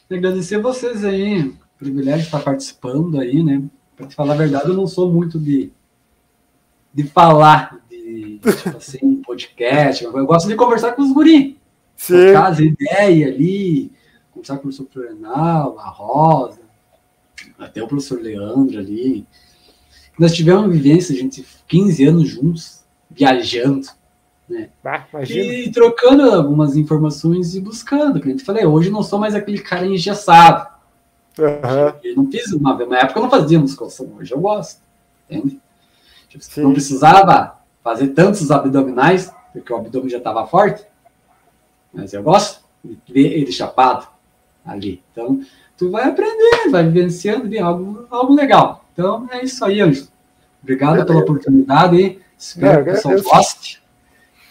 Eu 0.08 0.16
agradecer 0.16 0.56
vocês 0.62 1.04
aí, 1.04 1.52
privilégio 1.78 2.20
de 2.20 2.24
estar 2.26 2.40
participando 2.40 3.20
aí, 3.20 3.42
né? 3.42 3.62
Pra 3.94 4.06
te 4.06 4.14
falar 4.14 4.32
a 4.32 4.38
verdade, 4.38 4.68
eu 4.68 4.74
não 4.74 4.86
sou 4.86 5.12
muito 5.12 5.38
de, 5.38 5.70
de 6.94 7.02
falar, 7.02 7.80
de, 7.90 8.38
tipo 8.38 8.76
assim, 8.76 9.16
podcast. 9.16 10.04
Eu 10.04 10.26
gosto 10.26 10.46
de 10.48 10.54
conversar 10.54 10.92
com 10.92 11.02
os 11.02 11.12
guri, 11.12 11.58
Sim, 11.96 12.14
trocar 12.14 12.52
as 12.52 12.60
ideias 12.60 13.34
ali, 13.34 13.92
conversar 14.30 14.54
com 14.54 14.60
o 14.60 14.62
professor 14.62 14.86
Florenal, 14.92 15.76
a 15.78 15.88
Rosa, 15.88 16.60
até 17.58 17.82
o 17.82 17.88
professor 17.88 18.20
Leandro 18.20 18.78
ali. 18.78 19.26
nós 20.16 20.32
tivemos 20.32 20.62
uma 20.62 20.72
vivência, 20.72 21.14
gente, 21.14 21.44
15 21.66 22.04
anos 22.06 22.28
juntos, 22.28 22.84
viajando, 23.10 23.88
né? 24.48 24.68
Ah, 24.84 25.04
imagina. 25.12 25.54
E 25.54 25.72
trocando 25.72 26.30
algumas 26.30 26.76
informações 26.76 27.54
e 27.56 27.60
buscando. 27.60 28.20
Que 28.20 28.28
a 28.28 28.30
gente 28.30 28.44
falei, 28.44 28.64
hoje 28.64 28.88
eu 28.88 28.92
não 28.92 29.02
sou 29.02 29.18
mais 29.18 29.34
aquele 29.34 29.58
cara 29.58 29.86
engessado. 29.86 30.68
Aham. 31.38 31.94
Eu 32.04 32.16
não 32.16 32.30
fiz 32.30 32.52
uma, 32.52 32.74
uma 32.74 32.98
época 32.98 33.18
eu 33.18 33.22
não 33.22 33.30
fazia 33.30 33.58
musculação, 33.58 34.12
hoje 34.18 34.32
eu 34.32 34.40
gosto. 34.40 34.80
Entende? 35.28 35.58
Tipo, 36.34 36.44
Sim. 36.44 36.62
não 36.62 36.72
precisava 36.72 37.58
fazer 37.82 38.08
tantos 38.08 38.50
abdominais, 38.50 39.32
porque 39.52 39.72
o 39.72 39.76
abdômen 39.76 40.10
já 40.10 40.18
estava 40.18 40.44
forte. 40.46 40.84
Mas 41.92 42.12
eu 42.12 42.24
gosto 42.24 42.60
de 42.84 42.98
ver 43.12 43.38
ele 43.38 43.52
chapado 43.52 44.08
ali. 44.66 45.00
Então, 45.12 45.40
tu 45.78 45.92
vai 45.92 46.08
aprendendo, 46.08 46.72
vai 46.72 46.82
vivenciando 46.82 47.48
de 47.48 47.58
algo, 47.58 48.06
algo 48.10 48.34
legal. 48.34 48.84
Então, 48.92 49.28
é 49.30 49.44
isso 49.44 49.64
aí, 49.64 49.80
Ângelo. 49.80 50.08
Obrigado 50.60 51.06
pela 51.06 51.20
oportunidade. 51.20 52.18
Espero 52.36 52.80
Eu 52.80 52.84
que 52.84 52.90
o 52.90 52.94
pessoal 52.94 53.22
goste. 53.22 53.80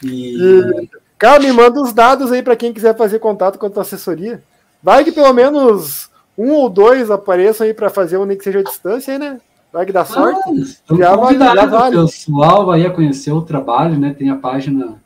E, 0.01 0.37
E, 0.37 0.89
cara, 1.17 1.41
me 1.41 1.51
manda 1.51 1.81
os 1.81 1.91
dados 1.91 2.31
aí 2.31 2.41
para 2.41 2.55
quem 2.55 2.71
quiser 2.71 2.95
fazer 2.95 3.19
contato 3.19 3.59
com 3.59 3.65
a 3.65 3.69
tua 3.69 3.81
assessoria. 3.81 4.41
Vai 4.81 5.03
que 5.03 5.11
pelo 5.11 5.33
menos 5.33 6.09
um 6.37 6.51
ou 6.51 6.69
dois 6.69 7.11
apareçam 7.11 7.67
aí 7.67 7.73
para 7.73 7.89
fazer 7.89 8.17
um 8.17 8.25
nem 8.25 8.37
que 8.37 8.43
seja 8.43 8.59
à 8.59 8.63
distância 8.63 9.13
aí, 9.13 9.19
né? 9.19 9.41
Vai 9.73 9.85
que 9.87 9.91
dá 9.91 10.05
sorte. 10.05 10.39
Ah, 10.87 10.95
Já 10.95 11.17
convidados, 11.17 11.55
já 11.55 11.65
vale. 11.65 11.97
o 11.97 12.05
pessoal 12.05 12.65
vai 12.67 12.87
conhecer 12.91 13.31
o 13.31 13.41
trabalho, 13.41 13.97
né? 13.99 14.13
Tem 14.17 14.29
a 14.29 14.35
página 14.35 15.01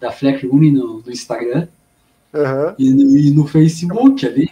da 0.00 0.10
Fleck 0.10 0.44
Uni 0.46 0.72
no, 0.72 1.00
no 1.00 1.10
Instagram 1.10 1.68
Aham. 2.34 2.74
e 2.78 2.90
no, 2.92 3.16
e 3.16 3.30
no 3.30 3.46
Facebook 3.46 4.26
ali. 4.26 4.50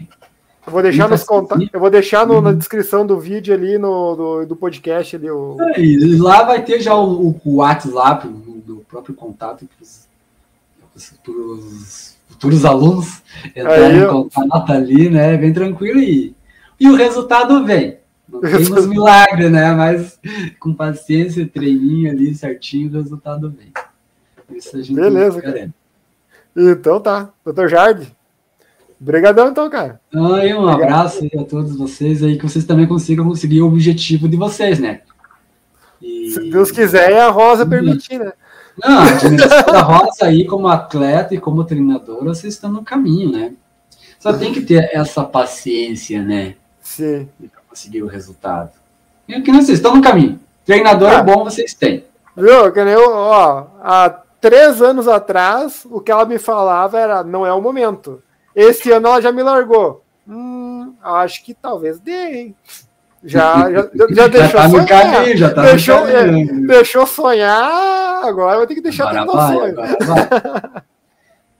Eu 0.64 0.72
vou 0.72 0.82
deixar 0.82 1.08
nos 1.08 1.22
conta... 1.24 1.56
Eu 1.72 1.78
vou 1.80 1.90
deixar 1.90 2.26
no- 2.26 2.40
na 2.40 2.50
Uhum. 2.50 2.56
descrição 2.56 3.04
do 3.06 3.18
vídeo 3.18 3.52
ali 3.54 3.76
no, 3.78 4.14
do, 4.16 4.46
do 4.46 4.56
podcast 4.56 5.14
ali. 5.16 5.30
O... 5.30 5.56
É, 5.60 5.80
E 5.80 6.16
lá 6.16 6.44
vai 6.44 6.64
ter 6.64 6.80
já 6.80 6.94
o, 6.96 7.28
o- 7.30 7.40
o 7.44 7.56
WhatsApp, 7.56 8.26
do 8.28 8.84
próprio 8.88 9.14
contato 9.14 9.66
para 9.66 9.84
os 10.94 12.16
futuros 12.28 12.64
alunos 12.64 13.22
entrarem 13.54 14.02
em 14.02 14.06
contato 14.08 14.72
ali, 14.72 15.08
né? 15.10 15.36
Bem 15.36 15.52
tranquilo 15.52 16.00
e, 16.00 16.34
e 16.80 16.88
o 16.88 16.94
resultado 16.96 17.64
vem. 17.64 17.98
Não 18.29 18.41
tem 18.41 18.51
Resultado. 18.51 18.81
uns 18.83 18.87
milagres, 18.91 19.51
né? 19.53 19.72
Mas 19.72 20.18
com 20.59 20.74
paciência, 20.74 21.47
treininho 21.47 22.11
ali 22.11 22.35
certinho, 22.35 22.91
o 22.91 22.95
resultado 23.03 23.51
vem. 23.51 23.72
Isso 24.57 24.77
a 24.77 24.83
gente 24.83 24.95
Beleza, 24.95 25.41
cara. 25.43 25.70
Então 26.57 27.01
tá. 27.01 27.31
Doutor 27.45 27.68
Jardim. 27.68 28.09
Obrigadão 29.01 29.49
então, 29.51 29.68
cara. 29.68 30.01
Aí, 30.35 30.55
um 30.55 30.66
abraço 30.66 31.22
aí 31.22 31.39
a 31.39 31.45
todos 31.45 31.77
vocês 31.77 32.22
aí, 32.22 32.39
que 32.39 32.49
vocês 32.49 32.64
também 32.64 32.87
consigam 32.87 33.27
conseguir 33.27 33.61
o 33.61 33.66
objetivo 33.66 34.27
de 34.29 34.37
vocês, 34.37 34.79
né? 34.79 35.03
E- 36.01 36.31
Se 36.31 36.51
Deus 36.51 36.70
quiser 36.70 37.11
e 37.11 37.18
a 37.18 37.29
Rosa 37.29 37.64
Uhum. 37.64 37.68
permitir, 37.70 38.18
né? 38.18 38.33
Não, 38.83 38.99
a 39.01 39.62
da 39.72 39.81
roça 39.83 40.27
aí, 40.27 40.47
como 40.47 40.66
atleta 40.68 41.35
e 41.35 41.39
como 41.39 41.64
treinador, 41.64 42.24
vocês 42.24 42.55
estão 42.55 42.70
no 42.72 42.83
caminho, 42.83 43.31
né? 43.33 43.53
Só 44.18 44.33
tem 44.33 44.53
que 44.53 44.61
ter 44.62 44.91
essa 44.93 45.22
paciência, 45.24 46.22
né? 46.22 46.55
Sim. 46.81 47.29
Conseguir 47.77 48.03
o 48.03 48.07
resultado. 48.07 48.70
E 49.29 49.39
que 49.43 49.53
vocês 49.53 49.77
estão 49.79 49.95
no 49.97 50.01
caminho. 50.03 50.41
Treinador 50.64 51.11
Ah. 51.12 51.22
bom 51.22 51.45
vocês 51.45 51.74
têm. 51.74 52.05
Viu? 52.35 52.72
Que 52.72 52.81
eu, 52.81 53.11
ó, 53.12 53.66
há 53.83 54.09
três 54.41 54.81
anos 54.81 55.07
atrás, 55.07 55.87
o 55.91 56.01
que 56.01 56.11
ela 56.11 56.24
me 56.24 56.39
falava 56.39 56.99
era 56.99 57.22
não 57.22 57.45
é 57.45 57.53
o 57.53 57.61
momento. 57.61 58.22
Esse 58.55 58.91
ano 58.91 59.09
ela 59.09 59.20
já 59.20 59.31
me 59.31 59.43
largou. 59.43 60.03
Hum, 60.27 60.95
acho 61.03 61.45
que 61.45 61.53
talvez 61.53 62.01
dê, 62.01 62.12
hein? 62.12 62.57
Já, 63.22 63.70
já, 63.70 63.91
já 64.11 64.27
deixou 64.29 64.61
tá 64.61 64.68
no 64.68 64.70
sonhar. 64.70 64.89
caminho, 64.89 65.37
já 65.37 65.53
tá 65.53 65.62
deixou, 65.62 66.07
no 66.07 66.12
caminho. 66.12 66.64
é, 66.64 66.66
deixou 66.66 67.07
sonhar, 67.07 68.24
agora 68.24 68.57
vai 68.59 68.66
ter 68.66 68.74
que 68.77 68.81
deixar 68.81 69.09
Agora 69.11 69.31
o 69.31 69.33
vai, 69.37 69.55
sonho. 69.55 69.81
agora 69.81 69.99
vai. 70.01 70.83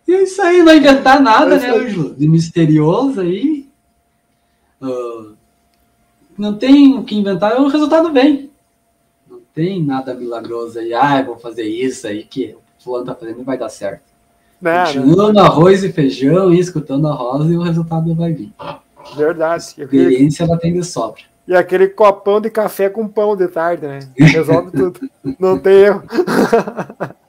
E 0.09 0.15
é 0.15 0.23
isso 0.23 0.41
aí, 0.41 0.63
não 0.63 0.75
inventar 0.75 1.21
nada, 1.21 1.57
É 1.57 1.59
né, 1.59 1.67
isso 1.69 1.75
aí. 1.77 1.85
Ângelo? 1.87 2.15
De 2.15 2.27
misterioso 2.29 3.21
aí. 3.21 3.69
Ah, 4.81 5.33
não 6.39 6.55
tem 6.57 6.97
o 6.99 7.05
que 7.05 7.17
inventar, 7.17 7.61
o 7.61 7.69
resultado 7.69 8.13
vem. 8.13 8.51
Não 9.29 9.41
tem 9.55 9.83
nada 9.83 10.15
milagroso 10.15 10.79
aí. 10.79 10.93
Ah, 10.95 11.21
eu 11.21 11.27
vou 11.27 11.39
fazer 11.39 11.65
isso 11.65 12.07
aí 12.07 12.25
que 12.25 12.55
o 12.79 12.83
fulano 12.83 13.07
tá 13.07 13.15
fazendo 13.15 13.41
e 13.41 13.45
vai 13.45 13.59
dar 13.59 13.69
certo. 13.69 14.03
Né, 14.61 14.73
né? 14.73 14.93
Continuando 14.93 15.41
arroz 15.41 15.85
e 15.85 15.93
feijão 15.93 16.53
e 16.53 16.59
escutando 16.59 17.09
a 17.09 17.13
rosa 17.13 17.53
e 17.53 17.57
o 17.57 17.63
resultado 17.63 18.15
vai 18.15 18.33
vir. 18.33 18.53
Verdade. 19.17 19.65
Aquele, 19.73 20.03
Experiência 20.03 20.45
ela 20.45 20.59
tem 20.59 20.73
de 20.73 20.83
sobra. 20.83 21.23
e 21.47 21.55
aquele 21.55 21.89
copão 21.89 22.41
de 22.41 22.51
café 22.51 22.89
com 22.89 23.07
pão 23.07 23.37
de 23.37 23.49
tarde, 23.49 23.87
né? 23.87 24.01
Resolve 24.19 24.71
tudo. 24.73 25.01
Não 25.39 25.59
tem 25.59 25.75
erro. 25.75 26.03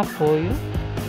Apoio. 0.00 0.50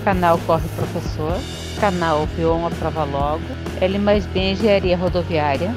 Canal 0.03 0.39
Corre 0.45 0.67
Professor. 0.75 1.37
Canal 1.79 2.25
Vion 2.35 2.65
a 2.65 2.69
Prova 2.69 3.03
Logo. 3.03 3.43
L 3.79 3.99
mais 3.99 4.25
B 4.25 4.51
Engenharia 4.51 4.97
Rodoviária. 4.97 5.73